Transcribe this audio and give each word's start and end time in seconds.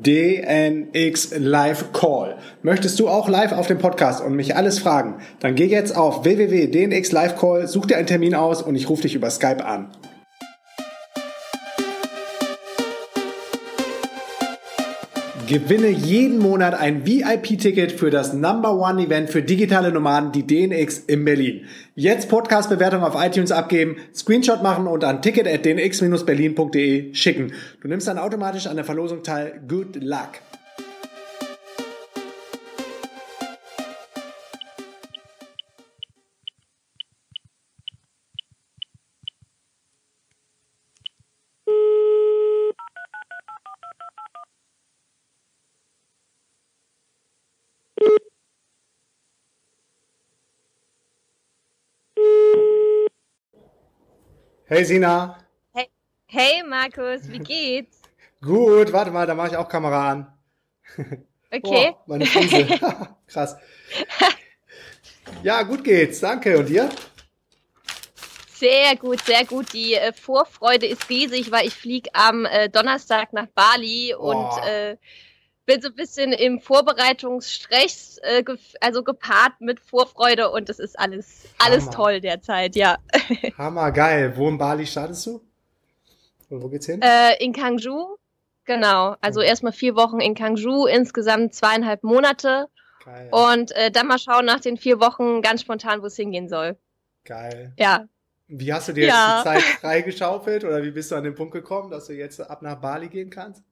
DNX 0.00 1.34
Live 1.38 1.92
Call. 1.92 2.36
Möchtest 2.62 2.98
du 2.98 3.08
auch 3.08 3.28
live 3.28 3.52
auf 3.52 3.66
dem 3.66 3.78
Podcast 3.78 4.24
und 4.24 4.34
mich 4.34 4.56
alles 4.56 4.78
fragen? 4.78 5.16
Dann 5.40 5.54
geh 5.54 5.66
jetzt 5.66 5.96
auf 5.96 6.24
www.dnx 6.24 7.12
Live 7.12 7.36
Call, 7.36 7.68
such 7.68 7.86
dir 7.86 7.96
einen 7.98 8.06
Termin 8.06 8.34
aus 8.34 8.62
und 8.62 8.74
ich 8.74 8.88
rufe 8.88 9.02
dich 9.02 9.14
über 9.14 9.30
Skype 9.30 9.64
an. 9.64 9.90
Gewinne 15.52 15.88
jeden 15.88 16.38
Monat 16.38 16.72
ein 16.72 17.04
VIP-Ticket 17.04 17.92
für 17.92 18.08
das 18.08 18.32
Number 18.32 18.74
One 18.74 19.02
Event 19.02 19.28
für 19.28 19.42
digitale 19.42 19.92
Nomaden, 19.92 20.32
die 20.32 20.46
DNX 20.46 21.00
in 21.00 21.26
Berlin. 21.26 21.66
Jetzt 21.94 22.30
Podcast-Bewertung 22.30 23.02
auf 23.02 23.22
iTunes 23.22 23.52
abgeben, 23.52 23.96
Screenshot 24.14 24.62
machen 24.62 24.86
und 24.86 25.04
an 25.04 25.20
ticket.dnx-berlin.de 25.20 27.12
schicken. 27.12 27.52
Du 27.82 27.88
nimmst 27.88 28.08
dann 28.08 28.16
automatisch 28.16 28.66
an 28.66 28.76
der 28.76 28.86
Verlosung 28.86 29.22
teil. 29.22 29.60
Good 29.68 29.96
luck! 29.96 30.30
Hey 54.72 54.84
Sina. 54.86 55.36
Hey, 55.74 55.90
hey 56.24 56.62
Markus, 56.66 57.30
wie 57.30 57.40
geht's? 57.40 58.00
Gut, 58.40 58.90
warte 58.90 59.10
mal, 59.10 59.26
da 59.26 59.34
mache 59.34 59.48
ich 59.48 59.56
auch 59.58 59.68
Kamera 59.68 60.10
an. 60.12 60.32
Okay. 61.54 61.90
Oh, 61.94 61.98
meine 62.06 62.24
Füße. 62.24 62.80
Krass. 63.26 63.54
Ja, 65.42 65.62
gut 65.64 65.84
geht's, 65.84 66.20
danke. 66.20 66.58
Und 66.58 66.70
dir? 66.70 66.88
Sehr 68.54 68.96
gut, 68.96 69.20
sehr 69.20 69.44
gut. 69.44 69.74
Die 69.74 69.92
äh, 69.92 70.14
Vorfreude 70.14 70.86
ist 70.86 71.10
riesig, 71.10 71.52
weil 71.52 71.66
ich 71.66 71.74
fliege 71.74 72.08
am 72.14 72.46
äh, 72.46 72.70
Donnerstag 72.70 73.34
nach 73.34 73.48
Bali 73.48 74.14
Oh. 74.18 74.30
und 74.30 74.66
äh, 74.66 74.96
bin 75.66 75.80
so 75.80 75.88
ein 75.88 75.94
bisschen 75.94 76.32
im 76.32 76.60
Vorbereitungsstress, 76.60 78.18
äh, 78.22 78.42
ge 78.42 78.56
also 78.80 79.02
gepaart 79.02 79.60
mit 79.60 79.80
Vorfreude 79.80 80.50
und 80.50 80.68
es 80.68 80.78
ist 80.78 80.98
alles, 80.98 81.46
alles 81.58 81.84
Hammer. 81.86 81.94
toll 81.96 82.20
derzeit, 82.20 82.76
ja. 82.76 82.98
Hammer, 83.58 83.92
geil. 83.92 84.36
Wo 84.36 84.48
in 84.48 84.58
Bali 84.58 84.86
startest 84.86 85.26
du? 85.26 85.40
Und 86.50 86.62
wo 86.62 86.68
geht's 86.68 86.86
hin? 86.86 87.00
Äh, 87.02 87.42
in 87.42 87.52
Kangju, 87.52 88.16
genau. 88.64 89.16
Also 89.20 89.40
Mhm. 89.40 89.46
erstmal 89.46 89.72
vier 89.72 89.94
Wochen 89.96 90.20
in 90.20 90.34
Kangju, 90.34 90.86
insgesamt 90.86 91.54
zweieinhalb 91.54 92.02
Monate 92.02 92.68
Geil. 93.04 93.28
und 93.30 93.72
äh, 93.72 93.90
dann 93.90 94.06
mal 94.08 94.18
schauen 94.18 94.44
nach 94.44 94.60
den 94.60 94.76
vier 94.76 95.00
Wochen 95.00 95.42
ganz 95.42 95.62
spontan, 95.62 96.02
wo 96.02 96.06
es 96.06 96.16
hingehen 96.16 96.48
soll. 96.48 96.76
Geil. 97.24 97.72
Ja. 97.78 98.06
Wie 98.48 98.72
hast 98.72 98.88
du 98.88 98.92
dir 98.92 99.06
Ja. 99.06 99.36
jetzt 99.36 99.46
die 99.46 99.48
Zeit 99.48 99.62
freigeschaufelt 99.80 100.64
oder 100.64 100.82
wie 100.82 100.90
bist 100.90 101.10
du 101.10 101.14
an 101.14 101.24
den 101.24 101.34
Punkt 101.34 101.54
gekommen, 101.54 101.90
dass 101.90 102.06
du 102.08 102.12
jetzt 102.12 102.40
ab 102.40 102.60
nach 102.62 102.80
Bali 102.80 103.08
gehen 103.08 103.30
kannst? 103.30 103.62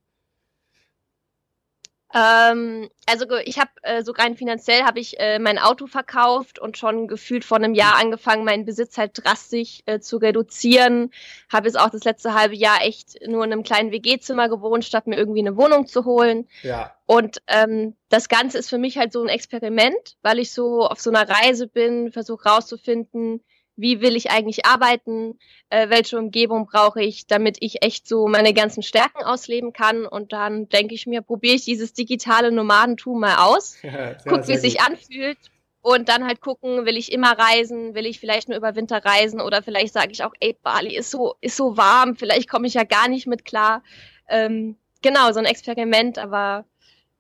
Ähm, 2.13 2.91
also 3.07 3.25
ich 3.45 3.59
habe 3.59 3.71
äh, 3.83 4.03
so 4.03 4.13
rein 4.13 4.37
finanziell 4.37 4.83
habe 4.83 4.99
ich 4.99 5.21
äh, 5.21 5.39
mein 5.39 5.59
Auto 5.59 5.87
verkauft 5.87 6.59
und 6.59 6.77
schon 6.77 7.07
gefühlt 7.07 7.45
vor 7.45 7.59
einem 7.59 7.75
Jahr 7.75 7.99
angefangen, 7.99 8.45
meinen 8.45 8.65
Besitz 8.65 8.99
halt 8.99 9.13
drastisch 9.15 9.83
äh, 9.87 10.01
zu 10.01 10.17
reduzieren. 10.17 11.13
Habe 11.53 11.69
jetzt 11.69 11.79
auch 11.79 11.91
das 11.91 12.05
letzte 12.05 12.35
halbe 12.35 12.57
Jahr 12.57 12.83
echt 12.83 13.19
nur 13.27 13.45
in 13.45 13.53
einem 13.53 13.63
kleinen 13.63 13.93
WG-Zimmer 13.93 14.49
gewohnt, 14.49 14.85
statt 14.85 15.07
mir 15.07 15.17
irgendwie 15.17 15.41
eine 15.41 15.57
Wohnung 15.57 15.87
zu 15.87 16.05
holen. 16.05 16.49
Ja. 16.63 16.95
Und 17.07 17.43
ähm, 17.47 17.95
das 18.09 18.29
Ganze 18.29 18.59
ist 18.59 18.71
für 18.71 18.79
mich 18.79 18.99
halt 18.99 19.13
so 19.13 19.23
ein 19.23 19.29
Experiment, 19.29 20.17
weil 20.23 20.41
ich 20.41 20.53
so 20.53 20.87
auf 20.87 21.01
so 21.01 21.11
einer 21.11 21.29
Reise 21.29 21.69
bin, 21.69 22.11
versuche 22.11 22.49
rauszufinden, 22.49 23.41
wie 23.81 24.01
will 24.01 24.17
ich 24.17 24.31
eigentlich 24.31 24.67
arbeiten, 24.67 25.39
äh, 25.71 25.89
welche 25.89 26.19
Umgebung 26.19 26.67
brauche 26.67 27.03
ich, 27.03 27.27
damit 27.27 27.57
ich 27.61 27.83
echt 27.83 28.07
so 28.07 28.29
meine 28.29 28.53
ganzen 28.53 28.83
Stärken 28.83 29.23
ausleben 29.23 29.73
kann. 29.73 30.07
Und 30.07 30.33
dann 30.33 30.69
denke 30.69 30.95
ich 30.95 31.07
mir, 31.07 31.23
probiere 31.23 31.55
ich 31.57 31.65
dieses 31.65 31.93
digitale 31.93 32.53
Nomadentum 32.53 33.21
mal 33.21 33.37
aus, 33.37 33.77
ja 33.83 34.15
guck, 34.29 34.49
wie 34.49 34.53
es 34.53 34.63
sich 34.63 34.81
anfühlt. 34.81 35.39
Und 35.83 36.11
dann 36.11 36.27
halt 36.27 36.43
gucken, 36.43 36.85
will 36.85 36.99
ich 36.99 37.11
immer 37.11 37.33
reisen, 37.39 37.95
will 37.95 38.05
ich 38.05 38.21
vielleicht 38.21 38.51
nur 38.51 38.59
über 38.59 38.77
Winter 38.77 39.03
reisen 39.03 39.41
oder 39.41 39.63
vielleicht 39.63 39.95
sage 39.95 40.13
ich 40.13 40.23
auch, 40.23 40.35
ey, 40.39 40.55
Bali 40.63 40.95
ist 40.95 41.11
so, 41.11 41.37
ist 41.41 41.57
so 41.57 41.79
warm, 41.79 42.17
vielleicht 42.17 42.51
komme 42.51 42.67
ich 42.67 42.75
ja 42.75 42.85
gar 42.85 43.09
nicht 43.09 43.27
mit 43.27 43.47
klar. 43.47 43.83
Ähm, 44.29 44.77
genau, 45.01 45.33
so 45.33 45.39
ein 45.39 45.47
Experiment, 45.47 46.19
aber 46.19 46.67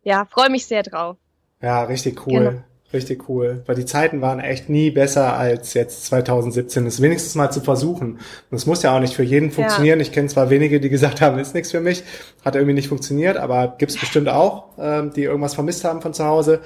ja, 0.02 0.26
freue 0.26 0.50
mich 0.50 0.66
sehr 0.66 0.82
drauf. 0.82 1.16
Ja, 1.62 1.84
richtig 1.84 2.26
cool. 2.26 2.38
Genau. 2.38 2.62
Richtig 2.92 3.28
cool. 3.28 3.62
Weil 3.66 3.76
die 3.76 3.84
Zeiten 3.84 4.20
waren 4.20 4.40
echt 4.40 4.68
nie 4.68 4.90
besser 4.90 5.36
als 5.36 5.74
jetzt 5.74 6.06
2017. 6.06 6.84
Das 6.84 7.00
wenigstens 7.00 7.36
mal 7.36 7.50
zu 7.50 7.60
versuchen. 7.60 8.14
Und 8.14 8.20
das 8.50 8.66
muss 8.66 8.82
ja 8.82 8.94
auch 8.94 9.00
nicht 9.00 9.14
für 9.14 9.22
jeden 9.22 9.52
funktionieren. 9.52 10.00
Ich 10.00 10.10
kenne 10.10 10.26
zwar 10.26 10.50
wenige, 10.50 10.80
die 10.80 10.88
gesagt 10.88 11.20
haben, 11.20 11.38
ist 11.38 11.54
nichts 11.54 11.70
für 11.70 11.80
mich, 11.80 12.02
hat 12.44 12.56
irgendwie 12.56 12.74
nicht 12.74 12.88
funktioniert, 12.88 13.36
aber 13.36 13.76
gibt's 13.78 13.98
bestimmt 13.98 14.28
auch, 14.28 14.64
ähm, 14.78 15.12
die 15.14 15.22
irgendwas 15.22 15.54
vermisst 15.54 15.84
haben 15.84 16.02
von 16.02 16.14
zu 16.14 16.24
Hause. 16.24 16.60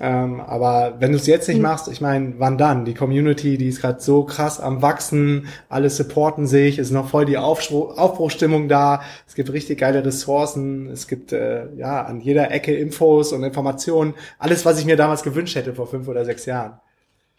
Ähm, 0.00 0.40
aber 0.40 0.96
wenn 0.98 1.12
du 1.12 1.18
es 1.18 1.26
jetzt 1.26 1.48
nicht 1.48 1.58
Mhm. 1.58 1.62
machst, 1.62 1.88
ich 1.88 2.00
meine, 2.00 2.34
wann 2.38 2.58
dann? 2.58 2.84
Die 2.84 2.94
Community, 2.94 3.56
die 3.58 3.68
ist 3.68 3.80
gerade 3.80 4.00
so 4.00 4.24
krass 4.24 4.58
am 4.60 4.82
wachsen, 4.82 5.48
alle 5.68 5.88
supporten 5.88 6.46
sich, 6.48 6.78
ist 6.78 6.90
noch 6.90 7.08
voll 7.08 7.26
die 7.26 7.38
Aufspruch, 7.38 7.96
Aufbruchstimmung 7.96 8.68
da, 8.68 9.02
es 9.26 9.34
gibt 9.36 9.52
richtig 9.52 9.78
geile 9.78 10.04
Ressourcen, 10.04 10.88
es 10.88 11.06
gibt 11.06 11.32
äh, 11.32 11.72
ja 11.76 12.02
an 12.02 12.20
jeder 12.20 12.50
Ecke 12.50 12.74
Infos 12.74 13.32
und 13.32 13.44
Informationen, 13.44 14.14
alles, 14.38 14.64
was 14.64 14.80
ich 14.80 14.84
mir 14.84 14.96
damals 14.96 15.22
gewünscht 15.22 15.54
hätte 15.54 15.74
vor 15.74 15.86
fünf 15.86 16.08
oder 16.08 16.24
sechs 16.24 16.44
Jahren. 16.46 16.80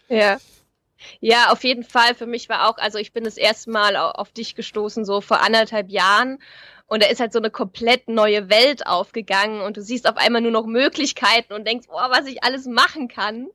Ja. 0.09 0.37
Ja, 1.19 1.51
auf 1.51 1.63
jeden 1.63 1.83
Fall. 1.83 2.15
Für 2.15 2.25
mich 2.25 2.49
war 2.49 2.69
auch, 2.69 2.77
also 2.77 2.97
ich 2.99 3.13
bin 3.13 3.23
das 3.25 3.37
erste 3.37 3.71
Mal 3.71 3.95
au- 3.97 4.11
auf 4.11 4.31
dich 4.31 4.55
gestoßen, 4.55 5.05
so 5.05 5.21
vor 5.21 5.41
anderthalb 5.41 5.89
Jahren. 5.89 6.39
Und 6.87 7.01
da 7.01 7.07
ist 7.07 7.19
halt 7.19 7.33
so 7.33 7.39
eine 7.39 7.49
komplett 7.49 8.07
neue 8.07 8.49
Welt 8.49 8.85
aufgegangen 8.85 9.61
und 9.61 9.75
du 9.75 9.81
siehst 9.81 10.07
auf 10.07 10.17
einmal 10.17 10.41
nur 10.41 10.51
noch 10.51 10.67
Möglichkeiten 10.67 11.53
und 11.53 11.65
denkst, 11.65 11.87
boah, 11.87 12.09
was 12.11 12.27
ich 12.27 12.43
alles 12.43 12.67
machen 12.67 13.07
kann. 13.07 13.47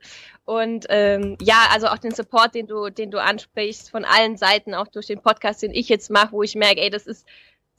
Und 0.44 0.86
ähm, 0.88 1.38
ja, 1.40 1.68
also 1.72 1.86
auch 1.86 1.98
den 1.98 2.12
Support, 2.12 2.56
den 2.56 2.66
du, 2.66 2.90
den 2.90 3.12
du 3.12 3.22
ansprichst, 3.22 3.90
von 3.90 4.04
allen 4.04 4.36
Seiten, 4.36 4.74
auch 4.74 4.88
durch 4.88 5.06
den 5.06 5.22
Podcast, 5.22 5.62
den 5.62 5.72
ich 5.72 5.88
jetzt 5.88 6.10
mache, 6.10 6.32
wo 6.32 6.42
ich 6.42 6.56
merke, 6.56 6.80
ey, 6.80 6.90
das 6.90 7.06
ist 7.06 7.24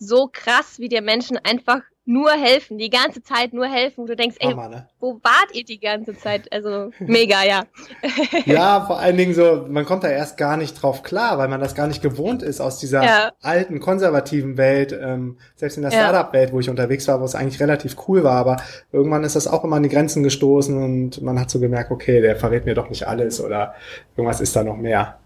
so 0.04 0.28
krass, 0.32 0.80
wie 0.80 0.90
dir 0.90 1.02
Menschen 1.04 1.38
einfach 1.38 1.82
nur 2.06 2.32
helfen, 2.32 2.80
die 2.80 2.90
ganze 2.90 3.22
Zeit 3.22 3.54
nur 3.54 3.68
helfen, 3.68 3.98
wo 4.04 4.08
du 4.08 4.16
denkst, 4.16 4.38
ey, 4.40 4.50
Hammer, 4.50 4.68
ne? 4.68 4.88
wo 5.00 5.20
wart 5.22 5.50
ihr 5.54 5.64
die 5.64 5.80
ganze 5.80 6.16
Zeit? 6.18 6.52
Also 6.52 6.90
mega, 7.00 7.44
ja. 7.46 7.66
Ja, 8.46 8.82
vor 8.88 9.00
allen 9.00 9.16
Dingen 9.18 9.36
so, 9.36 9.68
man 9.70 9.86
kommt 9.86 10.04
da 10.04 10.10
erst 10.10 10.36
gar 10.36 10.58
nicht 10.58 10.74
drauf 10.82 11.04
klar, 11.04 11.38
weil 11.38 11.48
man 11.48 11.62
das 11.62 11.76
gar 11.76 11.86
nicht 11.88 12.02
gewohnt 12.02 12.42
ist 12.42 12.60
aus 12.60 12.80
dieser 12.80 13.04
Ja. 13.06 13.32
alten, 13.44 13.80
konservativen 13.80 14.58
Welt, 14.58 14.98
ähm, 15.00 15.38
selbst 15.56 15.78
in 15.78 15.84
der 15.84 15.92
Ja. 15.92 16.00
Startup-Welt, 16.00 16.52
wo 16.52 16.60
ich 16.60 16.72
unterwegs 16.72 17.08
war, 17.08 17.22
wo 17.22 17.26
es 17.26 17.36
eigentlich 17.36 17.62
relativ 17.62 17.96
cool 18.08 18.24
war, 18.24 18.38
aber 18.38 18.58
irgendwann 18.92 19.24
ist 19.24 19.36
das 19.36 19.48
auch 19.48 19.64
immer 19.64 19.76
an 19.76 19.84
die 19.84 19.90
Grenzen 19.90 20.24
gestoßen 20.24 20.76
und 20.84 21.22
man 21.22 21.40
hat 21.40 21.52
so 21.52 21.60
gemerkt, 21.60 21.92
okay, 21.92 22.20
der 22.20 22.36
verrät 22.36 22.66
mir 22.66 22.74
doch 22.74 22.90
nicht 22.90 23.08
alles 23.08 23.40
oder 23.40 23.76
irgendwas 24.18 24.42
ist 24.42 24.56
da 24.56 24.64
noch 24.64 24.78
mehr. 24.78 25.20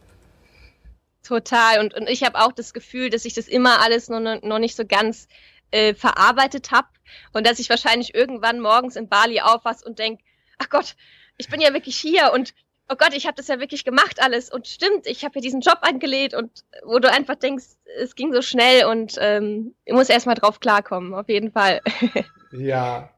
Total. 1.26 1.80
Und, 1.80 1.94
und 1.94 2.10
ich 2.10 2.24
habe 2.24 2.40
auch 2.40 2.52
das 2.52 2.74
Gefühl, 2.74 3.10
dass 3.10 3.26
ich 3.26 3.34
das 3.34 3.48
immer 3.48 3.82
alles 3.82 4.10
noch, 4.10 4.20
noch 4.20 4.60
nicht 4.60 4.76
so 4.76 4.86
ganz 4.86 5.28
äh, 5.72 5.94
verarbeitet 5.94 6.72
habe 6.72 6.88
und 7.34 7.46
dass 7.48 7.60
ich 7.60 7.70
wahrscheinlich 7.70 8.14
irgendwann 8.14 8.60
morgens 8.60 8.96
in 8.96 9.10
Bali 9.10 9.42
aufwache 9.42 9.84
und 9.86 10.00
denk, 10.00 10.20
ach 10.60 10.70
Gott, 10.70 10.96
ich 11.38 11.50
bin 11.50 11.60
ja 11.60 11.74
wirklich 11.74 11.98
hier 11.98 12.32
und 12.34 12.54
oh 12.90 12.96
Gott, 12.96 13.14
ich 13.16 13.26
habe 13.26 13.36
das 13.36 13.48
ja 13.48 13.60
wirklich 13.60 13.84
gemacht 13.84 14.22
alles 14.22 14.52
und 14.52 14.68
stimmt, 14.68 15.08
ich 15.08 15.26
habe 15.26 15.36
ja 15.36 15.42
diesen 15.42 15.62
Job 15.62 15.80
angelegt 15.82 16.36
und 16.36 16.52
wo 16.84 17.00
du 17.00 17.12
einfach 17.12 17.36
denkst, 17.36 17.66
es 18.00 18.14
ging 18.16 18.32
so 18.32 18.44
schnell 18.44 18.86
und 18.86 19.16
ähm, 19.20 19.74
ich 19.86 19.94
muss 19.94 20.08
erstmal 20.10 20.36
drauf 20.36 20.60
klarkommen, 20.60 21.14
auf 21.16 21.28
jeden 21.28 21.52
Fall. 21.52 21.82
Ja, 22.52 23.10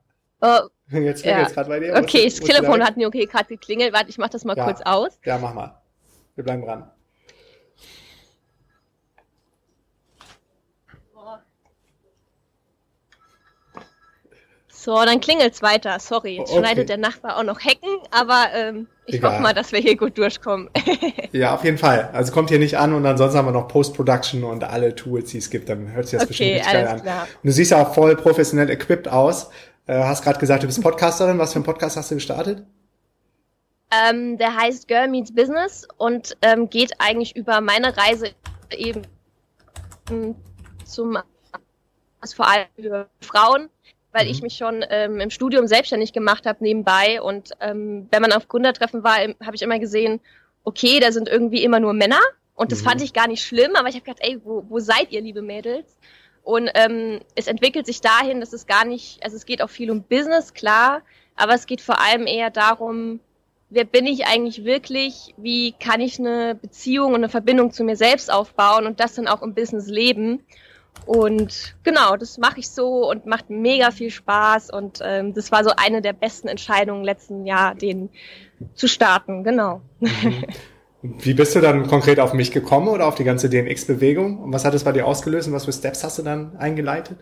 oh, 0.42 0.69
jetzt 0.89 1.24
Ja. 1.24 1.33
klingelt's 1.33 1.53
grad 1.53 1.68
bei 1.68 1.80
dir. 1.80 1.95
okay, 1.95 2.24
das 2.25 2.39
Telefon 2.39 2.83
hat 2.83 2.98
mir 2.98 3.07
okay 3.07 3.27
gerade 3.27 3.45
geklingelt. 3.45 3.94
Warte, 3.94 4.10
ich 4.10 4.18
mach 4.18 4.30
das 4.30 4.45
mal 4.45 4.57
Ja. 4.57 4.63
kurz 4.63 4.81
aus. 4.81 5.19
Ja, 5.25 5.38
mach 5.38 5.53
mal. 5.53 5.80
Wir 6.33 6.44
bleiben 6.44 6.63
dran. 6.65 6.89
So, 14.88 14.95
dann 15.04 15.19
klingelt's 15.19 15.62
weiter. 15.62 16.00
Sorry, 16.00 16.38
jetzt 16.38 16.50
okay. 16.50 16.60
schneidet 16.60 16.88
der 16.88 16.95
Nachbar 16.95 17.36
auch 17.36 17.44
noch 17.44 17.60
Hecken, 17.60 17.89
aber 18.10 18.45
ähm, 18.54 18.88
ich 19.06 19.16
Egal. 19.16 19.34
hoffe 19.34 19.42
mal, 19.42 19.54
dass 19.54 19.74
wir 19.74 19.81
hier 19.81 19.98
gut 19.98 20.18
durchkommen. 20.18 20.69
ja, 21.34 21.54
auf 21.54 21.66
jeden 21.66 21.78
Fall. 21.78 22.10
Also 22.13 22.31
kommt 22.31 22.48
hier 22.48 22.57
nicht 22.57 22.78
an 22.78 22.94
und 22.94 23.06
ansonsten 23.06 23.38
haben 23.38 23.48
wir 23.48 23.51
noch 23.51 23.68
Post-Production 23.68 24.45
und 24.45 24.63
alle 24.63 24.95
Tools, 24.95 25.31
die 25.31 25.39
es 25.39 25.50
gibt. 25.50 25.68
Dann 25.68 25.92
hört 25.92 26.07
sich 26.07 26.18
das 26.18 26.30
okay, 26.30 26.54
bestimmt 26.54 26.74
geil 26.74 26.88
an. 26.88 27.01
Klar. 27.01 27.24
Und 27.24 27.48
du 27.48 27.51
siehst 27.51 27.72
ja 27.72 27.81
auch 27.86 27.94
voll 27.94 28.16
professionell 28.16 28.69
equipped 28.69 29.10
aus. 29.10 29.50
Äh, 29.88 29.95
hast 29.95 30.24
gerade 30.24 30.39
gesagt, 30.39 30.63
du 30.63 30.68
bist 30.68 30.81
Podcasterin. 30.81 31.38
Was 31.38 31.51
für 31.51 31.57
einen 31.57 31.66
Podcast 31.66 31.98
hast 31.98 32.10
du 32.12 32.16
gestartet? 32.16 32.63
Ähm, 33.92 34.38
der 34.38 34.56
heißt 34.56 34.88
Girl 34.88 35.10
Meets 35.10 35.36
Business 35.36 35.86
und 35.98 36.38
ähm, 36.42 36.69
geht 36.69 36.94
eigentlich 37.00 37.36
über 37.36 37.60
meine 37.60 37.98
Reise 37.98 38.30
eben 38.72 39.01
zum, 40.86 41.18
also 42.22 42.36
vor 42.38 42.48
allem 42.48 42.68
für 42.78 43.10
Frauen 43.19 43.69
weil 44.17 44.25
mhm. 44.25 44.31
ich 44.31 44.41
mich 44.41 44.55
schon 44.55 44.83
ähm, 44.89 45.19
im 45.19 45.29
Studium 45.29 45.67
selbstständig 45.67 46.11
gemacht 46.11 46.45
habe 46.45 46.63
nebenbei. 46.63 47.21
Und 47.21 47.51
ähm, 47.61 48.07
wenn 48.11 48.21
man 48.21 48.31
auf 48.31 48.47
Gründertreffen 48.47 49.03
war, 49.03 49.17
habe 49.17 49.55
ich 49.55 49.61
immer 49.61 49.79
gesehen, 49.79 50.19
okay, 50.63 50.99
da 50.99 51.11
sind 51.11 51.29
irgendwie 51.29 51.63
immer 51.63 51.79
nur 51.79 51.93
Männer. 51.93 52.19
Und 52.55 52.71
das 52.71 52.81
mhm. 52.81 52.85
fand 52.85 53.01
ich 53.03 53.13
gar 53.13 53.27
nicht 53.27 53.45
schlimm, 53.45 53.75
aber 53.75 53.87
ich 53.89 53.95
habe 53.95 54.05
gedacht, 54.05 54.21
ey, 54.21 54.39
wo, 54.43 54.65
wo 54.67 54.79
seid 54.79 55.11
ihr, 55.11 55.21
liebe 55.21 55.43
Mädels? 55.43 55.97
Und 56.41 56.69
ähm, 56.73 57.19
es 57.35 57.47
entwickelt 57.47 57.85
sich 57.85 58.01
dahin, 58.01 58.39
dass 58.39 58.53
es 58.53 58.65
gar 58.65 58.85
nicht, 58.85 59.23
also 59.23 59.35
es 59.35 59.45
geht 59.45 59.61
auch 59.61 59.69
viel 59.69 59.91
um 59.91 60.03
Business, 60.03 60.53
klar, 60.53 61.01
aber 61.35 61.53
es 61.53 61.67
geht 61.67 61.81
vor 61.81 62.01
allem 62.01 62.25
eher 62.25 62.49
darum, 62.49 63.19
wer 63.69 63.83
bin 63.83 64.07
ich 64.07 64.25
eigentlich 64.25 64.63
wirklich, 64.63 65.35
wie 65.37 65.73
kann 65.73 66.01
ich 66.01 66.19
eine 66.19 66.55
Beziehung 66.55 67.09
und 67.09 67.15
eine 67.15 67.29
Verbindung 67.29 67.71
zu 67.71 67.83
mir 67.83 67.97
selbst 67.97 68.31
aufbauen 68.31 68.85
und 68.85 68.99
das 68.99 69.15
dann 69.15 69.27
auch 69.27 69.41
im 69.41 69.53
Business 69.53 69.87
leben. 69.87 70.43
Und 71.07 71.75
genau, 71.83 72.18
das 72.18 72.38
mache 72.38 72.59
ich 72.59 72.69
so 72.69 73.09
und 73.09 73.25
macht 73.25 73.50
mega 73.50 73.92
viel 73.92 74.12
Spaß. 74.12 74.69
Und 74.69 75.00
ähm, 75.01 75.33
das 75.33 75.51
war 75.51 75.63
so 75.63 75.71
eine 75.75 76.01
der 76.01 76.13
besten 76.13 76.50
Entscheidungen 76.50 77.04
letzten 77.04 77.45
Jahr, 77.45 77.75
den 77.75 78.09
zu 78.75 78.88
starten, 78.88 79.44
genau. 79.44 79.81
Mhm. 80.00 80.45
Wie 81.01 81.33
bist 81.33 81.56
du 81.56 81.62
dann 81.62 81.88
konkret 81.88 82.19
auf 82.19 82.33
mich 82.33 82.51
gekommen 82.51 82.89
oder 82.89 83.07
auf 83.07 83.15
die 83.15 83.24
ganze 83.24 83.50
DNX-Bewegung? 83.50 84.39
Und 84.39 84.51
was 84.51 84.65
hat 84.65 84.74
es 84.74 84.83
bei 84.83 84.92
dir 84.92 85.06
ausgelöst 85.06 85.48
und 85.48 85.54
was 85.54 85.65
für 85.65 85.71
Steps 85.71 86.04
hast 86.04 86.18
du 86.18 86.24
dann 86.24 86.57
eingeleitet? 86.57 87.18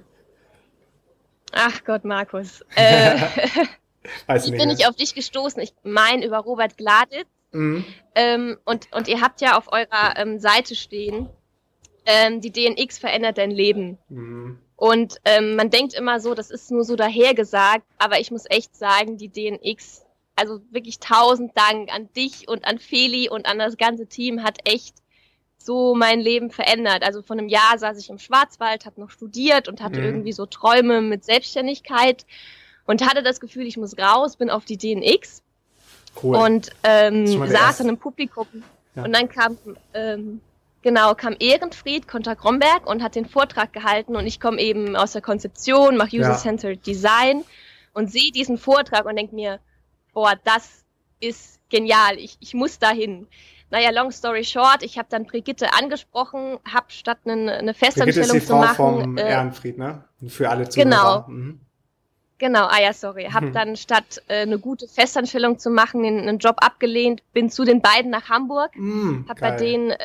Ach 1.51 1.83
Gott, 1.85 2.03
Markus. 2.03 2.63
Äh, 2.75 3.17
Weiß 4.27 4.45
ich 4.45 4.51
nicht, 4.51 4.59
bin 4.59 4.69
nicht 4.69 4.87
auf 4.87 4.95
dich 4.95 5.15
gestoßen. 5.15 5.61
Ich 5.61 5.73
meine 5.83 6.25
über 6.25 6.37
Robert 6.39 6.77
Gladitz. 6.77 7.27
Mhm. 7.51 7.85
Ähm, 8.13 8.57
und, 8.65 8.87
und 8.91 9.07
ihr 9.07 9.21
habt 9.21 9.41
ja 9.41 9.57
auf 9.57 9.71
eurer 9.71 10.17
ähm, 10.17 10.39
Seite 10.39 10.75
stehen, 10.75 11.29
ähm, 12.05 12.41
die 12.41 12.51
DNX 12.51 12.97
verändert 12.97 13.37
dein 13.37 13.51
Leben. 13.51 13.97
Mhm. 14.09 14.59
Und 14.75 15.19
ähm, 15.25 15.55
man 15.55 15.69
denkt 15.69 15.93
immer 15.93 16.19
so, 16.19 16.33
das 16.33 16.51
ist 16.51 16.69
nur 16.69 16.83
so 16.83 16.95
dahergesagt, 16.95 17.85
aber 17.97 18.19
ich 18.19 18.31
muss 18.31 18.45
echt 18.49 18.75
sagen, 18.75 19.17
die 19.17 19.29
DNX, 19.29 20.03
also 20.35 20.59
wirklich 20.69 20.99
tausend 20.99 21.57
Dank 21.57 21.93
an 21.93 22.09
dich 22.13 22.47
und 22.47 22.65
an 22.65 22.79
Feli 22.79 23.29
und 23.29 23.45
an 23.45 23.57
das 23.57 23.77
ganze 23.77 24.05
Team, 24.07 24.43
hat 24.43 24.59
echt 24.65 24.95
so 25.57 25.95
mein 25.95 26.19
Leben 26.19 26.51
verändert. 26.51 27.03
Also 27.03 27.21
von 27.21 27.39
einem 27.39 27.47
Jahr 27.47 27.77
saß 27.77 27.97
ich 27.97 28.09
im 28.09 28.19
Schwarzwald, 28.19 28.85
habe 28.85 29.01
noch 29.01 29.09
studiert 29.09 29.67
und 29.67 29.81
hatte 29.81 29.99
mhm. 29.99 30.05
irgendwie 30.05 30.33
so 30.33 30.45
Träume 30.45 31.01
mit 31.01 31.23
Selbstständigkeit 31.23 32.25
und 32.85 33.03
hatte 33.07 33.23
das 33.23 33.39
Gefühl, 33.39 33.65
ich 33.65 33.77
muss 33.77 33.97
raus, 33.97 34.35
bin 34.35 34.49
auf 34.49 34.65
die 34.65 34.77
DNX 34.77 35.41
cool. 36.21 36.35
und 36.35 36.71
ähm, 36.83 37.25
saß 37.25 37.79
in 37.79 37.87
einem 37.87 37.97
Publikum. 37.97 38.47
Ja. 38.95 39.05
Und 39.05 39.13
dann 39.13 39.27
kam 39.29 39.57
ähm, 39.93 40.41
Genau, 40.85 41.15
kam 41.15 41.35
Ehrenfried 41.39 42.07
Konter-Gromberg 42.07 42.85
und 42.85 43.01
hat 43.01 43.15
den 43.15 43.25
Vortrag 43.25 43.73
gehalten 43.73 44.15
und 44.15 44.27
ich 44.27 44.39
komme 44.39 44.61
eben 44.61 44.95
aus 44.95 45.13
der 45.13 45.21
Konzeption, 45.23 45.97
mache 45.97 46.15
User-Centered 46.15 46.85
ja. 46.85 46.93
Design 46.93 47.43
und 47.93 48.11
sehe 48.11 48.31
diesen 48.31 48.59
Vortrag 48.59 49.07
und 49.07 49.15
denke 49.15 49.33
mir, 49.33 49.59
boah, 50.13 50.33
das 50.43 50.85
ist 51.19 51.59
genial, 51.71 52.19
ich, 52.19 52.37
ich 52.39 52.53
muss 52.53 52.77
dahin. 52.77 53.25
Naja, 53.71 53.89
long 53.89 54.11
story 54.11 54.43
short, 54.43 54.83
ich 54.83 54.99
habe 54.99 55.07
dann 55.09 55.25
Brigitte 55.25 55.73
angesprochen, 55.73 56.59
habe 56.71 56.85
statt 56.89 57.17
eine, 57.25 57.53
eine 57.53 57.73
Festanstellung 57.73 58.29
Brigitte 58.29 58.37
ist 58.37 58.43
die 58.43 58.47
Frau 58.47 58.61
zu 58.61 58.67
machen. 58.67 59.01
Vom 59.01 59.17
äh, 59.17 59.27
Ehrenfried, 59.27 59.79
ne? 59.79 60.03
Für 60.27 60.51
alle 60.51 60.69
Zuhörer. 60.69 60.85
Genau. 60.87 61.25
Mhm. 61.27 61.61
Genau, 62.37 62.67
ah 62.67 62.79
ja, 62.79 62.93
sorry. 62.93 63.29
Hab 63.33 63.41
mhm. 63.41 63.53
dann 63.53 63.75
statt 63.75 64.21
äh, 64.27 64.41
eine 64.41 64.59
gute 64.59 64.87
Festanstellung 64.87 65.57
zu 65.57 65.71
machen, 65.71 66.05
einen 66.05 66.37
Job 66.37 66.57
abgelehnt, 66.59 67.23
bin 67.33 67.49
zu 67.49 67.63
den 67.63 67.81
beiden 67.81 68.11
nach 68.11 68.29
Hamburg, 68.29 68.69
mhm, 68.75 69.25
hab 69.27 69.39
geil. 69.39 69.51
bei 69.51 69.57
denen 69.57 69.89
äh, 69.89 69.97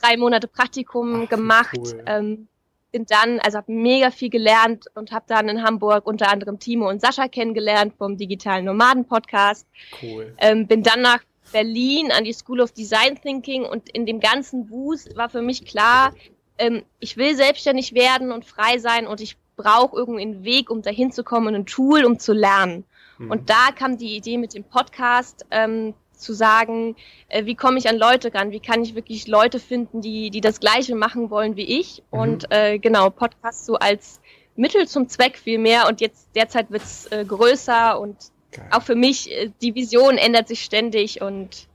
drei 0.00 0.16
Monate 0.16 0.48
Praktikum 0.48 1.22
Ach, 1.24 1.28
gemacht. 1.28 1.76
Cool. 1.76 2.02
Ähm, 2.06 2.48
bin 2.92 3.06
dann, 3.06 3.40
also 3.40 3.58
habe 3.58 3.72
mega 3.72 4.12
viel 4.12 4.30
gelernt 4.30 4.86
und 4.94 5.10
habe 5.10 5.24
dann 5.26 5.48
in 5.48 5.64
Hamburg 5.64 6.06
unter 6.06 6.30
anderem 6.30 6.60
Timo 6.60 6.88
und 6.88 7.00
Sascha 7.00 7.26
kennengelernt 7.26 7.94
vom 7.98 8.16
digitalen 8.16 8.66
Nomaden 8.66 9.04
Podcast. 9.04 9.66
Cool. 10.00 10.32
Ähm, 10.38 10.68
bin 10.68 10.84
dann 10.84 11.02
nach 11.02 11.18
Berlin 11.50 12.12
an 12.12 12.22
die 12.22 12.32
School 12.32 12.60
of 12.60 12.70
Design 12.72 13.20
Thinking 13.20 13.64
und 13.64 13.88
in 13.88 14.06
dem 14.06 14.20
ganzen 14.20 14.70
Wust 14.70 15.16
war 15.16 15.28
für 15.28 15.42
mich 15.42 15.64
klar, 15.66 16.14
ähm, 16.58 16.84
ich 17.00 17.16
will 17.16 17.34
selbstständig 17.34 17.94
werden 17.94 18.30
und 18.30 18.44
frei 18.44 18.78
sein 18.78 19.08
und 19.08 19.20
ich 19.20 19.36
brauche 19.56 19.96
irgendwie 19.96 20.22
einen 20.22 20.44
Weg, 20.44 20.70
um 20.70 20.82
dahin 20.82 21.12
zu 21.12 21.24
kommen 21.24 21.54
ein 21.54 21.66
Tool, 21.66 22.04
um 22.04 22.18
zu 22.18 22.32
lernen. 22.32 22.84
Mhm. 23.18 23.30
Und 23.30 23.50
da 23.50 23.70
kam 23.74 23.96
die 23.96 24.16
Idee 24.16 24.38
mit 24.38 24.54
dem 24.54 24.64
Podcast, 24.64 25.46
ähm, 25.50 25.94
zu 26.24 26.32
sagen, 26.32 26.96
äh, 27.28 27.44
wie 27.44 27.54
komme 27.54 27.78
ich 27.78 27.88
an 27.88 27.96
Leute 27.96 28.34
ran, 28.34 28.50
wie 28.50 28.60
kann 28.60 28.82
ich 28.82 28.94
wirklich 28.94 29.28
Leute 29.28 29.60
finden, 29.60 30.00
die, 30.00 30.30
die 30.30 30.40
das 30.40 30.58
Gleiche 30.58 30.94
machen 30.94 31.30
wollen 31.30 31.56
wie 31.56 31.80
ich. 31.80 32.02
Mhm. 32.10 32.18
Und 32.18 32.52
äh, 32.52 32.78
genau, 32.78 33.10
Podcast 33.10 33.66
so 33.66 33.76
als 33.76 34.20
Mittel 34.56 34.88
zum 34.88 35.08
Zweck 35.08 35.36
viel 35.38 35.58
mehr 35.58 35.86
und 35.88 36.00
jetzt 36.00 36.28
derzeit 36.34 36.70
wird's 36.70 37.06
äh, 37.06 37.24
größer 37.24 38.00
und 38.00 38.16
Geil. 38.52 38.68
auch 38.70 38.82
für 38.82 38.94
mich, 38.94 39.30
äh, 39.30 39.50
die 39.62 39.74
Vision 39.74 40.16
ändert 40.16 40.48
sich 40.48 40.62
ständig 40.64 41.20
und 41.20 41.68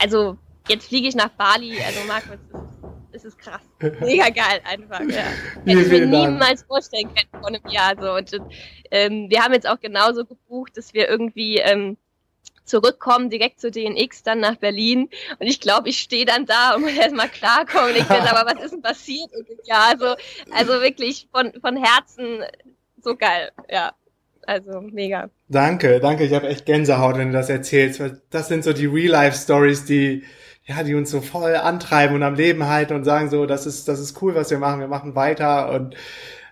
also 0.00 0.36
jetzt 0.68 0.88
fliege 0.88 1.08
ich 1.08 1.14
nach 1.14 1.30
Bali, 1.30 1.78
also 1.80 2.00
Markus, 2.06 2.38
es 3.12 3.24
ist 3.24 3.38
krass. 3.38 3.62
Mega 4.00 4.28
geil 4.28 4.60
einfach, 4.64 5.00
ja. 5.00 5.24
Hätte 5.64 5.80
ich 5.80 5.88
mir 5.88 6.06
niemals 6.06 6.62
vorstellen 6.64 7.08
können 7.14 7.28
vor 7.30 7.48
einem 7.48 7.66
Jahr 7.68 7.94
so. 7.98 8.12
Und 8.12 8.32
ähm, 8.90 9.30
wir 9.30 9.42
haben 9.42 9.54
jetzt 9.54 9.68
auch 9.68 9.80
genauso 9.80 10.24
gebucht, 10.24 10.76
dass 10.76 10.92
wir 10.92 11.08
irgendwie 11.08 11.58
ähm, 11.58 11.96
zurückkommen, 12.66 13.30
direkt 13.30 13.60
zu 13.60 13.70
DNX, 13.70 14.22
dann 14.22 14.40
nach 14.40 14.56
Berlin. 14.56 15.08
Und 15.38 15.46
ich 15.46 15.60
glaube, 15.60 15.88
ich 15.88 16.00
stehe 16.00 16.24
dann 16.24 16.46
da 16.46 16.74
und 16.74 16.82
muss 16.82 16.96
erstmal 16.96 17.28
klarkommen. 17.28 17.90
Und 17.90 17.96
ich 17.96 18.04
bin, 18.06 18.18
aber 18.18 18.50
was 18.50 18.64
ist 18.64 18.72
denn 18.72 18.82
passiert? 18.82 19.30
Ja, 19.64 19.88
also, 19.90 20.14
also 20.52 20.80
wirklich 20.80 21.28
von, 21.32 21.52
von 21.60 21.76
Herzen 21.76 22.44
so 23.02 23.16
geil, 23.16 23.50
ja. 23.70 23.92
Also 24.46 24.80
mega. 24.80 25.28
Danke, 25.48 25.98
danke. 25.98 26.24
Ich 26.24 26.32
habe 26.32 26.46
echt 26.48 26.66
Gänsehaut, 26.66 27.18
wenn 27.18 27.32
du 27.32 27.38
das 27.38 27.48
erzählst. 27.48 28.00
Das 28.30 28.46
sind 28.48 28.62
so 28.62 28.72
die 28.72 28.86
Real-Life-Stories, 28.86 29.86
die, 29.86 30.22
ja, 30.64 30.84
die 30.84 30.94
uns 30.94 31.10
so 31.10 31.20
voll 31.20 31.56
antreiben 31.56 32.14
und 32.14 32.22
am 32.22 32.36
Leben 32.36 32.66
halten 32.66 32.94
und 32.94 33.04
sagen 33.04 33.28
so, 33.28 33.46
das 33.46 33.66
ist, 33.66 33.88
das 33.88 33.98
ist 33.98 34.22
cool, 34.22 34.36
was 34.36 34.50
wir 34.50 34.58
machen. 34.58 34.80
Wir 34.80 34.88
machen 34.88 35.16
weiter 35.16 35.72
und 35.72 35.96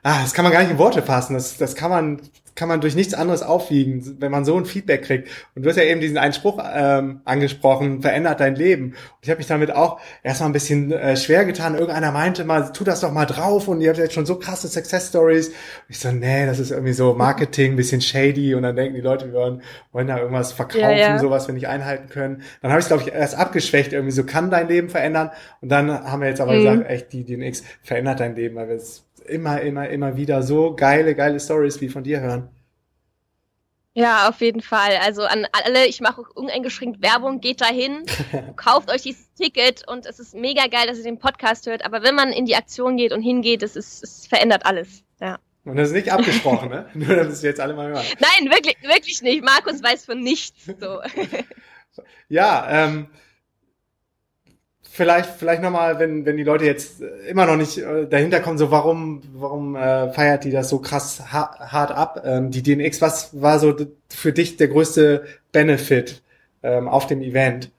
ah, 0.02 0.22
das 0.22 0.34
kann 0.34 0.44
man 0.44 0.52
gar 0.52 0.62
nicht 0.62 0.72
in 0.72 0.78
Worte 0.78 1.02
fassen. 1.02 1.34
Das, 1.34 1.56
das 1.56 1.76
kann 1.76 1.90
man 1.90 2.20
kann 2.54 2.68
man 2.68 2.80
durch 2.80 2.94
nichts 2.94 3.14
anderes 3.14 3.42
aufwiegen, 3.42 4.16
wenn 4.20 4.30
man 4.30 4.44
so 4.44 4.56
ein 4.56 4.64
Feedback 4.64 5.02
kriegt. 5.02 5.28
Und 5.54 5.64
du 5.64 5.68
hast 5.68 5.76
ja 5.76 5.82
eben 5.82 6.00
diesen 6.00 6.18
einen 6.18 6.32
Spruch 6.32 6.62
ähm, 6.72 7.20
angesprochen, 7.24 8.02
verändert 8.02 8.40
dein 8.40 8.54
Leben. 8.54 8.90
Und 8.90 9.18
ich 9.22 9.30
habe 9.30 9.38
mich 9.38 9.46
damit 9.46 9.72
auch 9.72 10.00
erstmal 10.22 10.50
ein 10.50 10.52
bisschen 10.52 10.92
äh, 10.92 11.16
schwer 11.16 11.44
getan. 11.44 11.74
Irgendeiner 11.74 12.12
meinte 12.12 12.44
mal, 12.44 12.72
tu 12.72 12.84
das 12.84 13.00
doch 13.00 13.12
mal 13.12 13.26
drauf 13.26 13.66
und 13.68 13.80
ihr 13.80 13.88
habt 13.88 13.98
jetzt 13.98 14.14
schon 14.14 14.26
so 14.26 14.36
krasse 14.36 14.68
Success 14.68 15.08
Stories. 15.08 15.48
Und 15.48 15.54
ich 15.88 15.98
so, 15.98 16.12
nee, 16.12 16.46
das 16.46 16.58
ist 16.58 16.70
irgendwie 16.70 16.92
so 16.92 17.14
Marketing, 17.14 17.76
bisschen 17.76 18.00
shady 18.00 18.54
und 18.54 18.62
dann 18.62 18.76
denken 18.76 18.94
die 18.94 19.00
Leute, 19.00 19.26
wir 19.26 19.34
wollen, 19.34 19.62
wollen 19.92 20.06
da 20.06 20.18
irgendwas 20.18 20.52
verkaufen, 20.52 20.80
ja, 20.80 20.90
ja. 20.90 21.18
sowas 21.18 21.48
wir 21.48 21.54
nicht 21.54 21.68
einhalten 21.68 22.08
können. 22.08 22.42
Dann 22.62 22.70
habe 22.70 22.80
ich 22.80 22.86
glaube 22.86 23.02
ich 23.02 23.12
erst 23.12 23.36
abgeschwächt, 23.36 23.92
irgendwie 23.92 24.12
so 24.12 24.24
kann 24.24 24.50
dein 24.50 24.68
Leben 24.68 24.88
verändern. 24.88 25.30
Und 25.60 25.70
dann 25.70 25.90
haben 25.90 26.22
wir 26.22 26.28
jetzt 26.28 26.40
aber 26.40 26.52
mhm. 26.52 26.58
gesagt, 26.58 26.90
echt, 26.90 27.12
die 27.12 27.24
DNX 27.24 27.64
verändert 27.82 28.20
dein 28.20 28.36
Leben, 28.36 28.54
weil 28.56 28.68
wir 28.68 28.76
es 28.76 29.04
immer, 29.26 29.60
immer, 29.60 29.88
immer 29.88 30.16
wieder 30.16 30.42
so 30.42 30.74
geile, 30.74 31.14
geile 31.14 31.40
Stories 31.40 31.80
wie 31.80 31.88
von 31.88 32.04
dir 32.04 32.20
hören. 32.20 32.48
Ja, 33.96 34.28
auf 34.28 34.40
jeden 34.40 34.60
Fall. 34.60 34.96
Also 34.96 35.22
an 35.22 35.46
alle, 35.52 35.86
ich 35.86 36.00
mache 36.00 36.22
uneingeschränkt 36.34 37.00
Werbung, 37.00 37.40
geht 37.40 37.60
dahin, 37.60 38.04
kauft 38.56 38.90
euch 38.90 39.02
dieses 39.02 39.32
Ticket 39.34 39.86
und 39.86 40.04
es 40.04 40.18
ist 40.18 40.34
mega 40.34 40.66
geil, 40.66 40.88
dass 40.88 40.98
ihr 40.98 41.04
den 41.04 41.20
Podcast 41.20 41.66
hört. 41.66 41.84
Aber 41.84 42.02
wenn 42.02 42.16
man 42.16 42.32
in 42.32 42.44
die 42.44 42.56
Aktion 42.56 42.96
geht 42.96 43.12
und 43.12 43.22
hingeht, 43.22 43.62
es, 43.62 43.76
ist, 43.76 44.02
es 44.02 44.26
verändert 44.26 44.66
alles. 44.66 45.04
Ja. 45.20 45.38
Und 45.64 45.76
das 45.76 45.88
ist 45.88 45.94
nicht 45.94 46.10
abgesprochen, 46.10 46.70
ne? 46.70 46.90
Nur, 46.94 47.14
dass 47.14 47.28
es 47.28 47.42
jetzt 47.42 47.60
alle 47.60 47.74
mal 47.74 47.88
hören. 47.88 48.04
Nein, 48.18 48.50
wirklich, 48.50 48.76
wirklich 48.82 49.22
nicht. 49.22 49.44
Markus 49.44 49.82
weiß 49.82 50.04
von 50.04 50.20
nichts. 50.20 50.66
So. 50.66 51.00
ja, 52.28 52.66
ähm, 52.68 53.06
vielleicht, 54.94 55.30
vielleicht 55.30 55.60
nochmal, 55.60 55.98
wenn, 55.98 56.24
wenn 56.24 56.36
die 56.36 56.44
Leute 56.44 56.64
jetzt 56.64 57.02
immer 57.28 57.46
noch 57.46 57.56
nicht 57.56 57.78
äh, 57.78 58.06
dahinter 58.06 58.38
kommen, 58.38 58.58
so 58.58 58.70
warum, 58.70 59.22
warum 59.34 59.74
äh, 59.74 60.12
feiert 60.12 60.44
die 60.44 60.52
das 60.52 60.68
so 60.68 60.78
krass 60.78 61.32
ha 61.32 61.58
hart 61.58 61.90
ab? 61.90 62.22
Ähm, 62.24 62.52
die 62.52 62.62
DNX, 62.62 63.02
was 63.02 63.40
war 63.40 63.58
so 63.58 63.74
für 64.08 64.32
dich 64.32 64.56
der 64.56 64.68
größte 64.68 65.24
Benefit 65.50 66.22
ähm, 66.62 66.86
auf 66.86 67.08
dem 67.08 67.22
Event? 67.22 67.72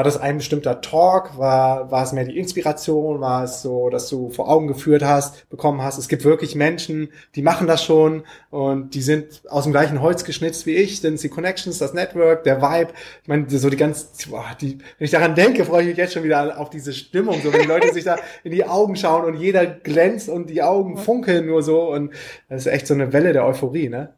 War 0.00 0.04
das 0.04 0.18
ein 0.18 0.38
bestimmter 0.38 0.80
Talk? 0.80 1.36
War, 1.36 1.90
war 1.90 2.02
es 2.02 2.12
mehr 2.12 2.24
die 2.24 2.38
Inspiration? 2.38 3.20
War 3.20 3.44
es 3.44 3.60
so, 3.60 3.90
dass 3.90 4.08
du 4.08 4.30
vor 4.30 4.48
Augen 4.48 4.66
geführt 4.66 5.02
hast, 5.02 5.46
bekommen 5.50 5.82
hast? 5.82 5.98
Es 5.98 6.08
gibt 6.08 6.24
wirklich 6.24 6.54
Menschen, 6.54 7.12
die 7.34 7.42
machen 7.42 7.66
das 7.66 7.84
schon 7.84 8.24
und 8.48 8.94
die 8.94 9.02
sind 9.02 9.42
aus 9.50 9.64
dem 9.64 9.72
gleichen 9.72 10.00
Holz 10.00 10.24
geschnitzt 10.24 10.64
wie 10.64 10.74
ich, 10.74 11.02
sind 11.02 11.22
die 11.22 11.28
Connections, 11.28 11.76
das 11.76 11.92
Network, 11.92 12.44
der 12.44 12.62
Vibe. 12.62 12.94
Ich 13.20 13.28
meine, 13.28 13.44
so 13.50 13.68
die 13.68 13.76
ganz, 13.76 14.26
boah, 14.30 14.46
die, 14.58 14.78
wenn 14.78 15.04
ich 15.04 15.10
daran 15.10 15.34
denke, 15.34 15.66
freue 15.66 15.82
ich 15.82 15.88
mich 15.88 15.98
jetzt 15.98 16.14
schon 16.14 16.24
wieder 16.24 16.58
auf 16.58 16.70
diese 16.70 16.94
Stimmung, 16.94 17.38
so 17.42 17.52
wenn 17.52 17.60
die 17.60 17.68
Leute 17.68 17.92
sich 17.92 18.04
da 18.04 18.16
in 18.42 18.52
die 18.52 18.64
Augen 18.64 18.96
schauen 18.96 19.26
und 19.26 19.34
jeder 19.34 19.66
glänzt 19.66 20.30
und 20.30 20.48
die 20.48 20.62
Augen 20.62 20.96
funkeln 20.96 21.44
nur 21.44 21.62
so 21.62 21.92
und 21.92 22.14
das 22.48 22.62
ist 22.64 22.72
echt 22.72 22.86
so 22.86 22.94
eine 22.94 23.12
Welle 23.12 23.34
der 23.34 23.44
Euphorie, 23.44 23.90
ne? 23.90 24.14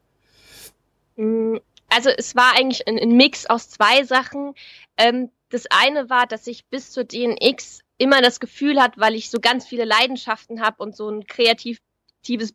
Mm, 1.16 1.56
also 1.88 2.08
es 2.16 2.36
war 2.36 2.52
eigentlich 2.56 2.86
ein, 2.86 3.00
ein 3.00 3.16
Mix 3.16 3.46
aus 3.46 3.68
zwei 3.68 4.04
Sachen. 4.04 4.54
Ähm, 4.96 5.30
das 5.52 5.66
eine 5.70 6.10
war, 6.10 6.26
dass 6.26 6.46
ich 6.46 6.66
bis 6.66 6.90
zur 6.90 7.04
DNX 7.04 7.80
immer 7.98 8.20
das 8.20 8.40
Gefühl 8.40 8.80
hat, 8.80 8.98
weil 8.98 9.14
ich 9.14 9.30
so 9.30 9.38
ganz 9.38 9.66
viele 9.66 9.84
Leidenschaften 9.84 10.60
habe 10.60 10.82
und 10.82 10.96
so 10.96 11.08
ein 11.08 11.26
kreatives 11.26 11.78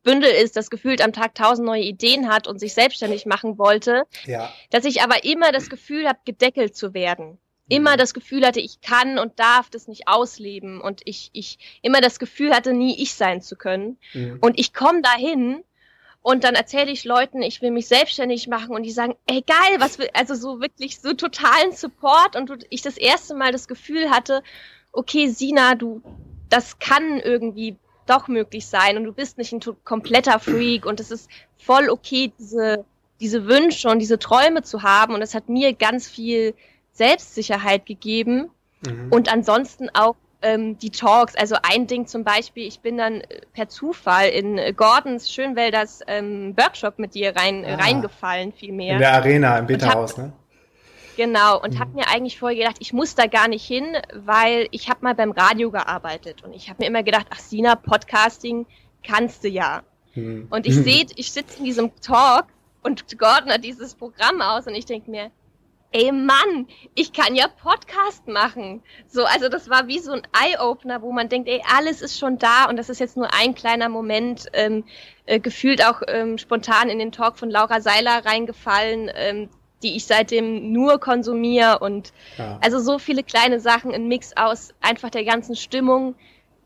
Bündel 0.04 0.32
ist, 0.32 0.58
das 0.58 0.70
gefühlt 0.70 1.01
am 1.01 1.13
Tag 1.13 1.36
tausend 1.36 1.66
neue 1.66 1.84
Ideen 1.84 2.27
hat 2.27 2.48
und 2.48 2.60
sich 2.60 2.74
selbstständig 2.74 3.25
machen 3.25 3.58
wollte, 3.58 4.04
ja. 4.25 4.51
dass 4.72 4.86
ich 4.86 5.01
aber 5.01 5.24
immer 5.24 5.51
das 5.51 5.70
Gefühl 5.70 6.08
habe, 6.08 6.20
gedeckelt 6.25 6.75
zu 6.75 6.94
werden. 6.94 7.38
Immer 7.70 7.94
mhm. 7.94 7.98
das 7.98 8.13
Gefühl 8.13 8.46
hatte, 8.46 8.62
ich 8.62 8.82
kann 8.82 9.20
und 9.20 9.39
darf 9.39 9.70
das 9.70 9.88
nicht 9.88 10.08
ausleben 10.08 10.80
und 10.82 11.01
ich, 11.06 11.30
ich 11.34 11.80
immer 11.82 12.01
das 12.01 12.18
Gefühl 12.18 12.54
hatte, 12.54 12.74
nie 12.74 13.01
ich 13.01 13.13
sein 13.13 13.42
zu 13.42 13.56
können. 13.56 13.98
Mhm. 14.13 14.39
Und 14.42 14.60
ich 14.60 14.74
komme 14.74 15.01
dahin 15.01 15.63
und 16.27 16.43
dann 16.43 16.55
erzähle 16.55 16.91
ich 16.91 17.05
Leuten, 17.05 17.41
ich 17.41 17.62
will 17.62 17.72
mich 17.72 17.88
selbstständig 17.88 18.50
machen 18.50 18.75
und 18.75 18.84
die 18.84 18.91
sagen, 18.91 19.15
ey 19.27 19.41
geil, 19.48 19.79
was 19.79 19.98
will, 19.98 20.10
also 20.12 20.36
so 20.36 20.60
wirklich 20.60 21.00
so 21.00 21.13
totalen 21.13 21.72
Support 21.72 22.36
und 22.36 22.65
ich 22.69 22.81
das 22.81 22.98
erste 22.98 23.34
Mal 23.34 23.53
das 23.53 23.69
Gefühl 23.69 24.10
hatte, 24.10 24.43
okay, 24.91 25.29
Sina, 25.29 25.75
du, 25.75 26.01
das 26.50 26.79
kann 26.79 27.22
irgendwie 27.22 27.77
doch 28.07 28.27
möglich 28.27 28.65
sein 28.65 28.98
und 28.98 29.05
du 29.05 29.13
bist 29.13 29.38
nicht 29.38 29.53
ein 29.53 29.62
kompletter 29.86 30.38
Freak 30.39 30.86
und 30.86 31.00
es 31.00 31.12
ist 31.12 31.29
voll 31.57 31.88
okay, 31.89 32.34
diese, 32.38 32.84
diese 33.22 33.48
Wünsche 33.48 33.88
und 33.88 34.00
diese 34.00 34.19
Träume 34.19 34.63
zu 34.63 34.84
haben 34.84 35.13
und 35.13 35.22
es 35.22 35.34
hat 35.34 35.48
mir 35.48 35.72
ganz 35.72 36.10
viel 36.10 36.55
Selbstsicherheit 36.91 37.86
gegeben 37.86 38.50
mhm. 38.86 39.07
und 39.12 39.31
ansonsten 39.31 39.88
auch 39.93 40.17
ähm, 40.41 40.77
die 40.77 40.89
Talks. 40.89 41.36
Also 41.36 41.56
ein 41.63 41.88
Ding 41.88 42.08
zum 42.08 42.24
Beispiel, 42.24 42.67
ich 42.67 42.79
bin 42.79 42.98
dann 42.98 43.22
äh, 43.22 43.41
per 43.53 43.70
Zufall 43.70 44.29
in 44.29 44.58
äh, 44.58 44.74
Gordons 44.74 45.32
Schönwälders 45.32 46.01
ähm, 46.08 46.56
Workshop 46.58 47.00
mit 47.00 47.15
dir 47.15 47.36
rein, 47.36 47.65
ah. 47.65 47.75
reingefallen, 47.75 48.53
vielmehr. 48.53 48.94
In 48.94 49.00
der 49.00 49.13
Arena, 49.13 49.58
im 49.60 49.67
Beta-Haus, 49.67 50.17
ne? 50.17 50.32
Genau, 51.17 51.60
und 51.60 51.74
mhm. 51.74 51.79
habe 51.79 51.91
mir 51.96 52.08
eigentlich 52.10 52.38
vorher 52.38 52.60
gedacht, 52.60 52.77
ich 52.79 52.94
muss 52.94 53.15
da 53.15 53.25
gar 53.25 53.48
nicht 53.48 53.65
hin, 53.65 53.98
weil 54.13 54.67
ich 54.70 54.88
habe 54.88 55.00
mal 55.01 55.15
beim 55.15 55.32
Radio 55.32 55.72
gearbeitet 55.72 56.44
und 56.44 56.53
ich 56.53 56.70
habe 56.70 56.84
mir 56.84 56.88
immer 56.88 57.01
gedacht, 57.01 57.25
ach 57.32 57.39
Sina, 57.39 57.75
Podcasting 57.75 58.67
kannst 59.03 59.44
du 59.44 59.48
ja. 59.48 59.82
Mhm. 60.13 60.46
Und 60.51 60.67
ich 60.67 60.75
sehe, 60.84 61.08
ich 61.15 61.32
sitze 61.32 61.58
in 61.58 61.65
diesem 61.65 61.91
Talk 62.01 62.46
und 62.84 63.17
Gordon 63.17 63.51
hat 63.51 63.63
dieses 63.63 63.96
Programm 63.96 64.41
aus 64.41 64.67
und 64.67 64.75
ich 64.75 64.86
denke 64.86 65.10
mir, 65.10 65.32
ey 65.98 66.12
Mann, 66.12 66.68
ich 66.94 67.12
kann 67.12 67.36
ja 67.36 67.48
Podcast 67.48 68.27
machen. 68.27 68.84
So, 69.08 69.25
also 69.25 69.50
das 69.50 69.68
war 69.68 69.88
wie 69.88 69.98
so 69.98 70.12
ein 70.12 70.22
Eye-Opener, 70.32 71.01
wo 71.01 71.12
man 71.12 71.27
denkt, 71.27 71.50
ey, 71.50 71.62
alles 71.75 72.01
ist 72.01 72.20
schon 72.20 72.38
da 72.38 72.66
und 72.66 72.77
das 72.77 72.89
ist 72.89 73.00
jetzt 73.00 73.18
nur 73.18 73.34
ein 73.34 73.56
kleiner 73.56 73.89
Moment, 73.89 74.46
ähm, 74.54 74.84
äh, 75.25 75.39
gefühlt 75.39 75.84
auch 75.84 76.04
ähm, 76.08 76.38
spontan 76.38 76.89
in 76.89 77.00
den 77.00 77.12
Talk 77.12 77.39
von 77.39 77.50
Laura 77.50 77.82
Seiler 77.82 78.24
reingefallen, 78.24 79.10
ähm, 79.16 79.50
die 79.82 79.96
ich 79.96 80.06
seitdem 80.06 80.72
nur 80.72 81.00
konsumiere 81.00 81.80
und 81.80 82.13
ja. 82.38 82.60
also 82.62 82.80
so 82.80 83.00
viele 83.00 83.24
kleine 83.24 83.60
Sachen, 83.60 83.92
ein 83.92 84.08
Mix 84.08 84.38
aus 84.38 84.75
einfach 84.82 85.10
der 85.10 85.24
ganzen 85.24 85.56
Stimmung, 85.56 86.13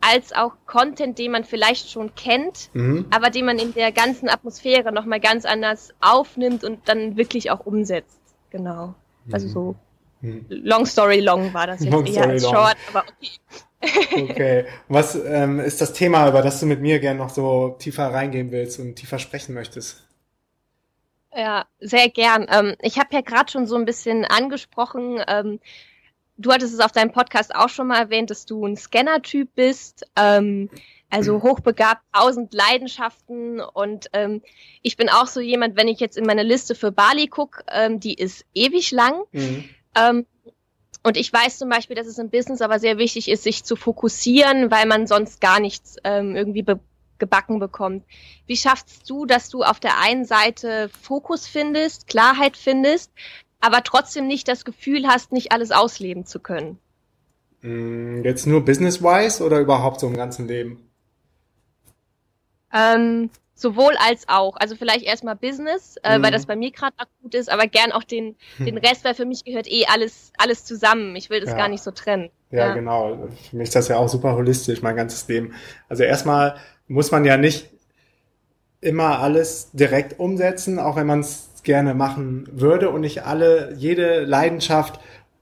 als 0.02 0.34
auch 0.34 0.54
Content, 0.66 1.20
den 1.20 1.32
man 1.32 1.46
vielleicht 1.46 1.90
schon 1.90 2.16
kennt, 2.16 2.70
mhm. 2.74 3.06
aber 3.12 3.30
den 3.30 3.46
man 3.46 3.60
in 3.60 3.74
der 3.74 3.92
ganzen 3.92 4.28
Atmosphäre 4.28 4.92
nochmal 4.92 5.20
ganz 5.20 5.46
anders 5.46 5.94
aufnimmt 6.02 6.64
und 6.64 6.90
dann 6.90 7.16
wirklich 7.16 7.52
auch 7.52 7.66
umsetzt. 7.66 8.20
Genau. 8.50 8.96
Also 9.32 9.48
so 9.48 9.76
hm. 10.22 10.46
long 10.50 10.86
story 10.86 11.20
long 11.20 11.54
war 11.54 11.68
das 11.68 11.82
jetzt 11.82 11.92
long 11.92 12.06
eher 12.06 12.30
als 12.30 12.44
long. 12.44 12.54
short, 12.54 12.78
aber 12.90 13.04
okay. 13.82 14.30
okay. 14.30 14.66
Was 14.88 15.16
ähm, 15.16 15.60
ist 15.60 15.82
das 15.82 15.94
Thema, 15.94 16.28
über 16.28 16.42
das 16.42 16.60
du 16.60 16.66
mit 16.66 16.82
mir 16.82 17.00
gern 17.00 17.18
noch 17.18 17.30
so 17.30 17.76
tiefer 17.80 18.08
reingehen 18.14 18.52
willst 18.52 18.80
und 18.80 18.96
tiefer 18.96 19.20
sprechen 19.20 19.54
möchtest? 19.54 20.04
Ja, 21.34 21.66
sehr 21.80 22.10
gern. 22.10 22.46
Ähm, 22.50 22.76
ich 22.82 23.00
habe 23.00 23.10
ja 23.12 23.22
gerade 23.22 23.52
schon 23.52 23.66
so 23.66 23.76
ein 23.76 23.86
bisschen 23.86 24.26
angesprochen, 24.26 25.24
ähm, 25.28 25.60
du 26.42 26.52
hattest 26.52 26.74
es 26.74 26.80
auf 26.80 26.92
deinem 26.92 27.12
Podcast 27.12 27.56
auch 27.56 27.70
schon 27.70 27.88
mal 27.88 28.00
erwähnt, 28.00 28.30
dass 28.30 28.46
du 28.46 28.66
ein 28.66 28.76
Scanner-Typ 28.76 29.50
bist. 29.56 30.06
Ähm, 30.16 30.70
also 31.12 31.38
mhm. 31.38 31.44
hochbegabt, 31.44 32.02
tausend 32.14 32.54
Leidenschaften 32.54 33.60
und 33.60 34.08
ähm, 34.14 34.42
ich 34.82 34.98
bin 34.98 35.10
auch 35.10 35.28
so 35.28 35.40
jemand, 35.42 35.78
wenn 35.78 35.88
ich 35.88 36.00
jetzt 36.00 36.18
in 36.18 36.26
meine 36.26 36.44
Liste 36.44 36.74
für 36.74 36.92
Bali 36.92 37.28
gucke, 37.28 37.64
ähm, 37.72 38.00
die 38.00 38.16
ist 38.16 38.46
ewig 38.54 38.92
lang. 38.92 39.22
Mhm. 39.32 39.66
Ähm, 39.96 40.26
und 41.04 41.18
ich 41.18 41.32
weiß 41.32 41.58
zum 41.58 41.70
Beispiel, 41.70 41.96
dass 41.96 42.08
es 42.08 42.20
im 42.20 42.30
Business 42.30 42.62
aber 42.62 42.80
sehr 42.80 42.98
wichtig 42.98 43.30
ist, 43.30 43.44
sich 43.44 43.64
zu 43.64 43.76
fokussieren, 43.76 44.72
weil 44.72 44.86
man 44.86 45.08
sonst 45.08 45.42
gar 45.42 45.60
nichts 45.60 45.98
ähm, 46.04 46.36
irgendwie 46.36 46.64
be 46.64 46.80
gebacken 47.18 47.60
bekommt. 47.60 48.04
Wie 48.48 48.58
schaffst 48.58 49.08
du, 49.08 49.28
dass 49.28 49.50
du 49.50 49.62
auf 49.62 49.80
der 49.80 50.00
einen 50.00 50.26
Seite 50.26 50.90
Fokus 51.04 51.46
findest, 51.46 52.08
Klarheit 52.08 52.58
findest, 52.58 53.12
aber 53.60 53.84
trotzdem 53.84 54.26
nicht 54.26 54.48
das 54.48 54.66
Gefühl 54.66 55.06
hast, 55.06 55.32
nicht 55.32 55.52
alles 55.52 55.70
ausleben 55.70 56.26
zu 56.26 56.40
können? 56.40 56.80
Mm, 57.62 58.24
jetzt 58.24 58.48
nur 58.48 58.66
business-wise 58.66 59.44
oder 59.44 59.60
überhaupt 59.60 60.00
so 60.00 60.08
im 60.08 60.18
ganzen 60.18 60.48
Leben? 60.48 60.91
Ähm, 62.74 63.30
sowohl 63.62 63.94
als 63.98 64.28
auch. 64.28 64.58
Also 64.58 64.76
vielleicht 64.76 65.06
erstmal 65.06 65.36
Business, 65.36 65.96
äh, 66.04 66.18
mhm. 66.18 66.24
weil 66.24 66.32
das 66.32 66.46
bei 66.46 66.56
mir 66.56 66.72
gerade 66.72 66.96
akut 66.98 67.36
ist, 67.36 67.50
aber 67.50 67.68
gern 67.68 67.92
auch 67.92 68.04
den, 68.04 68.36
hm. 68.58 68.66
den 68.66 68.78
Rest, 68.78 69.06
weil 69.06 69.14
für 69.14 69.26
mich 69.26 69.46
gehört 69.46 69.72
eh 69.72 69.86
alles, 69.86 70.34
alles 70.38 70.66
zusammen. 70.66 71.16
Ich 71.16 71.30
will 71.30 71.40
das 71.40 71.52
ja. 71.52 71.58
gar 71.58 71.70
nicht 71.70 71.84
so 71.84 71.92
trennen. 71.92 72.30
Ja, 72.50 72.68
ja, 72.68 72.74
genau. 72.74 73.30
Für 73.50 73.56
mich 73.56 73.68
ist 73.68 73.76
das 73.76 73.88
ja 73.88 73.98
auch 73.98 74.10
super 74.10 74.36
holistisch, 74.36 74.82
mein 74.82 74.96
ganzes 74.96 75.28
Leben. 75.28 75.54
Also 75.88 76.04
erstmal 76.04 76.56
muss 76.88 77.12
man 77.12 77.24
ja 77.24 77.38
nicht 77.38 77.70
immer 78.82 79.20
alles 79.20 79.70
direkt 79.72 80.20
umsetzen, 80.20 80.80
auch 80.80 80.96
wenn 80.96 81.08
man 81.08 81.20
es 81.20 81.50
gerne 81.64 81.94
machen 81.94 82.50
würde 82.52 82.90
und 82.90 83.02
nicht 83.02 83.24
alle, 83.24 83.74
jede 83.78 84.22
Leidenschaft 84.22 85.00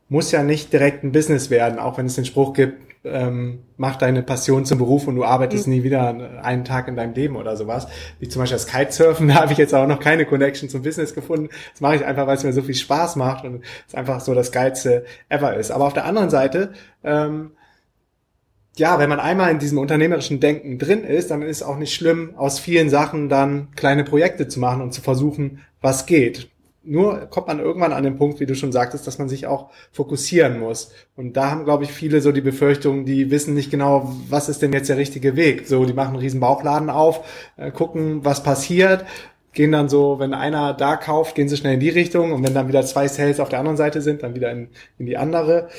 muss 0.10 0.32
ja 0.32 0.44
nicht 0.44 0.74
direkt 0.74 1.04
ein 1.04 1.14
Business 1.14 1.50
werden, 1.50 1.80
auch 1.80 1.98
wenn 1.98 2.08
es 2.08 2.16
den 2.16 2.26
Spruch 2.26 2.54
gibt, 2.54 2.89
ähm, 3.04 3.64
mach 3.78 3.96
deine 3.96 4.24
Passion 4.24 4.66
zum 4.66 4.78
Beruf 4.78 5.08
und 5.08 5.16
du 5.16 5.24
arbeitest 5.24 5.68
mhm. 5.68 5.74
nie 5.74 5.84
wieder 5.84 6.44
einen 6.44 6.66
Tag 6.66 6.88
in 6.88 6.96
deinem 6.96 7.14
Leben 7.14 7.38
oder 7.38 7.56
sowas. 7.56 7.88
Wie 8.20 8.28
zum 8.28 8.42
Beispiel 8.42 8.58
das 8.58 8.68
Kitesurfen, 8.68 9.28
da 9.30 9.36
habe 9.36 9.52
ich 9.52 9.58
jetzt 9.58 9.74
auch 9.74 9.88
noch 9.88 10.00
keine 10.00 10.26
Connection 10.26 10.70
zum 10.70 10.82
Business 10.82 11.14
gefunden. 11.16 11.50
Das 11.72 11.82
mache 11.82 11.96
ich 11.96 12.06
einfach, 12.06 12.28
weil 12.28 12.38
es 12.38 12.44
mir 12.44 12.54
so 12.54 12.62
viel 12.62 12.76
Spaß 12.76 13.16
macht 13.16 13.46
und 13.46 13.64
es 13.88 13.96
einfach 13.96 14.20
so 14.20 14.34
das 14.34 14.52
Geilste 14.52 15.06
ever 15.30 15.56
ist. 15.56 15.72
Aber 15.72 15.86
auf 15.86 15.94
der 15.94 16.06
anderen 16.06 16.30
Seite, 16.30 16.74
ähm, 17.04 17.52
ja, 18.76 19.00
wenn 19.00 19.10
man 19.10 19.20
einmal 19.20 19.52
in 19.52 19.60
diesem 19.60 19.78
unternehmerischen 19.78 20.40
Denken 20.40 20.78
drin 20.78 21.04
ist, 21.04 21.32
dann 21.32 21.42
ist 21.42 21.58
es 21.58 21.64
auch 21.64 21.78
nicht 21.78 21.94
schlimm, 21.94 22.34
aus 22.38 22.60
vielen 22.60 22.90
Sachen 22.90 23.30
dann 23.30 23.70
kleine 23.76 24.04
Projekte 24.04 24.48
zu 24.48 24.60
machen 24.60 24.82
und 24.82 24.94
zu 24.94 25.02
versuchen, 25.02 25.60
was 25.82 26.06
geht 26.06 26.50
nur 26.84 27.28
kommt 27.28 27.48
man 27.48 27.60
irgendwann 27.60 27.94
an 27.94 28.04
den 28.04 28.18
Punkt, 28.18 28.40
wie 28.40 28.46
du 28.46 28.56
schon 28.56 28.72
sagtest, 28.72 29.06
dass 29.06 29.20
man 29.20 29.30
sich 29.30 29.48
auch 29.48 29.70
fokussieren 29.92 30.60
muss. 30.60 30.92
Und 31.16 31.36
da 31.36 31.52
haben, 31.52 31.66
glaube 31.66 31.84
ich, 31.84 31.92
viele 31.92 32.22
so 32.22 32.32
die 32.32 32.42
Befürchtung, 32.42 33.06
die 33.06 33.32
wissen 33.32 33.54
nicht 33.54 33.70
genau, 33.70 34.14
was 34.30 34.50
ist 34.50 34.62
denn 34.62 34.74
jetzt 34.74 34.90
der 34.90 34.98
richtige 34.98 35.36
Weg. 35.36 35.68
So, 35.68 35.86
die 35.86 35.94
machen 35.94 36.10
einen 36.10 36.20
riesen 36.20 36.40
Bauchladen 36.40 36.90
auf, 36.90 37.26
äh, 37.58 37.72
gucken, 37.72 38.24
was 38.24 38.44
passiert, 38.44 39.06
gehen 39.54 39.72
dann 39.72 39.90
so, 39.90 40.20
wenn 40.20 40.34
einer 40.34 40.74
da 40.74 40.96
kauft, 40.96 41.36
gehen 41.36 41.50
sie 41.50 41.58
schnell 41.58 41.74
in 41.74 41.80
die 41.80 41.90
Richtung 41.90 42.32
und 42.32 42.44
wenn 42.46 42.54
dann 42.54 42.68
wieder 42.68 42.86
zwei 42.86 43.08
Sales 43.08 43.40
auf 43.40 43.50
der 43.50 43.60
anderen 43.60 43.78
Seite 43.78 44.02
sind, 44.02 44.24
dann 44.24 44.36
wieder 44.36 44.52
in, 44.52 44.70
in 44.98 45.06
die 45.06 45.18
andere. 45.18 45.70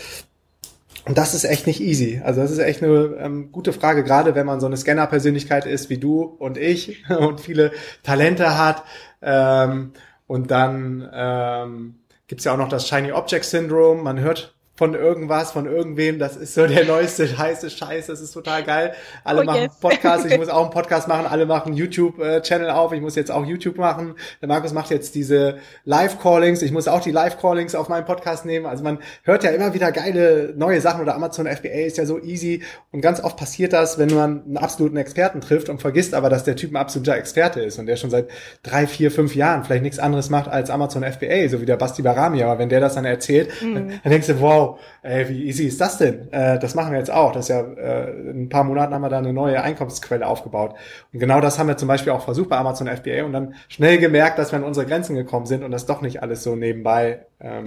Und 1.06 1.16
das 1.16 1.34
ist 1.34 1.44
echt 1.44 1.66
nicht 1.66 1.80
easy. 1.80 2.20
Also 2.22 2.42
das 2.42 2.50
ist 2.50 2.58
echt 2.58 2.82
eine 2.82 3.16
ähm, 3.18 3.52
gute 3.52 3.72
Frage, 3.72 4.04
gerade 4.04 4.34
wenn 4.34 4.44
man 4.44 4.60
so 4.60 4.66
eine 4.66 4.76
Scanner-Persönlichkeit 4.76 5.64
ist 5.64 5.88
wie 5.88 5.98
du 5.98 6.22
und 6.22 6.58
ich 6.58 7.04
und 7.08 7.40
viele 7.40 7.72
Talente 8.02 8.58
hat. 8.58 8.84
Ähm, 9.22 9.92
und 10.30 10.52
dann 10.52 11.10
ähm, 11.12 11.96
gibt 12.28 12.44
ja 12.44 12.52
auch 12.52 12.56
noch 12.56 12.68
das 12.68 12.86
Shiny 12.86 13.10
Object 13.10 13.44
Syndrome. 13.44 14.00
Man 14.00 14.20
hört 14.20 14.54
von 14.80 14.94
irgendwas, 14.94 15.52
von 15.52 15.66
irgendwem. 15.66 16.18
Das 16.18 16.36
ist 16.38 16.54
so 16.54 16.66
der 16.66 16.86
neueste 16.86 17.26
heiße 17.38 17.68
Scheiß. 17.68 18.06
Das 18.06 18.22
ist 18.22 18.32
total 18.32 18.62
geil. 18.62 18.94
Alle 19.24 19.42
oh, 19.42 19.44
machen 19.44 19.60
yes. 19.64 19.78
Podcasts. 19.78 20.24
Ich 20.24 20.38
muss 20.38 20.48
auch 20.48 20.62
einen 20.62 20.70
Podcast 20.70 21.06
machen. 21.06 21.26
Alle 21.26 21.44
machen 21.44 21.74
YouTube-Channel 21.74 22.70
auf. 22.70 22.90
Ich 22.94 23.02
muss 23.02 23.14
jetzt 23.14 23.30
auch 23.30 23.44
YouTube 23.44 23.76
machen. 23.76 24.14
Der 24.40 24.48
Markus 24.48 24.72
macht 24.72 24.88
jetzt 24.88 25.14
diese 25.14 25.58
Live-Callings. 25.84 26.62
Ich 26.62 26.72
muss 26.72 26.88
auch 26.88 27.02
die 27.02 27.10
Live-Callings 27.10 27.74
auf 27.74 27.90
meinen 27.90 28.06
Podcast 28.06 28.46
nehmen. 28.46 28.64
Also 28.64 28.82
man 28.82 29.00
hört 29.24 29.44
ja 29.44 29.50
immer 29.50 29.74
wieder 29.74 29.92
geile 29.92 30.54
neue 30.56 30.80
Sachen 30.80 31.02
oder 31.02 31.14
Amazon 31.14 31.46
FBA 31.46 31.84
ist 31.84 31.98
ja 31.98 32.06
so 32.06 32.18
easy. 32.18 32.62
Und 32.90 33.02
ganz 33.02 33.22
oft 33.22 33.36
passiert 33.36 33.74
das, 33.74 33.98
wenn 33.98 34.08
man 34.14 34.44
einen 34.46 34.56
absoluten 34.56 34.96
Experten 34.96 35.42
trifft 35.42 35.68
und 35.68 35.82
vergisst 35.82 36.14
aber, 36.14 36.30
dass 36.30 36.44
der 36.44 36.56
Typ 36.56 36.72
ein 36.72 36.76
absoluter 36.76 37.18
Experte 37.18 37.60
ist 37.60 37.78
und 37.78 37.84
der 37.84 37.96
schon 37.96 38.08
seit 38.08 38.28
drei, 38.62 38.86
vier, 38.86 39.10
fünf 39.10 39.34
Jahren 39.34 39.62
vielleicht 39.62 39.82
nichts 39.82 39.98
anderes 39.98 40.30
macht 40.30 40.48
als 40.48 40.70
Amazon 40.70 41.04
FBA, 41.04 41.50
so 41.50 41.60
wie 41.60 41.66
der 41.66 41.76
Basti 41.76 42.00
Barami. 42.00 42.42
Aber 42.42 42.58
wenn 42.58 42.70
der 42.70 42.80
das 42.80 42.94
dann 42.94 43.04
erzählt, 43.04 43.50
mhm. 43.60 43.74
dann 44.02 44.10
denkst 44.10 44.28
du, 44.28 44.40
wow, 44.40 44.69
ey, 45.02 45.28
wie 45.28 45.46
easy 45.46 45.64
ist 45.64 45.80
das 45.80 45.98
denn? 45.98 46.32
Äh, 46.32 46.58
das 46.58 46.74
machen 46.74 46.92
wir 46.92 46.98
jetzt 46.98 47.10
auch. 47.10 47.32
Das 47.32 47.46
ist 47.46 47.48
ja, 47.48 47.60
äh, 47.60 48.10
in 48.30 48.44
ein 48.44 48.48
paar 48.48 48.64
Monaten 48.64 48.94
haben 48.94 49.02
wir 49.02 49.08
da 49.08 49.18
eine 49.18 49.32
neue 49.32 49.62
Einkommensquelle 49.62 50.26
aufgebaut. 50.26 50.74
Und 51.12 51.20
genau 51.20 51.40
das 51.40 51.58
haben 51.58 51.68
wir 51.68 51.76
zum 51.76 51.88
Beispiel 51.88 52.12
auch 52.12 52.22
versucht 52.22 52.48
bei 52.48 52.56
Amazon 52.56 52.88
FBA 52.88 53.24
und 53.24 53.32
dann 53.32 53.54
schnell 53.68 53.98
gemerkt, 53.98 54.38
dass 54.38 54.52
wir 54.52 54.58
an 54.58 54.64
unsere 54.64 54.86
Grenzen 54.86 55.16
gekommen 55.16 55.46
sind 55.46 55.62
und 55.62 55.70
das 55.70 55.86
doch 55.86 56.02
nicht 56.02 56.22
alles 56.22 56.42
so 56.42 56.56
nebenbei 56.56 57.26
ähm, 57.40 57.64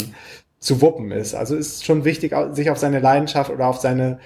zu 0.60 0.82
wuppen 0.82 1.12
ist. 1.12 1.36
Also 1.36 1.56
ist 1.56 1.86
schon 1.86 2.06
wichtig, 2.06 2.34
sich 2.52 2.70
auf 2.70 2.78
seine 2.78 3.00
Leidenschaft 3.00 3.52
oder 3.52 3.68
auf 3.68 3.80
seine, 3.80 4.20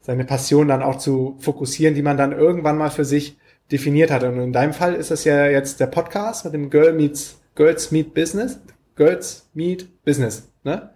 seine 0.00 0.24
Passion 0.24 0.68
dann 0.68 0.82
auch 0.82 0.96
zu 0.96 1.36
fokussieren, 1.38 1.94
die 1.94 2.02
man 2.02 2.16
dann 2.16 2.32
irgendwann 2.32 2.78
mal 2.78 2.90
für 2.90 3.04
sich 3.04 3.36
definiert 3.70 4.10
hat. 4.10 4.22
Und 4.22 4.38
in 4.38 4.52
deinem 4.52 4.72
Fall 4.72 4.94
ist 4.94 5.10
das 5.10 5.24
ja 5.24 5.46
jetzt 5.46 5.80
der 5.80 5.86
Podcast 5.86 6.44
mit 6.44 6.54
dem 6.54 6.70
Girl 6.70 6.92
Meets 6.92 7.38
Girls 7.54 7.90
Meet 7.90 8.14
Business. 8.14 8.58
Girls 8.96 9.48
Meet 9.54 10.04
Business, 10.04 10.50
ne? 10.64 10.90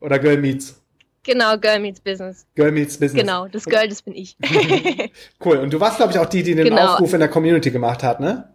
Oder 0.00 0.18
Girl 0.18 0.38
Meets. 0.38 0.80
Genau, 1.24 1.58
Girl 1.58 1.80
Meets 1.80 2.00
Business. 2.00 2.46
Girl 2.54 2.72
Meets 2.72 2.98
Business. 2.98 3.20
Genau, 3.20 3.48
das 3.48 3.64
Girl, 3.64 3.88
das 3.88 4.02
bin 4.02 4.14
ich. 4.14 4.36
cool. 5.44 5.58
Und 5.58 5.72
du 5.72 5.80
warst, 5.80 5.98
glaube 5.98 6.12
ich, 6.12 6.18
auch 6.18 6.26
die, 6.26 6.42
die 6.42 6.54
den 6.54 6.64
genau. 6.64 6.94
Aufruf 6.94 7.12
in 7.12 7.20
der 7.20 7.28
Community 7.28 7.70
gemacht 7.70 8.02
hat, 8.02 8.20
ne? 8.20 8.48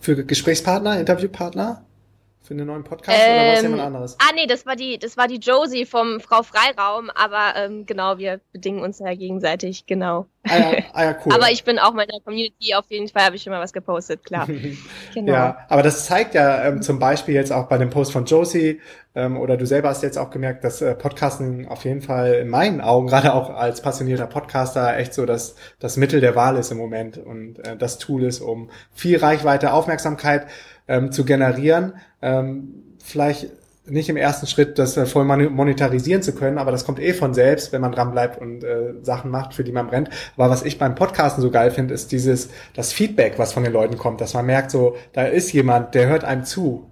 Für 0.00 0.24
Gesprächspartner, 0.24 0.98
Interviewpartner? 0.98 1.84
Für 2.46 2.52
einen 2.52 2.66
neuen 2.66 2.84
Podcast 2.84 3.18
ähm, 3.18 3.32
oder 3.32 3.46
war 3.46 3.54
es 3.54 3.62
jemand 3.62 3.82
anderes? 3.82 4.16
Ah, 4.20 4.32
nee, 4.34 4.46
das 4.46 4.66
war 4.66 4.76
die, 4.76 4.98
das 4.98 5.16
war 5.16 5.28
die 5.28 5.38
Josie 5.38 5.86
vom 5.86 6.20
Frau 6.20 6.42
Freiraum, 6.42 7.08
aber 7.08 7.54
ähm, 7.56 7.86
genau, 7.86 8.18
wir 8.18 8.38
bedingen 8.52 8.82
uns 8.82 8.98
ja 8.98 9.14
gegenseitig, 9.14 9.86
genau. 9.86 10.26
Ah 10.46 10.58
ja, 10.58 10.72
ah 10.92 11.04
ja, 11.04 11.16
cool. 11.24 11.32
aber 11.34 11.50
ich 11.50 11.64
bin 11.64 11.78
auch 11.78 11.94
meiner 11.94 12.20
Community, 12.22 12.74
auf 12.74 12.84
jeden 12.90 13.08
Fall 13.08 13.24
habe 13.24 13.36
ich 13.36 13.42
schon 13.42 13.50
mal 13.50 13.62
was 13.62 13.72
gepostet, 13.72 14.24
klar. 14.24 14.46
genau. 15.14 15.32
Ja, 15.32 15.56
aber 15.70 15.82
das 15.82 16.04
zeigt 16.04 16.34
ja 16.34 16.66
ähm, 16.66 16.82
zum 16.82 16.98
Beispiel 16.98 17.34
jetzt 17.34 17.50
auch 17.50 17.66
bei 17.66 17.78
dem 17.78 17.88
Post 17.88 18.12
von 18.12 18.26
Josie, 18.26 18.78
ähm, 19.14 19.38
oder 19.38 19.56
du 19.56 19.64
selber 19.64 19.88
hast 19.88 20.02
jetzt 20.02 20.18
auch 20.18 20.30
gemerkt, 20.30 20.64
dass 20.64 20.82
äh, 20.82 20.94
Podcasten 20.94 21.66
auf 21.68 21.84
jeden 21.84 22.02
Fall 22.02 22.34
in 22.34 22.48
meinen 22.48 22.80
Augen, 22.80 23.06
gerade 23.06 23.32
auch 23.32 23.48
als 23.48 23.80
passionierter 23.80 24.26
Podcaster, 24.26 24.98
echt 24.98 25.14
so 25.14 25.24
das, 25.24 25.54
das 25.78 25.96
Mittel 25.96 26.20
der 26.20 26.34
Wahl 26.34 26.56
ist 26.56 26.72
im 26.72 26.78
Moment 26.78 27.16
und 27.16 27.58
äh, 27.60 27.76
das 27.76 27.98
Tool 27.98 28.24
ist, 28.24 28.40
um 28.40 28.70
viel 28.92 29.16
Reichweite, 29.16 29.72
Aufmerksamkeit 29.72 30.46
ähm, 30.88 31.12
zu 31.12 31.24
generieren. 31.24 31.94
Ähm, 32.24 32.96
vielleicht 33.02 33.50
nicht 33.86 34.08
im 34.08 34.16
ersten 34.16 34.46
Schritt 34.46 34.78
das 34.78 34.96
äh, 34.96 35.06
voll 35.06 35.24
monetarisieren 35.24 36.22
zu 36.22 36.34
können, 36.34 36.58
aber 36.58 36.70
das 36.70 36.84
kommt 36.84 36.98
eh 36.98 37.12
von 37.12 37.34
selbst, 37.34 37.72
wenn 37.72 37.82
man 37.82 37.92
dran 37.92 38.12
bleibt 38.12 38.40
und 38.40 38.64
äh, 38.64 38.94
Sachen 39.02 39.30
macht, 39.30 39.54
für 39.54 39.62
die 39.62 39.72
man 39.72 39.88
brennt. 39.88 40.08
Aber 40.36 40.48
was 40.48 40.62
ich 40.62 40.78
beim 40.78 40.94
Podcasten 40.94 41.42
so 41.42 41.50
geil 41.50 41.70
finde, 41.70 41.92
ist 41.92 42.12
dieses 42.12 42.48
das 42.74 42.92
Feedback, 42.92 43.38
was 43.38 43.52
von 43.52 43.62
den 43.62 43.72
Leuten 43.72 43.98
kommt, 43.98 44.20
dass 44.20 44.34
man 44.34 44.46
merkt, 44.46 44.70
so 44.70 44.96
da 45.12 45.24
ist 45.24 45.52
jemand, 45.52 45.94
der 45.94 46.08
hört 46.08 46.24
einem 46.24 46.44
zu. 46.44 46.90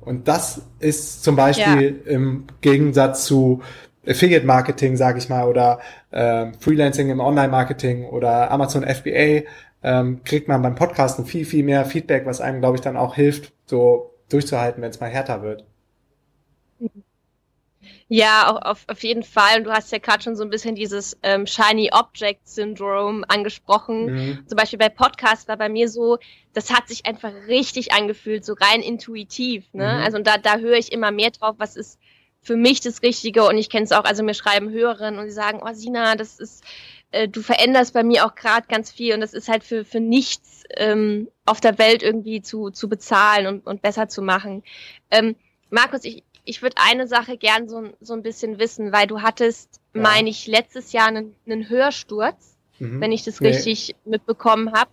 Und 0.00 0.28
das 0.28 0.60
ist 0.80 1.22
zum 1.22 1.36
Beispiel 1.36 2.02
ja. 2.04 2.12
im 2.12 2.44
Gegensatz 2.60 3.24
zu 3.24 3.62
Affiliate 4.06 4.44
Marketing, 4.44 4.96
sage 4.96 5.18
ich 5.18 5.28
mal, 5.28 5.48
oder 5.48 5.78
äh, 6.10 6.46
Freelancing 6.58 7.10
im 7.10 7.20
Online 7.20 7.48
Marketing 7.48 8.04
oder 8.04 8.50
Amazon 8.50 8.82
FBA 8.82 9.48
ähm, 9.82 10.20
kriegt 10.24 10.48
man 10.48 10.60
beim 10.62 10.74
Podcasten 10.74 11.24
viel, 11.24 11.44
viel 11.44 11.64
mehr 11.64 11.84
Feedback, 11.84 12.26
was 12.26 12.40
einem, 12.40 12.60
glaube 12.60 12.76
ich, 12.76 12.82
dann 12.82 12.96
auch 12.96 13.14
hilft, 13.14 13.52
so 13.66 14.13
durchzuhalten, 14.28 14.82
wenn 14.82 14.90
es 14.90 15.00
mal 15.00 15.10
härter 15.10 15.42
wird. 15.42 15.64
Ja, 18.08 18.50
auf, 18.50 18.84
auf 18.86 19.02
jeden 19.02 19.22
Fall. 19.22 19.58
Und 19.58 19.64
du 19.64 19.72
hast 19.72 19.90
ja 19.90 19.98
gerade 19.98 20.22
schon 20.22 20.36
so 20.36 20.42
ein 20.44 20.50
bisschen 20.50 20.74
dieses 20.74 21.16
ähm, 21.22 21.46
Shiny 21.46 21.90
Object 21.92 22.46
Syndrome 22.46 23.24
angesprochen. 23.28 24.06
Mhm. 24.06 24.46
Zum 24.46 24.56
Beispiel 24.56 24.78
bei 24.78 24.88
Podcast 24.88 25.48
war 25.48 25.56
bei 25.56 25.68
mir 25.68 25.88
so, 25.88 26.18
das 26.52 26.72
hat 26.72 26.88
sich 26.88 27.06
einfach 27.06 27.32
richtig 27.48 27.92
angefühlt, 27.92 28.44
so 28.44 28.54
rein 28.54 28.82
intuitiv. 28.82 29.64
Ne? 29.72 29.84
Mhm. 29.84 30.04
Also 30.04 30.18
und 30.18 30.26
da, 30.26 30.38
da 30.38 30.58
höre 30.58 30.76
ich 30.76 30.92
immer 30.92 31.10
mehr 31.10 31.30
drauf, 31.30 31.56
was 31.58 31.76
ist 31.76 31.98
für 32.42 32.56
mich 32.56 32.80
das 32.80 33.02
Richtige. 33.02 33.44
Und 33.48 33.56
ich 33.56 33.70
kenne 33.70 33.84
es 33.84 33.92
auch, 33.92 34.04
also 34.04 34.22
mir 34.22 34.34
schreiben 34.34 34.70
Hörerinnen 34.70 35.18
und 35.18 35.26
die 35.26 35.32
sagen, 35.32 35.60
oh 35.64 35.72
Sina, 35.72 36.14
das 36.14 36.38
ist 36.38 36.62
äh, 37.14 37.28
du 37.28 37.42
veränderst 37.42 37.94
bei 37.94 38.02
mir 38.02 38.26
auch 38.26 38.34
gerade 38.34 38.66
ganz 38.68 38.90
viel 38.90 39.14
und 39.14 39.20
das 39.20 39.34
ist 39.34 39.48
halt 39.48 39.62
für, 39.62 39.84
für 39.84 40.00
nichts 40.00 40.64
ähm, 40.76 41.28
auf 41.46 41.60
der 41.60 41.78
Welt 41.78 42.02
irgendwie 42.02 42.42
zu, 42.42 42.70
zu 42.70 42.88
bezahlen 42.88 43.46
und, 43.46 43.66
und 43.66 43.82
besser 43.82 44.08
zu 44.08 44.20
machen. 44.20 44.64
Ähm, 45.10 45.36
Markus, 45.70 46.04
ich, 46.04 46.24
ich 46.44 46.60
würde 46.60 46.76
eine 46.78 47.06
Sache 47.06 47.36
gern 47.36 47.68
so, 47.68 47.90
so 48.00 48.14
ein 48.14 48.22
bisschen 48.22 48.58
wissen, 48.58 48.92
weil 48.92 49.06
du 49.06 49.22
hattest, 49.22 49.80
ja. 49.94 50.02
meine 50.02 50.28
ich, 50.28 50.46
letztes 50.46 50.92
Jahr 50.92 51.06
einen, 51.06 51.36
einen 51.46 51.68
Hörsturz, 51.68 52.56
mhm. 52.80 53.00
wenn 53.00 53.12
ich 53.12 53.22
das 53.22 53.40
nee. 53.40 53.48
richtig 53.48 53.94
mitbekommen 54.04 54.72
habe. 54.72 54.90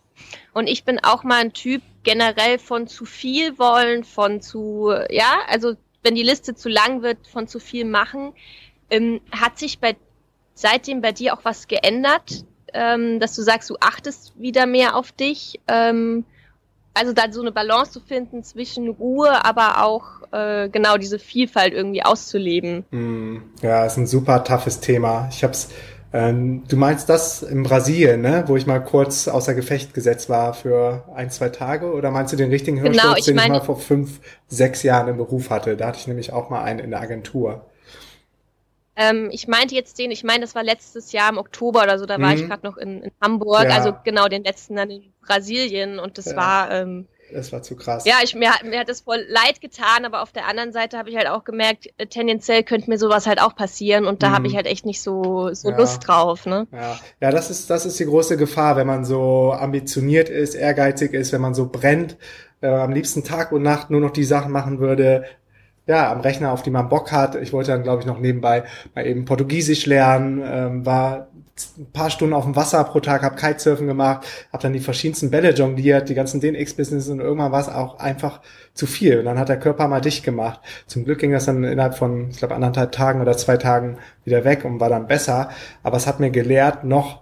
Und 0.54 0.68
ich 0.68 0.84
bin 0.84 1.00
auch 1.04 1.24
mal 1.24 1.42
ein 1.42 1.54
Typ 1.54 1.82
generell 2.04 2.60
von 2.60 2.88
zu 2.88 3.06
viel 3.06 3.58
wollen, 3.58 4.04
von 4.04 4.42
zu, 4.42 4.94
ja, 5.10 5.40
also 5.48 5.74
wenn 6.04 6.16
die 6.16 6.24
Liste 6.24 6.54
zu 6.54 6.70
lang 6.70 7.02
wird, 7.02 7.28
von 7.28 7.48
zu 7.48 7.60
viel 7.60 7.86
machen. 7.86 8.34
Ähm, 8.90 9.22
hat 9.32 9.58
sich 9.58 9.80
bei 9.80 9.96
seitdem 10.54 11.02
bei 11.02 11.12
dir 11.12 11.34
auch 11.34 11.44
was 11.44 11.68
geändert, 11.68 12.46
ähm, 12.74 13.20
dass 13.20 13.36
du 13.36 13.42
sagst, 13.42 13.70
du 13.70 13.78
achtest 13.80 14.40
wieder 14.40 14.66
mehr 14.66 14.96
auf 14.96 15.12
dich? 15.12 15.60
Ähm, 15.68 16.26
also 16.94 17.14
da 17.14 17.24
so 17.32 17.42
eine 17.42 17.52
Balance 17.52 17.92
zu 17.92 18.00
finden 18.02 18.44
zwischen 18.44 18.90
Ruhe, 18.90 19.46
aber 19.46 19.84
auch 19.84 20.04
äh, 20.32 20.70
genau 20.70 20.98
diese 20.98 21.20
Vielfalt 21.20 21.74
irgendwie 21.74 22.04
auszuleben. 22.04 22.86
Mm, 22.92 23.38
ja, 23.62 23.86
ist 23.86 23.98
ein 23.98 24.08
super 24.08 24.44
toughes 24.44 24.80
Thema. 24.82 25.30
Ich 25.32 25.44
hab's, 25.44 25.70
ähm, 26.14 26.64
du 26.68 26.76
meinst 26.76 27.08
das 27.08 27.44
in 27.44 27.64
Brasilien, 27.64 28.22
ne? 28.22 28.44
wo 28.48 28.58
ich 28.58 28.68
mal 28.68 28.80
kurz 28.80 29.30
außer 29.30 29.54
Gefecht 29.54 29.94
gesetzt 29.94 30.30
war 30.30 30.54
für 30.54 31.06
ein, 31.16 31.30
zwei 31.30 31.50
Tage? 31.50 31.94
Oder 31.94 32.12
meinst 32.12 32.34
du 32.34 32.38
den 32.38 32.50
richtigen 32.50 32.82
Hörsturz, 32.82 33.02
genau, 33.02 33.16
ich 33.16 33.26
den 33.26 33.36
meine, 33.36 33.56
ich 33.56 33.60
mal 33.60 33.66
vor 33.66 33.80
fünf, 33.80 34.20
sechs 34.48 34.84
Jahren 34.84 35.08
im 35.08 35.18
Beruf 35.18 35.50
hatte? 35.50 35.78
Da 35.78 35.88
hatte 35.88 36.00
ich 36.00 36.08
nämlich 36.08 36.34
auch 36.34 36.50
mal 36.50 36.64
einen 36.64 36.80
in 36.80 36.92
der 36.92 37.00
Agentur. 37.00 37.66
Ähm, 38.96 39.30
ich 39.32 39.48
meinte 39.48 39.74
jetzt 39.74 39.98
den, 40.00 40.12
ich 40.12 40.24
meine, 40.24 40.42
das 40.42 40.54
war 40.54 40.64
letztes 40.64 41.12
Jahr 41.12 41.30
im 41.30 41.38
Oktober 41.38 41.84
oder 41.84 41.98
so, 41.98 42.06
da 42.06 42.20
war 42.20 42.34
ich 42.34 42.44
mhm. 42.44 42.50
gerade 42.50 42.66
noch 42.66 42.78
in, 42.78 43.04
in 43.04 43.12
Hamburg, 43.22 43.66
ja. 43.66 43.76
also 43.76 43.94
genau 44.04 44.28
den 44.28 44.44
letzten 44.44 44.76
dann 44.76 44.90
in 44.90 45.14
Brasilien 45.26 46.00
und 46.00 46.18
das 46.18 46.26
ja. 46.26 46.36
war. 46.36 46.72
Ähm, 46.72 47.08
das 47.34 47.54
war 47.54 47.62
zu 47.62 47.78
krass. 47.78 48.04
Ja, 48.06 48.16
ich, 48.24 48.36
mir, 48.36 48.50
mir 48.64 48.82
hat 48.82 48.90
das 48.90 49.02
voll 49.02 49.26
leid 49.30 49.62
getan, 49.62 50.04
aber 50.06 50.22
auf 50.22 50.34
der 50.34 50.48
anderen 50.48 50.74
Seite 50.74 50.98
habe 50.98 51.10
ich 51.10 51.16
halt 51.16 51.28
auch 51.28 51.46
gemerkt, 51.46 51.88
äh, 51.98 52.08
tendenziell 52.08 52.64
könnte 52.64 52.90
mir 52.90 52.98
sowas 52.98 53.28
halt 53.28 53.42
auch 53.42 53.56
passieren 53.56 54.06
und 54.06 54.22
da 54.24 54.30
mhm. 54.30 54.34
habe 54.34 54.48
ich 54.48 54.56
halt 54.56 54.66
echt 54.66 54.86
nicht 54.86 55.02
so, 55.02 55.54
so 55.54 55.70
ja. 55.70 55.78
Lust 55.78 56.06
drauf. 56.08 56.46
Ne? 56.46 56.68
Ja, 56.72 57.00
ja 57.22 57.32
das, 57.32 57.50
ist, 57.50 57.70
das 57.70 57.86
ist 57.86 58.00
die 58.00 58.06
große 58.06 58.36
Gefahr, 58.36 58.76
wenn 58.76 58.88
man 58.88 59.06
so 59.06 59.54
ambitioniert 59.54 60.30
ist, 60.30 60.56
ehrgeizig 60.56 61.14
ist, 61.14 61.32
wenn 61.32 61.42
man 61.42 61.54
so 61.54 61.70
brennt, 61.70 62.18
äh, 62.62 62.68
am 62.68 62.92
liebsten 62.92 63.24
Tag 63.24 63.52
und 63.52 63.64
Nacht 63.64 63.90
nur 63.90 64.02
noch 64.02 64.12
die 64.12 64.24
Sachen 64.24 64.52
machen 64.52 64.80
würde, 64.80 65.26
ja, 65.88 66.12
am 66.12 66.22
Rechner, 66.22 66.52
auf 66.52 66.62
die 66.62 66.70
man 66.70 66.90
Bock 66.90 67.12
hat. 67.12 67.36
Ich 67.36 67.54
wollte 67.54 67.72
dann, 67.72 67.84
glaube 67.84 68.02
ich, 68.02 68.08
noch 68.08 68.20
nebenbei 68.20 68.64
mal 68.96 69.06
eben 69.06 69.26
Portugiesisch 69.26 69.86
lernen, 69.86 70.42
ähm, 70.46 70.86
war 70.86 71.28
ein 71.78 71.92
paar 71.92 72.10
Stunden 72.10 72.34
auf 72.34 72.46
dem 72.46 72.56
Wasser 72.56 72.84
pro 72.84 73.00
Tag, 73.00 73.24
habe 73.24 73.36
Kitesurfen 73.36 73.88
gemacht, 73.88 74.26
habe 74.52 74.64
dann 74.64 74.74
die 74.74 74.80
verschiedensten 74.80 75.32
Bälle 75.32 75.54
jongliert, 75.54 76.10
die 76.10 76.16
ganzen 76.16 76.40
DNX-Business 76.40 77.10
und 77.10 77.20
irgendwann 77.20 77.52
war 77.52 77.62
es 77.62 77.70
auch 77.70 78.00
einfach 78.00 78.42
zu 78.74 78.88
viel. 78.88 79.20
Und 79.20 79.26
dann 79.26 79.38
hat 79.38 79.50
der 79.50 79.60
Körper 79.60 79.88
mal 79.88 80.02
dicht 80.02 80.24
gemacht. 80.24 80.62
Zum 80.88 81.04
Glück 81.04 81.20
ging 81.20 81.32
das 81.32 81.46
dann 81.46 81.64
innerhalb 81.64 81.96
von, 81.96 82.30
ich 82.30 82.38
glaube, 82.38 82.56
anderthalb 82.56 82.92
Tagen 82.92 83.22
oder 83.22 83.36
zwei 83.38 83.58
Tagen 83.58 83.98
wieder 84.24 84.44
weg 84.44 84.66
und 84.66 84.80
war 84.80 84.90
dann 84.90 85.08
besser. 85.08 85.50
Aber 85.84 85.98
es 85.98 86.08
hat 86.08 86.20
mir 86.20 86.32
gelehrt, 86.32 86.84
noch 86.84 87.22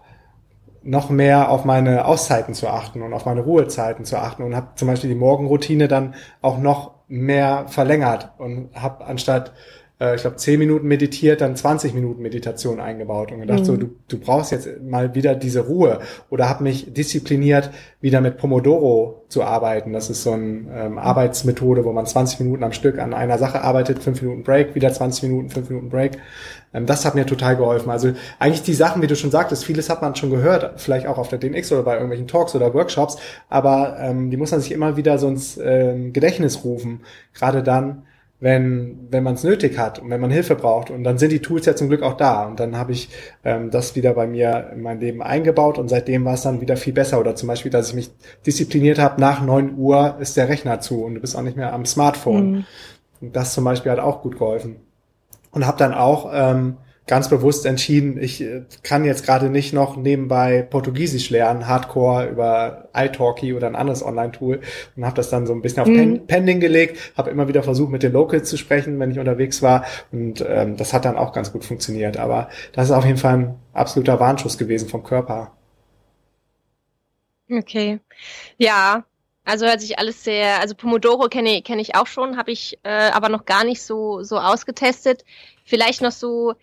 noch 0.81 1.09
mehr 1.09 1.49
auf 1.49 1.65
meine 1.65 2.05
Auszeiten 2.05 2.53
zu 2.53 2.69
achten 2.69 3.01
und 3.01 3.13
auf 3.13 3.25
meine 3.25 3.41
Ruhezeiten 3.41 4.05
zu 4.05 4.17
achten 4.17 4.43
und 4.43 4.55
habe 4.55 4.69
zum 4.75 4.87
Beispiel 4.87 5.09
die 5.09 5.15
Morgenroutine 5.15 5.89
dann 5.89 6.15
auch 6.41 6.57
noch 6.57 6.98
mehr 7.09 7.67
verlängert 7.67 8.31
und 8.37 8.69
habe 8.75 9.05
anstatt 9.05 9.51
äh, 9.99 10.15
ich 10.15 10.21
glaube, 10.21 10.38
10 10.38 10.59
Minuten 10.59 10.88
meditiert, 10.88 11.41
dann 11.41 11.55
20 11.55 11.93
Minuten 11.93 12.21
Meditation 12.21 12.79
eingebaut 12.79 13.31
und 13.31 13.41
gedacht, 13.41 13.59
mhm. 13.59 13.65
so, 13.65 13.77
du, 13.77 13.89
du 14.07 14.19
brauchst 14.19 14.51
jetzt 14.51 14.67
mal 14.81 15.15
wieder 15.15 15.35
diese 15.35 15.62
Ruhe 15.62 15.99
oder 16.29 16.49
habe 16.49 16.63
mich 16.63 16.93
diszipliniert, 16.93 17.71
wieder 18.01 18.21
mit 18.21 18.38
Pomodoro 18.38 19.25
zu 19.27 19.43
arbeiten. 19.43 19.93
Das 19.93 20.09
ist 20.09 20.23
so 20.23 20.31
eine 20.31 20.65
ähm, 20.73 20.97
Arbeitsmethode, 20.97 21.85
wo 21.85 21.91
man 21.91 22.05
20 22.05 22.39
Minuten 22.39 22.63
am 22.63 22.71
Stück 22.71 22.97
an 22.97 23.13
einer 23.13 23.38
Sache 23.38 23.62
arbeitet, 23.62 23.99
5 23.99 24.21
Minuten 24.21 24.43
Break, 24.43 24.75
wieder 24.75 24.91
20 24.91 25.23
Minuten, 25.23 25.49
5 25.49 25.69
Minuten 25.69 25.89
Break. 25.89 26.17
Ähm, 26.73 26.85
das 26.85 27.05
hat 27.05 27.15
mir 27.15 27.25
total 27.25 27.57
geholfen. 27.57 27.89
Also 27.89 28.13
eigentlich 28.39 28.63
die 28.63 28.73
Sachen, 28.73 29.01
wie 29.01 29.07
du 29.07 29.15
schon 29.15 29.31
sagtest, 29.31 29.65
vieles 29.65 29.89
hat 29.89 30.01
man 30.01 30.15
schon 30.15 30.29
gehört, 30.29 30.79
vielleicht 30.79 31.07
auch 31.07 31.17
auf 31.17 31.27
der 31.27 31.39
DNX 31.39 31.71
oder 31.71 31.83
bei 31.83 31.93
irgendwelchen 31.93 32.27
Talks 32.27 32.55
oder 32.55 32.73
Workshops, 32.73 33.17
aber 33.49 33.97
ähm, 33.99 34.29
die 34.31 34.38
muss 34.38 34.51
man 34.51 34.62
sich 34.62 34.71
immer 34.71 34.97
wieder 34.97 35.17
so 35.17 35.27
ins 35.27 35.59
ähm, 35.62 36.13
Gedächtnis 36.13 36.63
rufen. 36.63 37.01
Gerade 37.33 37.63
dann, 37.63 38.03
wenn, 38.41 39.08
wenn 39.12 39.23
man 39.23 39.34
es 39.36 39.43
nötig 39.43 39.78
hat 39.78 39.99
und 39.99 40.10
wenn 40.10 40.21
man 40.21 40.32
Hilfe 40.32 40.56
braucht. 40.56 40.91
Und 40.91 41.04
dann 41.04 41.17
sind 41.17 41.32
die 41.32 41.41
Tools 41.41 41.65
ja 41.65 41.75
zum 41.75 41.89
Glück 41.89 42.04
auch 42.04 42.15
da. 42.15 42.45
Und 42.45 42.60
dann 42.60 42.78
habe 42.78 42.93
ich 42.93 43.10
ähm, 43.43 43.69
das 43.69 43.95
wieder 43.95 44.13
bei 44.13 44.28
mir 44.28 44.69
in 44.73 44.82
mein 44.82 44.99
Leben 44.99 45.21
eingebaut 45.21 45.78
und 45.78 45.89
seitdem 45.89 46.23
war 46.23 46.36
es 46.36 46.43
dann 46.43 46.62
wieder 46.62 46.78
viel 46.78 46.93
besser. 46.93 47.19
Oder 47.19 47.36
zum 47.36 47.47
Beispiel, 47.47 47.71
dass 47.71 47.89
ich 47.89 47.95
mich 47.95 48.12
diszipliniert 48.45 48.97
habe, 48.97 49.19
nach 49.19 49.41
neun 49.41 49.78
Uhr 49.78 50.15
ist 50.19 50.38
der 50.38 50.47
Rechner 50.47 50.80
zu 50.80 51.04
und 51.04 51.15
du 51.15 51.21
bist 51.21 51.36
auch 51.36 51.41
nicht 51.41 51.58
mehr 51.58 51.73
am 51.73 51.86
Smartphone. 51.86 52.52
Mhm. 52.52 52.65
Und 53.21 53.36
das 53.36 53.54
zum 53.54 53.65
Beispiel 53.65 53.91
hat 53.91 53.99
auch 53.99 54.21
gut 54.21 54.38
geholfen. 54.38 54.78
Und 55.52 55.67
habe 55.67 55.78
dann 55.78 55.93
auch 55.93 56.32
ähm, 56.34 56.78
ganz 57.09 57.27
bewusst 57.27 57.65
entschieden, 57.65 58.21
ich 58.21 58.39
äh, 58.39 58.61
kann 58.83 59.03
jetzt 59.03 59.25
gerade 59.25 59.49
nicht 59.49 59.73
noch 59.73 59.97
nebenbei 59.97 60.61
Portugiesisch 60.61 61.31
lernen, 61.31 61.67
Hardcore 61.67 62.27
über 62.27 62.89
iTalki 62.93 63.55
oder 63.55 63.65
ein 63.65 63.75
anderes 63.75 64.05
Online-Tool 64.05 64.61
und 64.95 65.05
habe 65.05 65.15
das 65.15 65.31
dann 65.31 65.47
so 65.47 65.53
ein 65.53 65.63
bisschen 65.63 65.81
auf 65.81 65.87
mhm. 65.87 66.27
Pending 66.27 66.59
gelegt, 66.59 67.13
habe 67.17 67.31
immer 67.31 67.47
wieder 67.47 67.63
versucht, 67.63 67.91
mit 67.91 68.03
den 68.03 68.13
Locals 68.13 68.47
zu 68.47 68.57
sprechen, 68.57 68.99
wenn 68.99 69.09
ich 69.09 69.17
unterwegs 69.17 69.63
war 69.63 69.85
und 70.11 70.45
ähm, 70.47 70.77
das 70.77 70.93
hat 70.93 71.03
dann 71.03 71.17
auch 71.17 71.33
ganz 71.33 71.51
gut 71.51 71.65
funktioniert. 71.65 72.17
Aber 72.17 72.49
das 72.73 72.85
ist 72.85 72.91
auf 72.91 73.05
jeden 73.05 73.17
Fall 73.17 73.37
ein 73.37 73.55
absoluter 73.73 74.19
Warnschuss 74.19 74.59
gewesen 74.59 74.87
vom 74.87 75.03
Körper. 75.03 75.51
Okay, 77.51 77.99
ja, 78.59 79.03
also 79.45 79.65
hört 79.65 79.81
sich 79.81 79.97
alles 79.97 80.23
sehr, 80.23 80.59
also 80.59 80.75
Pomodoro 80.75 81.27
kenne 81.27 81.63
kenn 81.63 81.79
ich 81.79 81.95
auch 81.95 82.05
schon, 82.05 82.37
habe 82.37 82.51
ich 82.51 82.77
äh, 82.83 83.09
aber 83.09 83.29
noch 83.29 83.45
gar 83.45 83.63
nicht 83.63 83.81
so, 83.81 84.21
so 84.21 84.37
ausgetestet. 84.37 85.25
Vielleicht 85.65 86.03
noch 86.03 86.11
so 86.11 86.53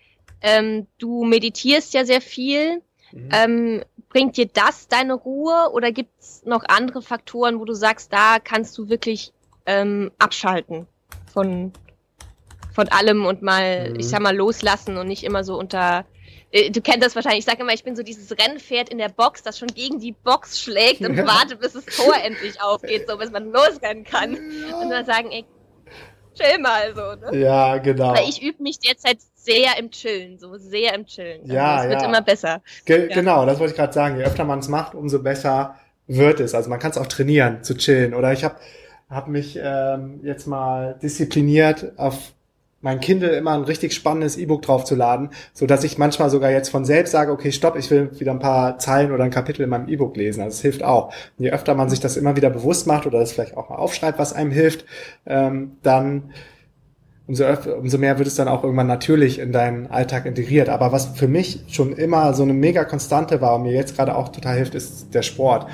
ähm, 0.40 0.86
du 0.98 1.24
meditierst 1.24 1.94
ja 1.94 2.04
sehr 2.04 2.20
viel. 2.20 2.82
Mhm. 3.12 3.28
Ähm, 3.32 3.84
bringt 4.08 4.36
dir 4.36 4.46
das 4.46 4.88
deine 4.88 5.14
Ruhe 5.14 5.70
oder 5.72 5.92
gibt 5.92 6.20
es 6.20 6.42
noch 6.44 6.64
andere 6.68 7.02
Faktoren, 7.02 7.60
wo 7.60 7.64
du 7.64 7.74
sagst, 7.74 8.12
da 8.12 8.38
kannst 8.38 8.76
du 8.78 8.88
wirklich 8.88 9.32
ähm, 9.66 10.10
abschalten 10.18 10.86
von, 11.32 11.72
von 12.72 12.88
allem 12.88 13.26
und 13.26 13.42
mal, 13.42 13.90
mhm. 13.90 14.00
ich 14.00 14.08
sag 14.08 14.20
mal, 14.20 14.34
loslassen 14.34 14.96
und 14.96 15.08
nicht 15.08 15.24
immer 15.24 15.44
so 15.44 15.58
unter. 15.58 16.06
Äh, 16.50 16.70
du 16.70 16.80
kennst 16.80 17.04
das 17.04 17.14
wahrscheinlich, 17.14 17.40
ich 17.40 17.44
sage 17.44 17.62
immer, 17.62 17.74
ich 17.74 17.84
bin 17.84 17.96
so 17.96 18.02
dieses 18.02 18.30
Rennpferd 18.38 18.88
in 18.88 18.98
der 18.98 19.08
Box, 19.08 19.42
das 19.42 19.58
schon 19.58 19.68
gegen 19.68 19.98
die 20.00 20.12
Box 20.12 20.60
schlägt 20.60 21.00
und 21.02 21.14
ja. 21.16 21.26
warte, 21.26 21.56
bis 21.56 21.72
das 21.72 21.84
Tor 21.84 22.14
endlich 22.22 22.62
aufgeht, 22.62 23.08
so 23.08 23.18
bis 23.18 23.30
man 23.30 23.50
losrennen 23.52 24.04
kann. 24.04 24.38
Ja. 24.68 24.76
Und 24.78 24.90
dann 24.90 25.04
sagen, 25.04 25.30
ey, 25.30 25.44
chill 26.34 26.58
mal 26.60 26.94
so. 26.94 27.30
Ne? 27.32 27.38
Ja, 27.38 27.78
genau. 27.78 28.14
Weil 28.14 28.28
ich 28.28 28.42
übe 28.42 28.62
mich 28.62 28.78
derzeit 28.78 29.18
sehr 29.46 29.78
im 29.78 29.90
Chillen, 29.90 30.38
so 30.38 30.56
sehr 30.56 30.94
im 30.94 31.06
Chillen. 31.06 31.42
Also 31.42 31.54
ja, 31.54 31.84
es 31.84 31.90
wird 31.90 32.02
immer 32.02 32.22
besser. 32.22 32.60
Ge 32.84 33.08
ja. 33.08 33.14
Genau, 33.14 33.46
das 33.46 33.58
wollte 33.58 33.72
ich 33.72 33.76
gerade 33.78 33.92
sagen. 33.92 34.18
Je 34.18 34.24
öfter 34.24 34.44
man 34.44 34.58
es 34.58 34.68
macht, 34.68 34.94
umso 34.94 35.22
besser 35.22 35.76
wird 36.06 36.40
es. 36.40 36.54
Also 36.54 36.68
man 36.68 36.78
kann 36.78 36.90
es 36.90 36.98
auch 36.98 37.06
trainieren, 37.06 37.62
zu 37.62 37.76
chillen. 37.76 38.14
Oder 38.14 38.32
ich 38.32 38.44
habe 38.44 38.56
hab 39.08 39.28
mich 39.28 39.58
ähm, 39.62 40.20
jetzt 40.22 40.46
mal 40.46 40.98
diszipliniert 41.00 41.92
auf 41.96 42.32
mein 42.82 43.00
Kindle 43.00 43.30
immer 43.30 43.54
ein 43.54 43.62
richtig 43.62 43.94
spannendes 43.94 44.36
E-Book 44.36 44.62
draufzuladen, 44.62 45.30
so 45.52 45.66
dass 45.66 45.82
ich 45.82 45.98
manchmal 45.98 46.30
sogar 46.30 46.50
jetzt 46.50 46.68
von 46.68 46.84
selbst 46.84 47.10
sage, 47.10 47.32
okay, 47.32 47.50
stopp, 47.50 47.76
ich 47.76 47.90
will 47.90 48.10
wieder 48.20 48.32
ein 48.32 48.38
paar 48.38 48.78
Zeilen 48.78 49.12
oder 49.12 49.24
ein 49.24 49.30
Kapitel 49.30 49.62
in 49.62 49.70
meinem 49.70 49.88
E-Book 49.88 50.16
lesen. 50.16 50.42
Also 50.42 50.54
es 50.54 50.60
hilft 50.60 50.82
auch. 50.84 51.06
Und 51.38 51.44
je 51.44 51.50
öfter 51.50 51.74
man 51.74 51.88
sich 51.88 52.00
das 52.00 52.16
immer 52.16 52.36
wieder 52.36 52.50
bewusst 52.50 52.86
macht 52.86 53.06
oder 53.06 53.18
das 53.18 53.32
vielleicht 53.32 53.56
auch 53.56 53.70
mal 53.70 53.76
aufschreibt, 53.76 54.18
was 54.18 54.32
einem 54.32 54.50
hilft, 54.50 54.84
ähm, 55.26 55.78
dann 55.82 56.32
umso, 57.26 57.44
öfter, 57.44 57.78
umso 57.78 57.98
mehr 57.98 58.18
wird 58.18 58.28
es 58.28 58.36
dann 58.36 58.48
auch 58.48 58.62
irgendwann 58.62 58.86
natürlich 58.86 59.38
in 59.38 59.52
deinen 59.52 59.88
Alltag 59.88 60.26
integriert. 60.26 60.68
Aber 60.68 60.92
was 60.92 61.06
für 61.06 61.28
mich 61.28 61.60
schon 61.68 61.92
immer 61.92 62.34
so 62.34 62.42
eine 62.42 62.54
mega 62.54 62.84
Konstante 62.84 63.40
war 63.40 63.56
und 63.56 63.62
mir 63.62 63.72
jetzt 63.72 63.96
gerade 63.96 64.16
auch 64.16 64.28
total 64.28 64.56
hilft, 64.56 64.74
ist 64.74 65.14
der 65.14 65.22
Sport. 65.22 65.66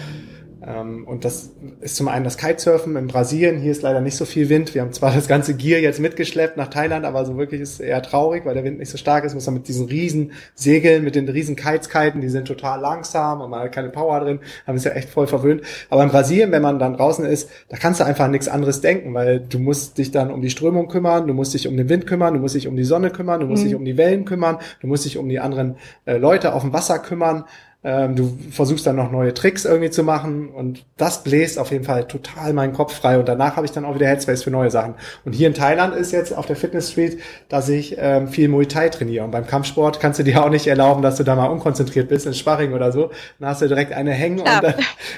Ähm, 0.65 1.07
und 1.07 1.25
das 1.25 1.51
ist 1.81 1.97
zum 1.97 2.09
einen 2.09 2.25
das 2.25 2.37
Kitesurfen 2.37 2.97
in 2.97 3.09
Brasilien. 3.09 3.59
Hier 3.59 3.73
ist 3.73 3.83
leider 3.83 4.01
nicht 4.01 4.17
so 4.17 4.25
viel 4.25 4.49
Wind. 4.49 4.75
Wir 4.75 4.83
haben 4.83 4.93
zwar 4.93 5.13
das 5.13 5.27
ganze 5.27 5.55
Gear 5.55 5.81
jetzt 5.81 5.99
mitgeschleppt 5.99 6.57
nach 6.57 6.69
Thailand, 6.69 7.05
aber 7.05 7.25
so 7.25 7.37
wirklich 7.37 7.61
ist 7.61 7.75
es 7.75 7.81
eher 7.81 8.01
traurig, 8.03 8.45
weil 8.45 8.55
der 8.55 8.63
Wind 8.63 8.79
nicht 8.79 8.91
so 8.91 8.97
stark 8.97 9.25
ist. 9.25 9.35
Muss 9.35 9.47
man 9.47 9.57
mit 9.57 9.69
diesen 9.69 9.87
riesen 9.87 10.33
Segeln, 10.55 11.03
mit 11.03 11.17
den 11.17 11.29
riesen 11.29 11.57
Kites 11.57 11.89
kiten, 11.89 12.21
die 12.21 12.29
sind 12.29 12.47
total 12.47 12.81
langsam 12.81 13.41
und 13.41 13.51
man 13.51 13.61
hat 13.61 13.73
keine 13.73 13.89
Power 13.89 14.21
drin. 14.21 14.39
Haben 14.67 14.77
es 14.77 14.85
ja 14.85 14.93
echt 14.93 15.09
voll 15.09 15.27
verwöhnt. 15.27 15.63
Aber 15.91 16.03
in 16.05 16.11
Brasilien, 16.11 16.53
wenn 16.53 16.63
man 16.63 16.79
dann 16.79 16.95
draußen 16.95 17.25
ist, 17.25 17.51
da 17.69 17.77
kannst 17.77 18.01
du 18.01 18.05
einfach 18.05 18.29
nichts 18.29 18.49
anderes 18.49 18.81
denken, 18.81 19.15
weil 19.15 19.41
du 19.41 19.59
musst 19.59 19.99
dich 19.99 20.13
dann 20.13 20.31
um 20.31 20.43
die 20.43 20.51
Strömung 20.51 20.89
kümmern, 20.89 21.27
du 21.27 21.35
musst 21.35 21.55
dich 21.55 21.67
um 21.67 21.77
den 21.77 21.89
Wind 21.89 22.07
kümmern, 22.07 22.35
du 22.35 22.41
musst 22.41 22.55
dich 22.55 22.69
um 22.69 22.77
die 22.77 22.85
Sonne 22.85 23.11
kümmern, 23.11 23.41
du 23.41 23.47
musst 23.47 23.65
mhm. 23.65 23.69
dich 23.69 23.77
um 23.77 23.85
die 23.85 23.97
Wellen 23.97 24.25
kümmern, 24.25 24.59
du 24.81 24.87
musst 24.87 25.05
dich 25.05 25.19
um 25.19 25.29
die 25.29 25.41
anderen 25.41 25.77
äh, 26.05 26.19
Leute 26.19 26.55
auf 26.55 26.63
dem 26.63 26.73
Wasser 26.73 27.01
kümmern. 27.01 27.45
Ähm, 27.85 28.15
du 28.15 28.39
versuchst 28.53 28.87
dann 28.87 28.95
noch 28.95 29.11
neue 29.11 29.35
Tricks 29.35 29.65
irgendwie 29.65 29.91
zu 29.91 30.05
machen 30.05 30.51
und 30.51 30.85
das 30.97 31.25
bläst 31.25 31.59
auf 31.59 31.73
jeden 31.73 31.83
Fall 31.83 32.07
total 32.07 32.53
meinen 32.53 32.73
Kopf 32.73 32.95
frei 32.95 33.19
und 33.19 33.27
danach 33.27 33.57
habe 33.57 33.67
ich 33.67 33.73
dann 33.73 33.85
auch 33.85 33.97
wieder 33.97 34.07
Headspace 34.07 34.45
für 34.45 34.53
neue 34.53 34.71
Sachen. 34.71 34.95
Und 35.25 35.33
hier 35.33 35.49
in 35.49 35.55
Thailand 35.55 35.95
ist 35.97 36.13
jetzt 36.13 36.33
auf 36.37 36.47
der 36.47 36.55
Fitness 36.55 36.93
Street, 36.93 37.21
dass 37.49 37.69
ich 37.69 37.97
ähm, 37.99 38.29
viel 38.29 38.49
Muay 38.49 38.67
Thai 38.67 38.89
trainiere 38.89 39.25
und 39.25 39.33
beim 39.33 39.49
Kampfsport 39.49 39.99
kannst 39.99 40.21
du 40.21 40.23
dir 40.23 40.45
auch 40.45 40.49
nicht 40.49 40.69
erlauben, 40.69 41.03
dass 41.03 41.17
du 41.17 41.25
da 41.25 41.35
mal 41.35 41.47
unkonzentriert 41.47 42.09
bist 42.09 42.25
in 42.27 42.35
Sparring 42.35 42.73
oder 42.73 42.93
so. 42.93 43.11
Dann 43.41 43.49
hast 43.49 43.63
du 43.63 43.67
direkt 43.67 43.93
eine 43.93 44.13
hängen 44.13 44.39
ja. 44.39 44.57
und 44.57 44.63
dann 44.63 44.75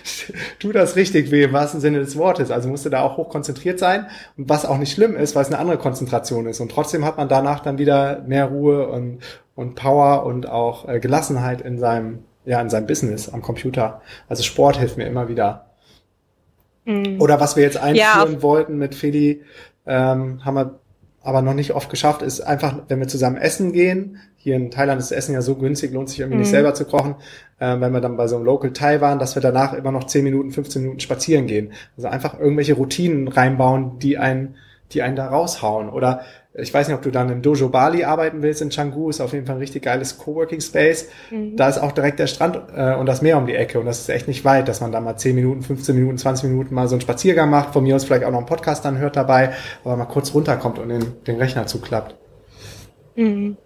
tut 0.59 0.75
das 0.75 0.97
richtig 0.97 1.31
weh 1.31 1.43
im 1.43 1.53
wahrsten 1.53 1.81
Sinne 1.81 1.99
des 1.99 2.17
Wortes. 2.17 2.51
Also 2.51 2.71
musst 2.71 2.87
du 2.87 2.91
da 2.91 3.03
auch 3.03 3.19
hoch 3.19 3.29
konzentriert 3.29 3.79
sein 3.79 4.07
und 4.39 4.49
was 4.49 4.65
auch 4.65 4.79
nicht 4.79 4.93
schlimm 4.93 5.17
ist, 5.17 5.35
weil 5.35 5.43
es 5.43 5.49
eine 5.49 5.59
andere 5.59 5.77
Konzentration 5.77 6.47
ist 6.47 6.61
und 6.61 6.71
trotzdem 6.71 7.05
hat 7.05 7.19
man 7.19 7.29
danach 7.29 7.61
dann 7.61 7.77
wieder 7.77 8.23
mehr 8.27 8.47
Ruhe 8.47 8.89
und 8.89 9.19
und 9.55 9.77
Power 9.77 10.27
und 10.27 10.49
auch 10.49 10.89
äh, 10.89 10.99
Gelassenheit 10.99 11.61
in 11.61 11.79
seinem 11.79 12.25
ja, 12.45 12.61
in 12.61 12.71
seinem 12.71 12.87
Business 12.87 13.29
am 13.29 13.43
Computer. 13.43 14.03
Also 14.29 14.43
Sport 14.43 14.79
hilft 14.79 14.97
mir 14.97 15.07
immer 15.07 15.29
wieder. 15.29 15.67
Mhm. 16.85 17.21
Oder 17.21 17.41
was 17.41 17.57
wir 17.57 17.63
jetzt 17.63 17.77
einführen 17.77 18.33
ja, 18.35 18.43
wollten 18.43 18.77
mit 18.77 18.95
Feli, 18.95 19.43
ähm, 19.87 20.45
haben 20.45 20.55
wir 20.55 20.79
aber 21.23 21.41
noch 21.41 21.55
nicht 21.55 21.73
oft 21.73 21.89
geschafft, 21.89 22.21
ist 22.21 22.43
einfach, 22.43 22.83
wenn 22.89 23.01
wir 23.01 23.09
zusammen 23.09 23.39
essen 23.39 23.73
gehen, 23.73 24.19
hier 24.37 24.57
in 24.57 24.71
Thailand 24.71 25.01
ist 25.01 25.11
das 25.11 25.17
Essen 25.17 25.33
ja 25.33 25.41
so 25.41 25.55
günstig, 25.55 25.91
lohnt 25.91 26.11
sich 26.11 26.21
irgendwie 26.21 26.37
mhm. 26.37 26.43
nicht 26.43 26.51
selber 26.51 26.75
zu 26.75 26.85
kochen, 26.85 27.15
äh, 27.59 27.81
wenn 27.81 27.93
wir 27.93 28.03
dann 28.03 28.19
bei 28.19 28.29
so 28.29 28.37
einem 28.37 28.45
Local 28.45 28.75
Thai 28.75 29.01
waren, 29.01 29.19
dass 29.19 29.35
wir 29.35 29.41
danach 29.41 29.73
immer 29.73 29.91
noch 29.91 30.05
10 30.05 30.23
Minuten, 30.23 30.51
15 30.51 30.83
Minuten 30.83 31.01
spazieren 31.01 31.47
gehen. 31.47 31.73
Also 31.97 32.09
einfach 32.09 32.39
irgendwelche 32.39 32.75
Routinen 32.75 33.29
reinbauen, 33.29 33.99
die 34.01 34.19
einen, 34.19 34.57
die 34.93 35.01
einen 35.01 35.17
da 35.17 35.29
raushauen. 35.29 35.89
Oder 35.89 36.21
ich 36.57 36.73
weiß 36.73 36.87
nicht, 36.87 36.97
ob 36.97 37.03
du 37.03 37.11
dann 37.11 37.31
im 37.31 37.43
Dojo 37.43 37.69
Bali 37.69 38.05
arbeiten 38.05 38.43
willst 38.43 38.63
in 38.63 38.69
Canggu, 38.69 39.11
ist 39.11 39.21
auf 39.21 39.33
jeden 39.33 39.45
Fall 39.45 39.57
ein 39.57 39.61
richtig 39.61 39.83
geiles 39.83 40.19
Coworking 40.19 40.61
Space. 40.61 41.09
Mhm. 41.31 41.57
Da 41.57 41.69
ist 41.69 41.79
auch 41.79 41.91
direkt 41.91 42.21
der 42.21 42.29
Strand 42.29 42.61
äh, 42.75 42.95
und 42.95 43.07
das 43.07 43.23
Meer 43.23 43.39
um 43.39 43.47
die 43.47 43.57
Ecke 43.57 43.81
und 43.81 43.87
das 43.87 44.01
ist 44.01 44.09
echt 44.09 44.29
nicht 44.29 44.45
weit, 44.45 44.69
dass 44.69 44.81
man 44.81 44.93
da 44.93 45.01
mal 45.01 45.17
10 45.17 45.35
Minuten, 45.35 45.63
15 45.63 45.97
Minuten, 45.97 46.17
20 46.17 46.49
Minuten 46.49 46.75
mal 46.75 46.87
so 46.87 46.95
einen 46.95 47.01
Spaziergang 47.01 47.51
macht, 47.51 47.73
von 47.73 47.83
mir 47.83 47.97
aus 47.97 48.05
vielleicht 48.05 48.25
auch 48.25 48.31
noch 48.31 48.39
einen 48.39 48.47
Podcast 48.47 48.85
dann 48.85 48.99
hört 48.99 49.17
dabei, 49.17 49.53
aber 49.85 49.97
mal 49.97 50.05
kurz 50.05 50.33
runterkommt 50.33 50.79
und 50.79 50.91
den, 50.91 51.25
den 51.27 51.37
Rechner 51.37 51.67
zuklappt. 51.67 52.15
Mhm. 53.17 53.57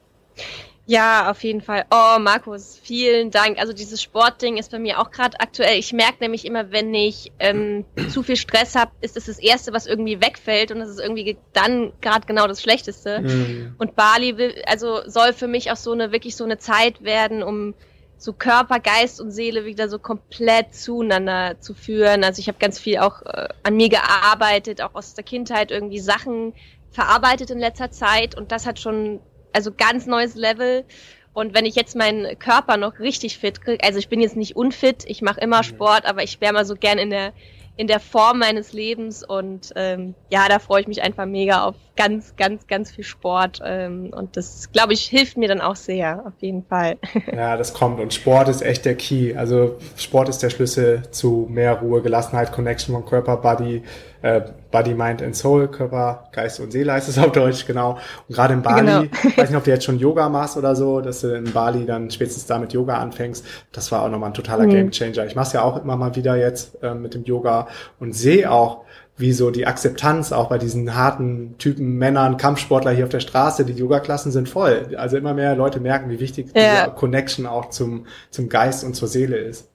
Ja, 0.89 1.31
auf 1.31 1.45
jeden 1.45 1.61
Fall. 1.61 1.85
Oh, 1.91 2.19
Markus, 2.19 2.81
vielen 2.83 3.31
Dank. 3.31 3.59
Also 3.59 3.75
dieses 3.75 4.01
Sportding 4.01 4.57
ist 4.57 4.71
bei 4.71 4.79
mir 4.79 4.99
auch 4.99 5.11
gerade 5.11 5.39
aktuell. 5.39 5.79
Ich 5.79 5.93
merke 5.93 6.17
nämlich 6.21 6.47
immer, 6.47 6.73
wenn 6.73 6.95
ich 6.95 7.31
ähm, 7.41 7.85
zu 8.09 8.23
viel 8.23 8.37
Stress 8.37 8.75
habe, 8.75 8.91
ist 9.03 9.15
es 9.19 9.27
das, 9.27 9.37
das 9.37 9.45
Erste, 9.45 9.75
was 9.75 9.87
irgendwie 9.87 10.23
wegfällt 10.23 10.73
und 10.73 10.79
das 10.79 10.89
ist 10.89 10.99
irgendwie 10.99 11.37
dann 11.53 11.93
gerade 12.01 12.27
genau 12.27 12.47
das 12.47 12.63
Schlechteste. 12.63 13.21
Mhm. 13.21 13.75
Und 13.77 13.97
Bali 13.97 14.39
will, 14.39 14.63
also 14.65 15.03
soll 15.05 15.35
für 15.35 15.47
mich 15.47 15.71
auch 15.71 15.77
so 15.77 15.93
eine 15.93 16.11
wirklich 16.11 16.37
so 16.37 16.45
eine 16.45 16.57
Zeit 16.57 17.05
werden, 17.05 17.43
um 17.43 17.75
so 18.17 18.33
Körper, 18.33 18.81
Geist 18.81 19.21
und 19.21 19.31
Seele 19.31 19.67
wieder 19.67 19.91
so 19.91 19.99
komplett 19.99 20.75
zueinander 20.75 21.61
zu 21.61 21.75
führen. 21.75 22.25
Also 22.25 22.41
ich 22.41 22.49
habe 22.49 22.57
ganz 22.59 22.79
viel 22.79 22.97
auch 22.97 23.21
äh, 23.27 23.49
an 23.63 23.77
mir 23.77 23.91
gearbeitet, 23.91 24.81
auch 24.81 24.95
aus 24.95 25.13
der 25.13 25.25
Kindheit 25.25 25.71
irgendwie 25.71 26.01
Sachen 26.01 26.55
verarbeitet 26.93 27.51
in 27.51 27.59
letzter 27.59 27.91
Zeit 27.91 28.35
und 28.35 28.53
das 28.53 28.65
hat 28.65 28.81
schon 28.81 29.21
also 29.59 29.73
ganz 29.77 30.07
neues 30.07 30.37
Level. 30.37 30.85
Und 31.33 31.53
wenn 31.53 31.67
ich 31.67 31.75
jetzt 31.75 31.97
meinen 31.97 32.39
Körper 32.39 32.77
noch 32.77 33.01
richtig 33.01 33.39
fit 33.39 33.61
kriege, 33.61 33.83
also 33.83 33.99
ich 33.99 34.09
bin 34.09 34.21
jetzt 34.21 34.37
nicht 34.37 34.55
unfit, 34.55 35.05
ich 35.07 35.21
mache 35.21 35.41
immer 35.41 35.59
mhm. 35.59 35.65
Sport, 35.65 36.07
aber 36.07 36.23
ich 36.23 36.41
wäre 36.41 36.53
mal 36.53 36.65
so 36.65 36.77
gern 36.77 36.99
in 36.99 37.11
der 37.11 37.33
in 37.77 37.87
der 37.87 38.01
Form 38.01 38.41
meines 38.41 38.73
Lebens 38.73 39.23
und 39.23 39.73
ähm, 39.77 40.17
ja, 40.31 40.49
da 40.49 40.59
freue 40.59 40.81
ich 40.81 40.89
mich 40.89 41.01
einfach 41.01 41.27
mega 41.27 41.63
auf 41.63 41.77
ganz, 41.95 42.35
ganz, 42.35 42.67
ganz 42.67 42.91
viel 42.91 43.05
Sport 43.05 43.61
ähm, 43.65 44.11
und 44.13 44.37
das, 44.37 44.73
glaube 44.73 44.95
ich, 44.95 45.03
hilft 45.03 45.37
mir 45.37 45.47
dann 45.47 45.61
auch 45.61 45.77
sehr, 45.77 46.25
auf 46.27 46.33
jeden 46.41 46.65
Fall. 46.65 46.99
Ja, 47.33 47.57
das 47.57 47.75
kommt 47.75 48.01
und 48.01 48.13
Sport 48.13 48.49
ist 48.49 48.63
echt 48.63 48.85
der 48.85 48.97
Key. 48.97 49.37
Also 49.37 49.79
Sport 49.97 50.29
ist 50.29 50.43
der 50.43 50.51
Schlüssel 50.51 51.03
zu 51.13 51.47
mehr 51.49 51.75
Ruhe, 51.75 52.03
Gelassenheit, 52.03 52.51
Connection 52.51 52.97
von 52.97 53.07
Körper, 53.07 53.37
Body, 53.37 53.85
äh, 54.23 54.41
Body, 54.71 54.95
Mind 54.95 55.23
and 55.23 55.35
Soul, 55.35 55.69
Körper, 55.69 56.29
Geist 56.33 56.61
und 56.61 56.73
Seele 56.73 56.93
heißt 56.93 57.09
es 57.09 57.19
auf 57.19 57.33
Deutsch, 57.33 57.67
genau. 57.67 57.99
Und 58.29 58.35
gerade 58.35 58.55
in 58.55 58.63
Bali, 58.63 58.87
genau. 58.87 59.03
ich 59.03 59.13
weiß 59.39 59.51
nicht, 59.51 59.59
ob 59.59 59.65
du 59.65 59.71
jetzt 59.71 59.85
schon 59.85 59.99
Yoga 59.99 60.29
machst 60.29 60.57
oder 60.57 60.75
so, 60.75 61.01
dass 61.01 61.21
du 61.21 61.35
in 61.35 61.53
Bali 61.53 61.87
dann 61.87 62.11
spätestens 62.11 62.47
da 62.47 62.59
mit 62.59 62.73
Yoga 62.73 62.99
anfängst. 62.99 63.45
Das 63.73 63.91
war 63.93 64.03
auch 64.03 64.11
nochmal 64.11 64.31
ein 64.31 64.35
totaler 64.35 64.65
mhm. 64.65 64.71
Game 64.71 64.91
Changer. 64.91 65.27
Ich 65.27 65.35
mache 65.35 65.55
ja 65.55 65.63
auch 65.63 65.83
immer 65.83 65.97
mal 65.97 66.17
wieder 66.17 66.37
jetzt 66.37 66.83
äh, 66.83 66.95
mit 66.95 67.15
dem 67.15 67.25
Yoga 67.25 67.69
und 67.99 68.15
sehe 68.15 68.51
auch, 68.51 68.85
wie 69.19 69.33
so 69.33 69.51
die 69.51 69.67
Akzeptanz 69.67 70.31
auch 70.33 70.49
bei 70.49 70.59
diesen 70.59 70.95
harten 70.95 71.59
Typen 71.59 71.97
Männern, 71.97 72.37
Kampfsportler 72.37 72.93
hier 72.93 73.05
auf 73.05 73.11
der 73.11 73.19
Straße, 73.21 73.65
die 73.65 73.73
Yoga-Klassen 73.73 74.31
sind 74.31 74.49
voll. 74.49 74.95
Also 74.97 75.17
immer 75.17 75.35
mehr 75.35 75.57
Leute 75.57 75.81
merken, 75.81 76.09
wie 76.09 76.21
wichtig 76.21 76.51
ja. 76.55 76.85
diese 76.85 76.95
Connection 76.95 77.47
auch 77.47 77.71
zum, 77.71 78.07
zum 78.31 78.49
Geist 78.49 78.85
und 78.85 78.95
zur 78.95 79.09
Seele 79.09 79.37
ist. 79.37 79.69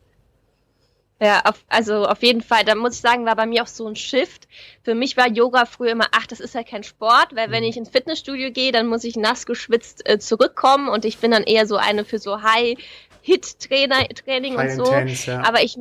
Ja, 1.23 1.41
auf, 1.45 1.63
also 1.69 2.05
auf 2.05 2.21
jeden 2.21 2.41
Fall. 2.41 2.65
Da 2.65 2.75
muss 2.75 2.95
ich 2.95 3.01
sagen, 3.01 3.25
war 3.25 3.37
bei 3.37 3.45
mir 3.45 3.63
auch 3.63 3.67
so 3.67 3.87
ein 3.87 3.95
Shift. 3.95 4.49
Für 4.83 4.93
mich 4.93 5.15
war 5.15 5.29
Yoga 5.29 5.65
früher 5.65 5.91
immer, 5.91 6.07
ach, 6.11 6.27
das 6.27 6.41
ist 6.41 6.53
ja 6.53 6.63
kein 6.63 6.83
Sport, 6.83 7.29
weil 7.33 7.49
wenn 7.49 7.63
mhm. 7.63 7.69
ich 7.69 7.77
ins 7.77 7.87
Fitnessstudio 7.87 8.51
gehe, 8.51 8.73
dann 8.73 8.87
muss 8.87 9.05
ich 9.05 9.15
nass 9.15 9.45
geschwitzt 9.45 10.05
äh, 10.09 10.19
zurückkommen 10.19 10.89
und 10.89 11.05
ich 11.05 11.19
bin 11.19 11.31
dann 11.31 11.43
eher 11.43 11.65
so 11.65 11.77
eine 11.77 12.03
für 12.03 12.19
so 12.19 12.41
High-Hit-Training 12.41 14.57
und 14.57 14.69
so. 14.71 14.83
Intense, 14.83 15.31
ja. 15.31 15.45
Aber 15.45 15.63
ich, 15.63 15.79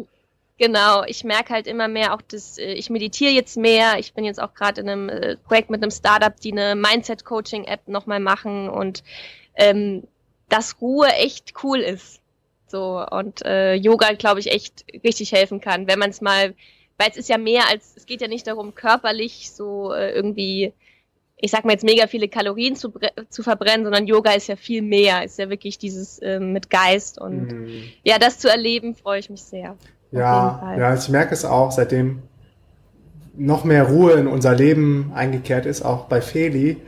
genau, 0.58 1.02
ich 1.06 1.24
merke 1.24 1.54
halt 1.54 1.66
immer 1.66 1.88
mehr 1.88 2.14
auch, 2.14 2.22
dass 2.22 2.58
äh, 2.58 2.74
ich 2.74 2.88
meditiere 2.88 3.32
jetzt 3.32 3.56
mehr. 3.56 3.98
Ich 3.98 4.14
bin 4.14 4.24
jetzt 4.24 4.40
auch 4.40 4.54
gerade 4.54 4.80
in 4.80 4.88
einem 4.88 5.08
äh, 5.08 5.36
Projekt 5.38 5.70
mit 5.70 5.82
einem 5.82 5.90
Startup, 5.90 6.38
die 6.38 6.52
eine 6.52 6.76
Mindset-Coaching-App 6.76 7.88
nochmal 7.88 8.20
machen 8.20 8.68
und 8.68 9.02
ähm, 9.56 10.04
dass 10.48 10.80
Ruhe 10.80 11.08
echt 11.08 11.54
cool 11.64 11.80
ist. 11.80 12.21
So, 12.72 13.04
und 13.10 13.44
äh, 13.44 13.74
Yoga, 13.74 14.14
glaube 14.14 14.40
ich, 14.40 14.50
echt 14.50 14.86
richtig 15.04 15.32
helfen 15.32 15.60
kann, 15.60 15.86
wenn 15.86 15.98
man 15.98 16.08
es 16.08 16.22
mal, 16.22 16.54
weil 16.96 17.10
es 17.10 17.18
ist 17.18 17.28
ja 17.28 17.36
mehr 17.36 17.68
als, 17.70 17.92
es 17.96 18.06
geht 18.06 18.22
ja 18.22 18.28
nicht 18.28 18.46
darum, 18.46 18.74
körperlich 18.74 19.50
so 19.52 19.92
äh, 19.92 20.12
irgendwie, 20.14 20.72
ich 21.36 21.50
sag 21.50 21.66
mal 21.66 21.72
jetzt 21.72 21.84
mega 21.84 22.06
viele 22.06 22.28
Kalorien 22.28 22.74
zu, 22.74 22.90
zu 23.28 23.42
verbrennen, 23.42 23.84
sondern 23.84 24.06
Yoga 24.06 24.32
ist 24.32 24.46
ja 24.46 24.56
viel 24.56 24.80
mehr, 24.80 25.22
ist 25.22 25.38
ja 25.38 25.50
wirklich 25.50 25.76
dieses 25.76 26.18
äh, 26.20 26.40
mit 26.40 26.70
Geist 26.70 27.20
und 27.20 27.52
mhm. 27.52 27.84
ja, 28.04 28.18
das 28.18 28.38
zu 28.38 28.48
erleben, 28.48 28.94
freue 28.94 29.20
ich 29.20 29.28
mich 29.28 29.42
sehr. 29.42 29.76
Ja, 30.10 30.74
ja, 30.78 30.94
ich 30.94 31.10
merke 31.10 31.34
es 31.34 31.44
auch, 31.44 31.72
seitdem 31.72 32.22
noch 33.34 33.64
mehr 33.64 33.84
Ruhe 33.84 34.12
in 34.12 34.28
unser 34.28 34.54
Leben 34.54 35.12
eingekehrt 35.14 35.66
ist, 35.66 35.82
auch 35.82 36.06
bei 36.06 36.22
Feli, 36.22 36.78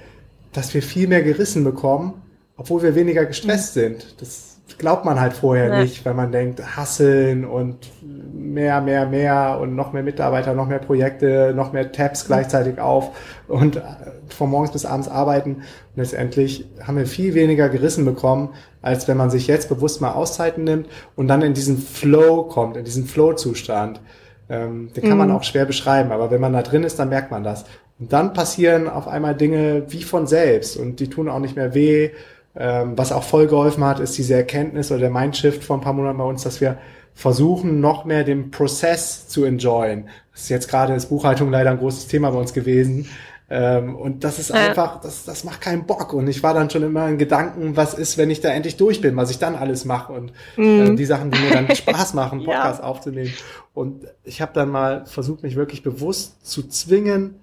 dass 0.54 0.72
wir 0.72 0.80
viel 0.80 1.08
mehr 1.08 1.22
gerissen 1.22 1.62
bekommen, 1.62 2.22
obwohl 2.56 2.82
wir 2.82 2.94
weniger 2.94 3.26
gestresst 3.26 3.76
mhm. 3.76 3.80
sind. 3.80 4.14
Das 4.22 4.53
glaubt 4.78 5.04
man 5.04 5.20
halt 5.20 5.34
vorher 5.34 5.68
ja. 5.68 5.80
nicht, 5.80 6.04
weil 6.04 6.14
man 6.14 6.32
denkt, 6.32 6.76
hasseln 6.76 7.44
und 7.44 7.76
mehr, 8.02 8.80
mehr, 8.80 9.06
mehr 9.06 9.58
und 9.60 9.74
noch 9.74 9.92
mehr 9.92 10.02
Mitarbeiter, 10.02 10.54
noch 10.54 10.68
mehr 10.68 10.78
Projekte, 10.78 11.52
noch 11.54 11.72
mehr 11.72 11.92
Tabs 11.92 12.26
gleichzeitig 12.26 12.80
auf 12.80 13.10
und 13.48 13.76
äh, 13.76 13.80
von 14.28 14.50
morgens 14.50 14.72
bis 14.72 14.86
abends 14.86 15.08
arbeiten. 15.08 15.56
Und 15.56 15.96
letztendlich 15.96 16.66
haben 16.82 16.96
wir 16.96 17.06
viel 17.06 17.34
weniger 17.34 17.68
gerissen 17.68 18.04
bekommen, 18.04 18.50
als 18.82 19.06
wenn 19.06 19.16
man 19.16 19.30
sich 19.30 19.46
jetzt 19.46 19.68
bewusst 19.68 20.00
mal 20.00 20.12
Auszeiten 20.12 20.64
nimmt 20.64 20.88
und 21.16 21.28
dann 21.28 21.42
in 21.42 21.54
diesen 21.54 21.78
Flow 21.78 22.44
kommt, 22.44 22.76
in 22.76 22.84
diesen 22.84 23.04
Flow-Zustand. 23.04 24.00
Ähm, 24.48 24.90
den 24.94 25.02
kann 25.02 25.12
mhm. 25.12 25.18
man 25.18 25.30
auch 25.30 25.42
schwer 25.42 25.64
beschreiben, 25.64 26.12
aber 26.12 26.30
wenn 26.30 26.40
man 26.40 26.52
da 26.52 26.62
drin 26.62 26.84
ist, 26.84 26.98
dann 26.98 27.08
merkt 27.08 27.30
man 27.30 27.44
das. 27.44 27.64
Und 27.98 28.12
dann 28.12 28.32
passieren 28.32 28.88
auf 28.88 29.08
einmal 29.08 29.34
Dinge 29.34 29.84
wie 29.88 30.02
von 30.02 30.26
selbst 30.26 30.76
und 30.76 31.00
die 31.00 31.08
tun 31.08 31.28
auch 31.28 31.38
nicht 31.38 31.56
mehr 31.56 31.74
weh. 31.74 32.10
Ähm, 32.56 32.96
was 32.96 33.10
auch 33.10 33.24
voll 33.24 33.46
geholfen 33.46 33.84
hat, 33.84 34.00
ist 34.00 34.16
diese 34.16 34.34
Erkenntnis 34.34 34.90
oder 34.90 35.00
der 35.00 35.10
Mindshift 35.10 35.64
vor 35.64 35.76
ein 35.76 35.80
paar 35.80 35.92
Monaten 35.92 36.18
bei 36.18 36.24
uns, 36.24 36.44
dass 36.44 36.60
wir 36.60 36.78
versuchen, 37.14 37.80
noch 37.80 38.04
mehr 38.04 38.24
den 38.24 38.50
Prozess 38.50 39.28
zu 39.28 39.44
enjoyen. 39.44 40.08
Das 40.32 40.42
ist 40.42 40.48
jetzt 40.48 40.68
gerade 40.68 40.92
als 40.92 41.06
Buchhaltung 41.06 41.50
leider 41.50 41.70
ein 41.70 41.78
großes 41.78 42.08
Thema 42.08 42.30
bei 42.30 42.38
uns 42.38 42.52
gewesen. 42.52 43.08
Ähm, 43.50 43.94
und 43.94 44.24
das 44.24 44.38
ist 44.38 44.52
einfach, 44.52 45.00
das, 45.00 45.24
das 45.24 45.44
macht 45.44 45.60
keinen 45.60 45.84
Bock. 45.86 46.12
Und 46.12 46.28
ich 46.28 46.42
war 46.42 46.54
dann 46.54 46.70
schon 46.70 46.82
immer 46.82 47.08
in 47.08 47.18
Gedanken, 47.18 47.76
was 47.76 47.94
ist, 47.94 48.18
wenn 48.18 48.30
ich 48.30 48.40
da 48.40 48.48
endlich 48.48 48.76
durch 48.76 49.00
bin, 49.00 49.16
was 49.16 49.30
ich 49.30 49.38
dann 49.38 49.54
alles 49.54 49.84
mache 49.84 50.12
und 50.12 50.32
mhm. 50.56 50.92
äh, 50.92 50.94
die 50.96 51.04
Sachen, 51.04 51.30
die 51.30 51.38
mir 51.40 51.50
dann 51.50 51.74
Spaß 51.76 52.14
machen, 52.14 52.44
Podcast 52.44 52.80
ja. 52.80 52.86
aufzunehmen. 52.86 53.32
Und 53.74 54.06
ich 54.24 54.40
habe 54.40 54.52
dann 54.54 54.70
mal 54.70 55.04
versucht, 55.06 55.42
mich 55.42 55.56
wirklich 55.56 55.82
bewusst 55.82 56.46
zu 56.46 56.66
zwingen, 56.68 57.40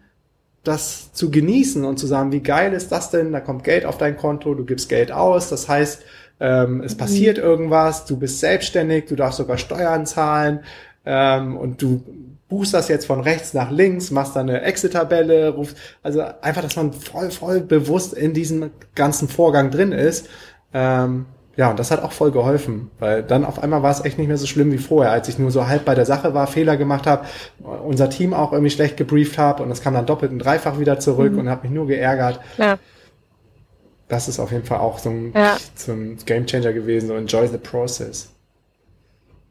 das 0.63 1.11
zu 1.13 1.31
genießen 1.31 1.83
und 1.85 1.97
zu 1.97 2.07
sagen, 2.07 2.31
wie 2.31 2.41
geil 2.41 2.73
ist 2.73 2.91
das 2.91 3.09
denn? 3.09 3.31
Da 3.31 3.39
kommt 3.39 3.63
Geld 3.63 3.85
auf 3.85 3.97
dein 3.97 4.17
Konto, 4.17 4.53
du 4.53 4.65
gibst 4.65 4.89
Geld 4.89 5.11
aus. 5.11 5.49
Das 5.49 5.67
heißt, 5.67 6.03
ähm, 6.39 6.81
es 6.81 6.95
mhm. 6.95 6.99
passiert 6.99 7.37
irgendwas, 7.37 8.05
du 8.05 8.17
bist 8.17 8.39
selbstständig, 8.39 9.05
du 9.05 9.15
darfst 9.15 9.37
sogar 9.37 9.57
Steuern 9.57 10.05
zahlen 10.05 10.61
ähm, 11.05 11.57
und 11.57 11.81
du 11.81 12.03
buchst 12.47 12.73
das 12.73 12.89
jetzt 12.89 13.05
von 13.05 13.21
rechts 13.21 13.53
nach 13.53 13.71
links, 13.71 14.11
machst 14.11 14.35
da 14.35 14.41
eine 14.41 14.61
Excel-Tabelle, 14.61 15.49
rufst, 15.49 15.77
also 16.03 16.21
einfach, 16.41 16.61
dass 16.61 16.75
man 16.75 16.91
voll, 16.93 17.31
voll 17.31 17.61
bewusst 17.61 18.13
in 18.13 18.33
diesem 18.33 18.71
ganzen 18.93 19.29
Vorgang 19.29 19.71
drin 19.71 19.93
ist. 19.93 20.27
Ähm, 20.73 21.27
ja, 21.57 21.69
und 21.69 21.79
das 21.79 21.91
hat 21.91 22.01
auch 22.01 22.13
voll 22.13 22.31
geholfen, 22.31 22.91
weil 22.99 23.23
dann 23.23 23.43
auf 23.43 23.61
einmal 23.61 23.83
war 23.83 23.91
es 23.91 24.05
echt 24.05 24.17
nicht 24.17 24.27
mehr 24.27 24.37
so 24.37 24.47
schlimm 24.47 24.71
wie 24.71 24.77
vorher, 24.77 25.11
als 25.11 25.27
ich 25.27 25.37
nur 25.37 25.51
so 25.51 25.67
halb 25.67 25.83
bei 25.83 25.95
der 25.95 26.05
Sache 26.05 26.33
war, 26.33 26.47
Fehler 26.47 26.77
gemacht 26.77 27.05
habe, 27.05 27.25
unser 27.59 28.09
Team 28.09 28.33
auch 28.33 28.53
irgendwie 28.53 28.71
schlecht 28.71 28.95
gebrieft 28.95 29.37
habe 29.37 29.63
und 29.63 29.71
es 29.71 29.81
kam 29.81 29.93
dann 29.93 30.05
doppelt 30.05 30.31
und 30.31 30.39
dreifach 30.39 30.79
wieder 30.79 30.99
zurück 30.99 31.33
mhm. 31.33 31.39
und 31.39 31.49
habe 31.49 31.63
mich 31.63 31.71
nur 31.71 31.87
geärgert. 31.87 32.39
Ja. 32.57 32.79
Das 34.07 34.27
ist 34.27 34.39
auf 34.39 34.51
jeden 34.51 34.65
Fall 34.65 34.79
auch 34.79 34.99
so 34.99 35.09
ein, 35.09 35.33
ja. 35.35 35.57
so 35.75 35.91
ein 35.91 36.17
Game 36.25 36.45
Changer 36.45 36.73
gewesen, 36.73 37.07
so 37.07 37.15
enjoy 37.15 37.47
the 37.47 37.57
process. 37.57 38.29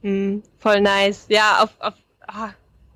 Mhm, 0.02 0.42
voll 0.58 0.80
nice. 0.80 1.26
Ja, 1.28 1.62
auf, 1.62 1.70
auf 1.80 1.94
oh, 2.28 2.48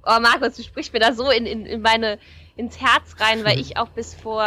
oh 0.07 0.21
Markus, 0.21 0.57
du 0.57 0.63
sprichst 0.63 0.93
mir 0.95 1.01
da 1.01 1.13
so 1.13 1.31
in, 1.31 1.45
in, 1.45 1.67
in 1.67 1.83
meine 1.83 2.19
ins 2.57 2.81
Herz 2.81 3.17
rein, 3.19 3.45
weil 3.45 3.57
mhm. 3.57 3.63
ich 3.63 3.77
auch 3.77 3.89
bis 3.89 4.15
vor 4.15 4.47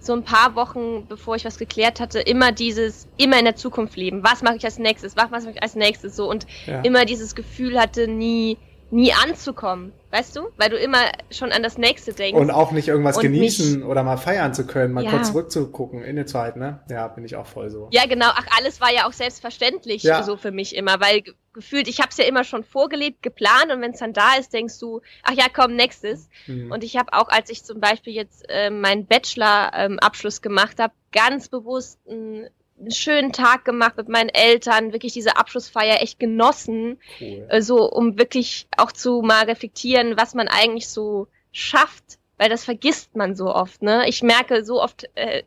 so 0.00 0.14
ein 0.14 0.24
paar 0.24 0.54
Wochen, 0.54 1.06
bevor 1.06 1.36
ich 1.36 1.44
was 1.44 1.58
geklärt 1.58 2.00
hatte, 2.00 2.20
immer 2.20 2.50
dieses, 2.50 3.08
immer 3.18 3.38
in 3.38 3.44
der 3.44 3.56
Zukunft 3.56 3.96
leben. 3.96 4.24
Was 4.24 4.42
mache 4.42 4.56
ich 4.56 4.64
als 4.64 4.78
nächstes? 4.78 5.16
Was 5.16 5.30
mache 5.30 5.50
ich 5.50 5.62
als 5.62 5.74
nächstes? 5.74 6.16
So 6.16 6.28
und 6.28 6.46
ja. 6.66 6.80
immer 6.80 7.04
dieses 7.04 7.34
Gefühl 7.34 7.78
hatte, 7.78 8.08
nie, 8.08 8.56
nie 8.92 9.12
anzukommen. 9.12 9.92
Weißt 10.10 10.36
du? 10.36 10.48
Weil 10.58 10.68
du 10.68 10.76
immer 10.76 11.10
schon 11.30 11.52
an 11.52 11.62
das 11.62 11.78
nächste 11.78 12.12
denkst. 12.12 12.38
Und 12.38 12.50
auch 12.50 12.70
nicht 12.70 12.88
irgendwas 12.88 13.18
genießen 13.18 13.78
mich, 13.78 13.84
oder 13.84 14.02
mal 14.02 14.18
feiern 14.18 14.52
zu 14.52 14.66
können, 14.66 14.92
mal 14.92 15.02
ja. 15.02 15.10
kurz 15.10 15.28
zurückzugucken 15.28 16.04
in 16.04 16.16
der 16.16 16.26
Zeit, 16.26 16.56
ne? 16.56 16.80
Ja, 16.90 17.08
bin 17.08 17.24
ich 17.24 17.34
auch 17.34 17.46
voll 17.46 17.70
so. 17.70 17.88
Ja, 17.92 18.04
genau. 18.06 18.26
Ach, 18.28 18.46
alles 18.58 18.80
war 18.82 18.92
ja 18.92 19.06
auch 19.06 19.14
selbstverständlich 19.14 20.02
ja. 20.02 20.22
so 20.22 20.36
für 20.36 20.50
mich 20.50 20.76
immer, 20.76 21.00
weil 21.00 21.22
gefühlt, 21.54 21.88
ich 21.88 22.00
habe 22.00 22.10
es 22.10 22.18
ja 22.18 22.24
immer 22.24 22.44
schon 22.44 22.62
vorgelebt, 22.62 23.22
geplant 23.22 23.72
und 23.72 23.80
wenn 23.80 23.92
es 23.92 24.00
dann 24.00 24.12
da 24.12 24.34
ist, 24.38 24.52
denkst 24.52 24.78
du, 24.78 25.00
ach 25.22 25.32
ja, 25.32 25.46
komm, 25.52 25.74
nächstes. 25.74 26.28
Mhm. 26.46 26.70
Und 26.70 26.84
ich 26.84 26.96
habe 26.98 27.14
auch, 27.14 27.28
als 27.28 27.48
ich 27.48 27.64
zum 27.64 27.80
Beispiel 27.80 28.12
jetzt 28.12 28.44
äh, 28.50 28.68
meinen 28.68 29.06
Bachelor-Abschluss 29.06 30.36
ähm, 30.36 30.42
gemacht 30.42 30.78
habe, 30.78 30.92
ganz 31.12 31.48
bewusst 31.48 31.98
ein 32.06 32.48
einen 32.82 32.90
schönen 32.90 33.32
Tag 33.32 33.64
gemacht 33.64 33.96
mit 33.96 34.08
meinen 34.08 34.28
Eltern, 34.28 34.92
wirklich 34.92 35.12
diese 35.12 35.36
Abschlussfeier 35.36 36.02
echt 36.02 36.18
genossen, 36.18 36.98
cool. 37.20 37.46
äh, 37.48 37.62
so 37.62 37.90
um 37.90 38.18
wirklich 38.18 38.66
auch 38.76 38.92
zu 38.92 39.22
mal 39.22 39.44
reflektieren, 39.44 40.16
was 40.16 40.34
man 40.34 40.48
eigentlich 40.48 40.88
so 40.88 41.28
schafft, 41.52 42.18
weil 42.38 42.50
das 42.50 42.64
vergisst 42.64 43.16
man 43.16 43.36
so 43.36 43.54
oft. 43.54 43.82
Ne? 43.82 44.08
Ich 44.08 44.22
merke 44.22 44.64
so 44.64 44.82
oft, 44.82 45.08
äh, 45.14 45.44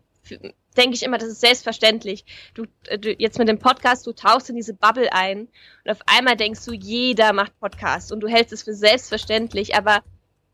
denke 0.77 0.95
ich 0.95 1.03
immer, 1.03 1.17
das 1.17 1.29
ist 1.29 1.41
selbstverständlich. 1.41 2.25
Du, 2.53 2.63
äh, 2.87 2.97
du 2.97 3.11
jetzt 3.11 3.37
mit 3.37 3.49
dem 3.49 3.59
Podcast, 3.59 4.07
du 4.07 4.13
tauchst 4.13 4.49
in 4.49 4.55
diese 4.55 4.73
Bubble 4.73 5.11
ein 5.11 5.49
und 5.83 5.91
auf 5.91 5.99
einmal 6.05 6.37
denkst 6.37 6.63
du, 6.65 6.73
jeder 6.73 7.33
macht 7.33 7.59
Podcast 7.59 8.11
und 8.11 8.21
du 8.21 8.27
hältst 8.27 8.53
es 8.53 8.63
für 8.63 8.73
selbstverständlich, 8.73 9.75
aber 9.75 10.03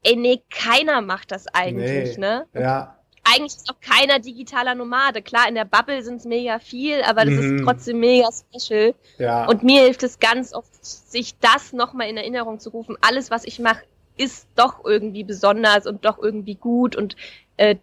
ey, 0.03 0.15
nee, 0.15 0.41
keiner 0.49 1.01
macht 1.01 1.31
das 1.31 1.47
eigentlich, 1.47 2.17
nee. 2.17 2.21
ne? 2.21 2.47
Ja 2.53 2.97
eigentlich 3.23 3.55
ist 3.55 3.69
auch 3.69 3.79
keiner 3.81 4.19
digitaler 4.19 4.75
Nomade. 4.75 5.21
Klar, 5.21 5.47
in 5.47 5.55
der 5.55 5.65
Bubble 5.65 6.01
sind 6.03 6.17
es 6.17 6.25
mega 6.25 6.59
viel, 6.59 7.01
aber 7.03 7.25
das 7.25 7.35
mhm. 7.35 7.57
ist 7.57 7.63
trotzdem 7.65 7.99
mega 7.99 8.29
special. 8.31 8.95
Ja. 9.17 9.45
Und 9.45 9.63
mir 9.63 9.83
hilft 9.83 10.03
es 10.03 10.19
ganz 10.19 10.53
oft, 10.53 10.83
sich 10.83 11.37
das 11.39 11.73
nochmal 11.73 12.09
in 12.09 12.17
Erinnerung 12.17 12.59
zu 12.59 12.69
rufen. 12.69 12.97
Alles, 13.01 13.29
was 13.31 13.45
ich 13.45 13.59
mache, 13.59 13.83
ist 14.17 14.47
doch 14.55 14.83
irgendwie 14.85 15.23
besonders 15.23 15.85
und 15.85 16.05
doch 16.05 16.19
irgendwie 16.19 16.55
gut 16.55 16.95
und 16.95 17.15
äh, 17.57 17.75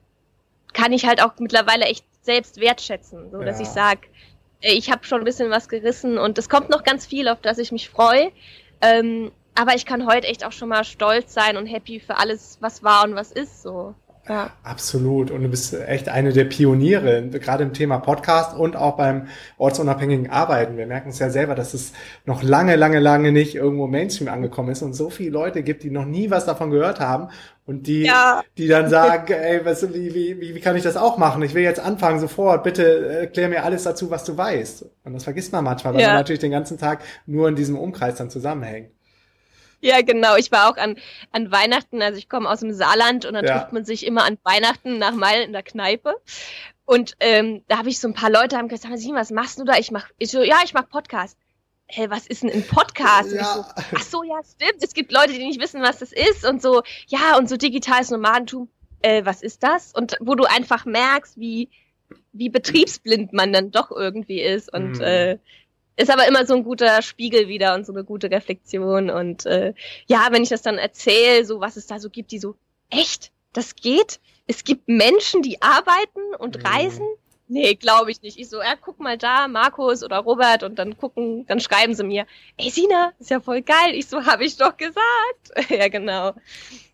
kann 0.72 0.92
ich 0.92 1.06
halt 1.06 1.22
auch 1.22 1.32
mittlerweile 1.38 1.86
echt 1.86 2.04
selbst 2.22 2.60
wertschätzen, 2.60 3.30
so 3.30 3.38
dass 3.42 3.58
ja. 3.58 3.62
ich 3.62 3.68
sage, 3.68 4.00
äh, 4.60 4.72
ich 4.72 4.90
habe 4.90 5.04
schon 5.04 5.20
ein 5.20 5.24
bisschen 5.24 5.50
was 5.50 5.68
gerissen 5.68 6.18
und 6.18 6.38
es 6.38 6.48
kommt 6.48 6.68
noch 6.68 6.84
ganz 6.84 7.06
viel, 7.06 7.28
auf 7.28 7.40
das 7.40 7.58
ich 7.58 7.72
mich 7.72 7.88
freue. 7.88 8.30
Ähm, 8.80 9.32
aber 9.54 9.74
ich 9.74 9.86
kann 9.86 10.06
heute 10.06 10.28
echt 10.28 10.44
auch 10.44 10.52
schon 10.52 10.68
mal 10.68 10.84
stolz 10.84 11.34
sein 11.34 11.56
und 11.56 11.66
happy 11.66 11.98
für 11.98 12.16
alles, 12.18 12.58
was 12.60 12.84
war 12.84 13.04
und 13.04 13.16
was 13.16 13.32
ist 13.32 13.62
so. 13.62 13.94
Ja. 14.28 14.50
Absolut. 14.62 15.30
Und 15.30 15.42
du 15.42 15.48
bist 15.48 15.74
echt 15.74 16.08
eine 16.08 16.32
der 16.32 16.44
Pioniere, 16.44 17.28
gerade 17.28 17.64
im 17.64 17.72
Thema 17.72 17.98
Podcast 17.98 18.56
und 18.56 18.76
auch 18.76 18.96
beim 18.96 19.28
ortsunabhängigen 19.56 20.30
Arbeiten. 20.30 20.76
Wir 20.76 20.86
merken 20.86 21.10
es 21.10 21.18
ja 21.18 21.30
selber, 21.30 21.54
dass 21.54 21.74
es 21.74 21.92
noch 22.24 22.42
lange, 22.42 22.76
lange, 22.76 22.98
lange 22.98 23.32
nicht 23.32 23.54
irgendwo 23.54 23.86
Mainstream 23.86 24.28
angekommen 24.28 24.70
ist 24.70 24.82
und 24.82 24.94
so 24.94 25.10
viele 25.10 25.30
Leute 25.30 25.62
gibt, 25.62 25.82
die 25.82 25.90
noch 25.90 26.04
nie 26.04 26.30
was 26.30 26.44
davon 26.44 26.70
gehört 26.70 27.00
haben 27.00 27.28
und 27.66 27.86
die, 27.86 28.04
ja. 28.04 28.42
die 28.56 28.66
dann 28.66 28.88
sagen, 28.88 29.32
ey, 29.32 29.64
was, 29.64 29.82
wie, 29.92 30.14
wie, 30.14 30.54
wie 30.54 30.60
kann 30.60 30.76
ich 30.76 30.82
das 30.82 30.96
auch 30.96 31.18
machen? 31.18 31.42
Ich 31.42 31.54
will 31.54 31.62
jetzt 31.62 31.80
anfangen 31.80 32.20
sofort. 32.20 32.64
Bitte 32.64 33.20
erklär 33.20 33.48
mir 33.48 33.64
alles 33.64 33.82
dazu, 33.82 34.10
was 34.10 34.24
du 34.24 34.36
weißt. 34.36 34.86
Und 35.04 35.12
das 35.12 35.24
vergisst 35.24 35.52
man 35.52 35.64
manchmal, 35.64 35.94
weil 35.94 36.00
ja. 36.00 36.08
man 36.08 36.16
natürlich 36.16 36.40
den 36.40 36.50
ganzen 36.50 36.78
Tag 36.78 37.00
nur 37.26 37.48
in 37.48 37.56
diesem 37.56 37.78
Umkreis 37.78 38.16
dann 38.16 38.30
zusammenhängt. 38.30 38.90
Ja, 39.80 40.02
genau. 40.02 40.36
Ich 40.36 40.50
war 40.50 40.70
auch 40.70 40.76
an, 40.76 40.96
an 41.30 41.50
Weihnachten, 41.52 42.02
also 42.02 42.18
ich 42.18 42.28
komme 42.28 42.48
aus 42.50 42.60
dem 42.60 42.72
Saarland 42.72 43.24
und 43.24 43.34
dann 43.34 43.44
ja. 43.44 43.58
trifft 43.58 43.72
man 43.72 43.84
sich 43.84 44.04
immer 44.06 44.24
an 44.24 44.38
Weihnachten 44.42 44.98
nach 44.98 45.12
Meilen 45.12 45.46
in 45.46 45.52
der 45.52 45.62
Kneipe. 45.62 46.16
Und 46.84 47.16
ähm, 47.20 47.62
da 47.68 47.78
habe 47.78 47.90
ich 47.90 48.00
so 48.00 48.08
ein 48.08 48.14
paar 48.14 48.30
Leute 48.30 48.56
haben 48.56 48.68
gesagt, 48.68 48.92
was 48.92 49.30
machst 49.30 49.58
du 49.58 49.64
da? 49.64 49.76
Ich 49.76 49.90
mach, 49.90 50.08
ich 50.18 50.30
so, 50.30 50.42
ja, 50.42 50.56
ich 50.64 50.74
mach 50.74 50.88
Podcast. 50.88 51.38
Hä, 51.86 52.02
hey, 52.02 52.10
was 52.10 52.26
ist 52.26 52.42
denn 52.42 52.50
ein 52.50 52.66
Podcast? 52.66 53.32
Ja. 53.32 53.54
So, 53.54 53.64
ach 53.94 54.02
so, 54.02 54.22
ja, 54.22 54.40
stimmt. 54.42 54.82
Es 54.82 54.94
gibt 54.94 55.12
Leute, 55.12 55.32
die 55.32 55.46
nicht 55.46 55.60
wissen, 55.60 55.82
was 55.82 55.98
das 55.98 56.12
ist 56.12 56.44
und 56.46 56.60
so, 56.60 56.82
ja, 57.06 57.36
und 57.36 57.48
so 57.48 57.56
digitales 57.56 58.10
Nomadentum. 58.10 58.68
Äh, 59.00 59.24
was 59.24 59.42
ist 59.42 59.62
das? 59.62 59.92
Und 59.92 60.16
wo 60.20 60.34
du 60.34 60.44
einfach 60.44 60.86
merkst, 60.86 61.38
wie, 61.38 61.70
wie 62.32 62.48
betriebsblind 62.48 63.32
man 63.32 63.52
dann 63.52 63.70
doch 63.70 63.90
irgendwie 63.90 64.40
ist. 64.40 64.72
Und 64.72 64.92
mhm. 64.92 65.02
äh, 65.02 65.38
ist 65.98 66.10
aber 66.10 66.26
immer 66.28 66.46
so 66.46 66.54
ein 66.54 66.64
guter 66.64 67.02
Spiegel 67.02 67.48
wieder 67.48 67.74
und 67.74 67.84
so 67.84 67.92
eine 67.92 68.04
gute 68.04 68.30
Reflexion. 68.30 69.10
Und 69.10 69.44
äh, 69.46 69.74
ja, 70.06 70.28
wenn 70.30 70.44
ich 70.44 70.48
das 70.48 70.62
dann 70.62 70.78
erzähle, 70.78 71.44
so 71.44 71.60
was 71.60 71.76
es 71.76 71.86
da 71.86 71.98
so 71.98 72.08
gibt, 72.08 72.30
die 72.30 72.38
so, 72.38 72.54
echt, 72.88 73.32
das 73.52 73.74
geht? 73.74 74.20
Es 74.46 74.64
gibt 74.64 74.88
Menschen, 74.88 75.42
die 75.42 75.60
arbeiten 75.60 76.34
und 76.38 76.58
mhm. 76.58 76.66
reisen? 76.66 77.06
Nee, 77.48 77.74
glaube 77.74 78.10
ich 78.10 78.22
nicht. 78.22 78.38
Ich 78.38 78.48
so, 78.48 78.58
ja, 78.58 78.76
guck 78.80 79.00
mal 79.00 79.18
da, 79.18 79.48
Markus 79.48 80.04
oder 80.04 80.18
Robert 80.18 80.62
und 80.62 80.78
dann 80.78 80.96
gucken, 80.96 81.46
dann 81.46 81.60
schreiben 81.60 81.94
sie 81.94 82.04
mir, 82.04 82.26
ey 82.58 82.70
Sina, 82.70 83.12
ist 83.18 83.30
ja 83.30 83.40
voll 83.40 83.62
geil. 83.62 83.94
Ich 83.94 84.06
so, 84.06 84.24
habe 84.24 84.44
ich 84.44 84.56
doch 84.56 84.76
gesagt. 84.76 85.00
ja, 85.70 85.88
genau. 85.88 86.34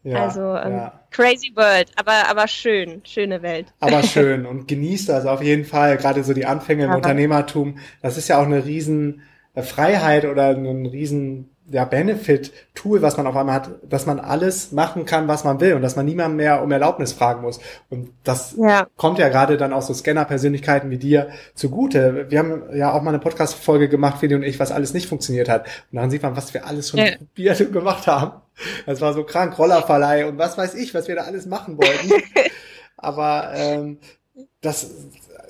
Ja, 0.04 0.26
also 0.26 0.54
ähm, 0.56 0.76
ja. 0.76 1.00
crazy 1.10 1.50
world, 1.56 1.90
aber, 1.96 2.28
aber 2.28 2.46
schön, 2.46 3.00
schöne 3.04 3.42
Welt. 3.42 3.72
Aber 3.80 4.02
schön 4.04 4.44
und 4.44 4.68
genießt 4.68 5.08
das 5.08 5.24
auf 5.24 5.42
jeden 5.42 5.64
Fall. 5.64 5.96
Gerade 5.96 6.22
so 6.22 6.34
die 6.34 6.44
Anfänge 6.44 6.84
im 6.84 6.90
aber 6.90 6.96
Unternehmertum, 6.98 7.78
das 8.02 8.18
ist 8.18 8.28
ja 8.28 8.38
auch 8.38 8.44
eine 8.44 8.64
riesen 8.66 9.22
Freiheit 9.56 10.26
oder 10.26 10.50
ein 10.50 10.86
riesen 10.86 11.53
ja, 11.70 11.84
Benefit-Tool, 11.84 13.00
was 13.00 13.16
man 13.16 13.26
auf 13.26 13.36
einmal 13.36 13.54
hat, 13.54 13.70
dass 13.88 14.04
man 14.04 14.20
alles 14.20 14.72
machen 14.72 15.06
kann, 15.06 15.28
was 15.28 15.44
man 15.44 15.60
will 15.60 15.74
und 15.74 15.82
dass 15.82 15.96
man 15.96 16.04
niemand 16.04 16.36
mehr 16.36 16.62
um 16.62 16.70
Erlaubnis 16.70 17.12
fragen 17.12 17.42
muss. 17.42 17.58
Und 17.88 18.10
das 18.22 18.54
ja. 18.58 18.86
kommt 18.96 19.18
ja 19.18 19.28
gerade 19.30 19.56
dann 19.56 19.72
auch 19.72 19.82
so 19.82 19.94
Scanner-Persönlichkeiten 19.94 20.90
wie 20.90 20.98
dir 20.98 21.30
zugute. 21.54 22.26
Wir 22.30 22.38
haben 22.38 22.64
ja 22.74 22.92
auch 22.92 23.02
mal 23.02 23.10
eine 23.10 23.18
Podcast-Folge 23.18 23.88
gemacht, 23.88 24.18
Feli 24.18 24.34
und 24.34 24.42
ich, 24.42 24.60
was 24.60 24.72
alles 24.72 24.92
nicht 24.92 25.08
funktioniert 25.08 25.48
hat. 25.48 25.66
Und 25.90 25.96
dann 25.96 26.10
sieht 26.10 26.22
man, 26.22 26.36
was 26.36 26.52
wir 26.52 26.66
alles 26.66 26.90
schon 26.90 27.00
ja. 27.00 27.16
probiert 27.16 27.60
und 27.60 27.72
gemacht 27.72 28.06
haben. 28.06 28.42
Das 28.84 29.00
war 29.00 29.14
so 29.14 29.24
krank, 29.24 29.58
Rollerverleih 29.58 30.26
und 30.26 30.38
was 30.38 30.58
weiß 30.58 30.74
ich, 30.74 30.94
was 30.94 31.08
wir 31.08 31.16
da 31.16 31.22
alles 31.22 31.46
machen 31.46 31.78
wollten. 31.78 32.12
Aber 32.96 33.52
ähm, 33.54 33.98
das 34.60 34.90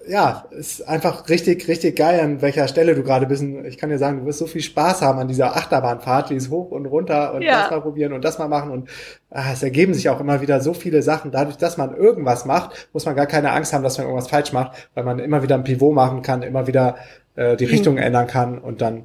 ja, 0.08 0.44
ist 0.50 0.86
einfach 0.86 1.28
richtig, 1.28 1.68
richtig 1.68 1.96
geil, 1.96 2.20
an 2.20 2.42
welcher 2.42 2.68
Stelle 2.68 2.94
du 2.94 3.02
gerade 3.02 3.26
bist. 3.26 3.42
Ich 3.42 3.78
kann 3.78 3.90
dir 3.90 3.98
sagen, 3.98 4.20
du 4.20 4.26
wirst 4.26 4.38
so 4.38 4.46
viel 4.46 4.62
Spaß 4.62 5.02
haben 5.02 5.18
an 5.18 5.28
dieser 5.28 5.56
Achterbahnfahrt, 5.56 6.30
die 6.30 6.34
ist 6.34 6.50
hoch 6.50 6.70
und 6.70 6.86
runter 6.86 7.34
und 7.34 7.42
ja. 7.42 7.62
das 7.62 7.70
mal 7.70 7.80
probieren 7.80 8.12
und 8.12 8.24
das 8.24 8.38
mal 8.38 8.48
machen 8.48 8.70
und 8.70 8.88
ah, 9.30 9.52
es 9.52 9.62
ergeben 9.62 9.94
sich 9.94 10.08
auch 10.08 10.20
immer 10.20 10.40
wieder 10.40 10.60
so 10.60 10.74
viele 10.74 11.02
Sachen. 11.02 11.30
Dadurch, 11.30 11.56
dass 11.56 11.76
man 11.76 11.96
irgendwas 11.96 12.44
macht, 12.44 12.88
muss 12.92 13.06
man 13.06 13.16
gar 13.16 13.26
keine 13.26 13.52
Angst 13.52 13.72
haben, 13.72 13.82
dass 13.82 13.98
man 13.98 14.06
irgendwas 14.06 14.28
falsch 14.28 14.52
macht, 14.52 14.88
weil 14.94 15.04
man 15.04 15.18
immer 15.18 15.42
wieder 15.42 15.54
ein 15.54 15.64
Pivot 15.64 15.94
machen 15.94 16.22
kann, 16.22 16.42
immer 16.42 16.66
wieder 16.66 16.96
äh, 17.36 17.56
die 17.56 17.64
Richtung 17.64 17.94
mhm. 17.94 18.02
ändern 18.02 18.26
kann 18.26 18.58
und 18.58 18.80
dann 18.80 19.04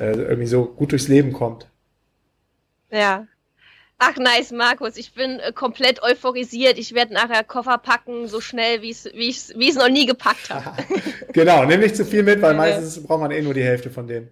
äh, 0.00 0.12
irgendwie 0.12 0.46
so 0.46 0.66
gut 0.66 0.92
durchs 0.92 1.08
Leben 1.08 1.32
kommt. 1.32 1.68
Ja, 2.90 3.26
Ach 4.02 4.16
nice, 4.16 4.50
Markus, 4.50 4.96
ich 4.96 5.12
bin 5.12 5.40
äh, 5.40 5.52
komplett 5.52 6.02
euphorisiert. 6.02 6.78
Ich 6.78 6.94
werde 6.94 7.12
nachher 7.12 7.44
Koffer 7.44 7.76
packen, 7.76 8.28
so 8.28 8.40
schnell, 8.40 8.80
wie 8.80 8.90
ich 8.90 9.06
es 9.68 9.74
noch 9.76 9.90
nie 9.90 10.06
gepackt 10.06 10.48
habe. 10.48 10.82
genau, 11.34 11.66
nimm 11.66 11.80
nicht 11.80 11.96
zu 11.96 12.06
viel 12.06 12.22
mit, 12.22 12.40
weil 12.40 12.54
meistens 12.54 13.02
braucht 13.02 13.20
man 13.20 13.30
eh 13.30 13.42
nur 13.42 13.52
die 13.52 13.62
Hälfte 13.62 13.90
von 13.90 14.06
dem. 14.06 14.28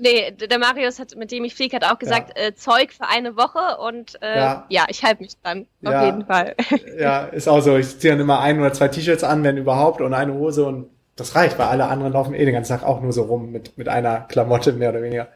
Nee, 0.00 0.32
der 0.32 0.58
Marius 0.58 0.98
hat, 0.98 1.14
mit 1.16 1.30
dem 1.30 1.44
ich 1.44 1.54
fliege, 1.54 1.76
hat 1.76 1.84
auch 1.84 1.98
gesagt, 2.00 2.36
ja. 2.36 2.46
äh, 2.46 2.54
Zeug 2.56 2.92
für 2.92 3.08
eine 3.08 3.36
Woche 3.36 3.80
und 3.80 4.20
äh, 4.20 4.36
ja. 4.36 4.66
ja 4.68 4.84
ich 4.88 5.04
halte 5.04 5.22
mich 5.22 5.32
dran, 5.42 5.66
auf 5.84 5.92
ja. 5.92 6.04
jeden 6.06 6.26
Fall. 6.26 6.56
ja, 6.98 7.26
ist 7.26 7.48
auch 7.48 7.60
so. 7.60 7.76
Ich 7.76 8.00
ziehe 8.00 8.12
dann 8.12 8.20
immer 8.20 8.40
ein 8.40 8.58
oder 8.58 8.72
zwei 8.72 8.88
T-Shirts 8.88 9.22
an, 9.22 9.44
wenn 9.44 9.56
überhaupt, 9.56 10.00
und 10.00 10.12
eine 10.12 10.34
Hose 10.34 10.64
und 10.64 10.90
das 11.14 11.36
reicht, 11.36 11.58
weil 11.58 11.66
alle 11.66 11.86
anderen 11.86 12.12
laufen 12.12 12.34
eh 12.34 12.44
den 12.44 12.54
ganzen 12.54 12.72
Tag 12.78 12.84
auch 12.84 13.00
nur 13.00 13.12
so 13.12 13.22
rum 13.22 13.52
mit, 13.52 13.78
mit 13.78 13.88
einer 13.88 14.22
Klamotte 14.22 14.72
mehr 14.72 14.90
oder 14.90 15.02
weniger. 15.02 15.28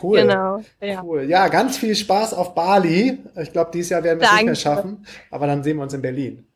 Cool. 0.00 0.22
Genau. 0.22 0.62
Ja. 0.80 1.02
Cool. 1.02 1.24
Ja, 1.24 1.48
ganz 1.48 1.76
viel 1.76 1.94
Spaß 1.94 2.34
auf 2.34 2.54
Bali. 2.54 3.18
Ich 3.40 3.52
glaube, 3.52 3.70
dieses 3.72 3.90
Jahr 3.90 4.02
werden 4.02 4.20
wir 4.20 4.28
es 4.28 4.34
nicht 4.34 4.44
mehr 4.44 4.54
schaffen. 4.54 5.06
Aber 5.30 5.46
dann 5.46 5.62
sehen 5.62 5.76
wir 5.76 5.82
uns 5.82 5.94
in 5.94 6.02
Berlin. 6.02 6.46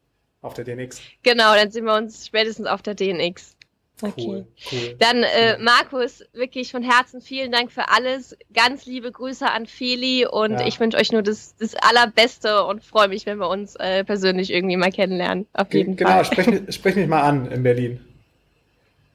Auf 0.41 0.55
der 0.55 0.65
DNX. 0.65 1.01
Genau, 1.23 1.55
dann 1.55 1.71
sehen 1.71 1.85
wir 1.85 1.95
uns 1.95 2.27
spätestens 2.27 2.67
auf 2.67 2.83
der 2.83 2.95
DNX. 2.95 3.57
Okay. 4.01 4.25
Cool, 4.25 4.47
cool. 4.71 4.97
Dann, 5.01 5.25
äh, 5.25 5.59
Markus, 5.59 6.25
wirklich 6.33 6.71
von 6.71 6.85
Herzen 6.85 7.21
vielen 7.21 7.51
Dank 7.51 7.73
für 7.73 7.89
alles. 7.89 8.37
Ganz 8.55 8.87
liebe 8.87 9.11
Grüße 9.11 9.51
an 9.51 9.67
Feli 9.67 10.25
und 10.25 10.53
ja. 10.53 10.67
ich 10.67 10.79
wünsche 10.79 10.97
euch 10.97 11.11
nur 11.11 11.23
das, 11.23 11.57
das 11.57 11.75
Allerbeste 11.75 12.65
und 12.65 12.85
freue 12.85 13.09
mich, 13.09 13.27
wenn 13.27 13.39
wir 13.39 13.49
uns 13.49 13.75
äh, 13.77 14.05
persönlich 14.05 14.53
irgendwie 14.53 14.77
mal 14.77 14.93
kennenlernen. 14.93 15.47
Auf 15.53 15.75
jeden 15.75 15.97
genau, 15.97 16.23
Fall. 16.23 16.25
Genau, 16.37 16.43
sprich, 16.43 16.75
sprich 16.75 16.95
mich 16.95 17.09
mal 17.09 17.23
an 17.23 17.51
in 17.51 17.65
Berlin. 17.65 18.01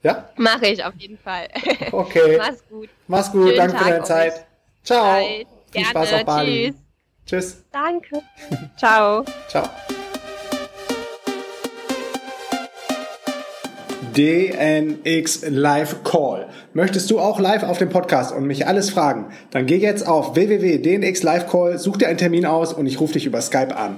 Ja? 0.03 0.29
Mache 0.35 0.67
ich 0.67 0.83
auf 0.83 0.93
jeden 0.97 1.17
Fall. 1.17 1.47
Okay. 1.91 2.37
Mach's 2.37 2.63
gut. 2.69 2.89
Mach's 3.07 3.31
gut. 3.31 3.47
Schönen 3.47 3.57
Danke 3.57 3.73
Tag 3.73 3.83
für 3.83 3.89
deine 3.89 4.03
Zeit. 4.03 4.33
Euch. 4.33 4.41
Ciao. 4.83 5.03
Bye. 5.03 5.27
Viel 5.27 5.45
Gerne. 5.71 5.87
Spaß 5.87 6.13
auf 6.13 6.25
Bali. 6.25 6.73
Tschüss. 7.25 7.53
Tschüss. 7.53 7.65
Danke. 7.71 8.21
Ciao. 8.77 9.23
Ciao. 9.47 9.69
DNX 14.15 15.45
Live 15.49 16.03
Call. 16.03 16.47
Möchtest 16.73 17.09
du 17.09 17.19
auch 17.19 17.39
live 17.39 17.63
auf 17.63 17.79
dem 17.79 17.89
Podcast 17.89 18.35
und 18.35 18.45
mich 18.45 18.67
alles 18.67 18.91
fragen? 18.91 19.31
Dann 19.51 19.65
geh 19.65 19.77
jetzt 19.77 20.07
auf 20.07 20.35
www.dnx 20.35 21.23
Live 21.23 21.49
Call, 21.49 21.79
such 21.79 21.97
dir 21.97 22.07
einen 22.07 22.19
Termin 22.19 22.45
aus 22.45 22.73
und 22.73 22.85
ich 22.85 22.99
rufe 22.99 23.13
dich 23.13 23.25
über 23.25 23.41
Skype 23.41 23.75
an. 23.75 23.97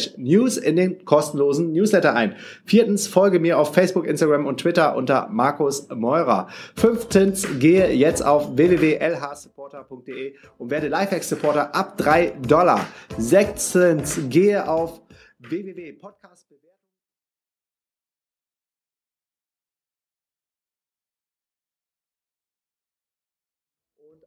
slash 0.01 0.17
news 0.17 0.57
in 0.57 0.75
den 0.75 1.05
kostenlosen 1.05 1.71
Newsletter 1.71 2.15
ein. 2.15 2.35
Viertens, 2.65 3.07
folge 3.07 3.39
mir 3.39 3.57
auf 3.57 3.73
Facebook, 3.73 4.05
Instagram 4.07 4.45
und 4.45 4.59
Twitter 4.59 4.95
unter 4.95 5.27
Markus 5.29 5.87
Meurer. 5.89 6.47
Fünftens, 6.75 7.47
gehe 7.59 7.91
jetzt 7.91 8.25
auf 8.25 8.55
www.lhsupporter.de 8.55 10.35
und 10.57 10.71
werde 10.71 10.87
Lifehack-Supporter 10.87 11.75
ab 11.75 11.97
drei 11.97 12.33
Dollar. 12.47 12.85
Sechstens, 13.17 14.19
gehe 14.29 14.67
auf 14.67 15.01
www.podcast 15.39 16.47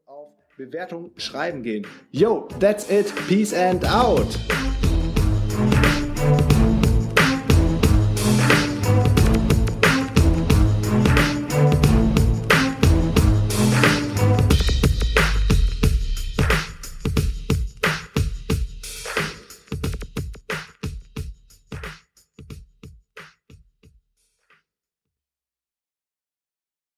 auf 0.07 0.33
Bewertung 0.57 1.11
schreiben 1.17 1.63
gehen. 1.63 1.87
Yo, 2.13 2.47
that's 2.61 2.89
it. 2.91 3.13
Peace 3.27 3.53
and 3.55 3.85
out. 3.87 4.39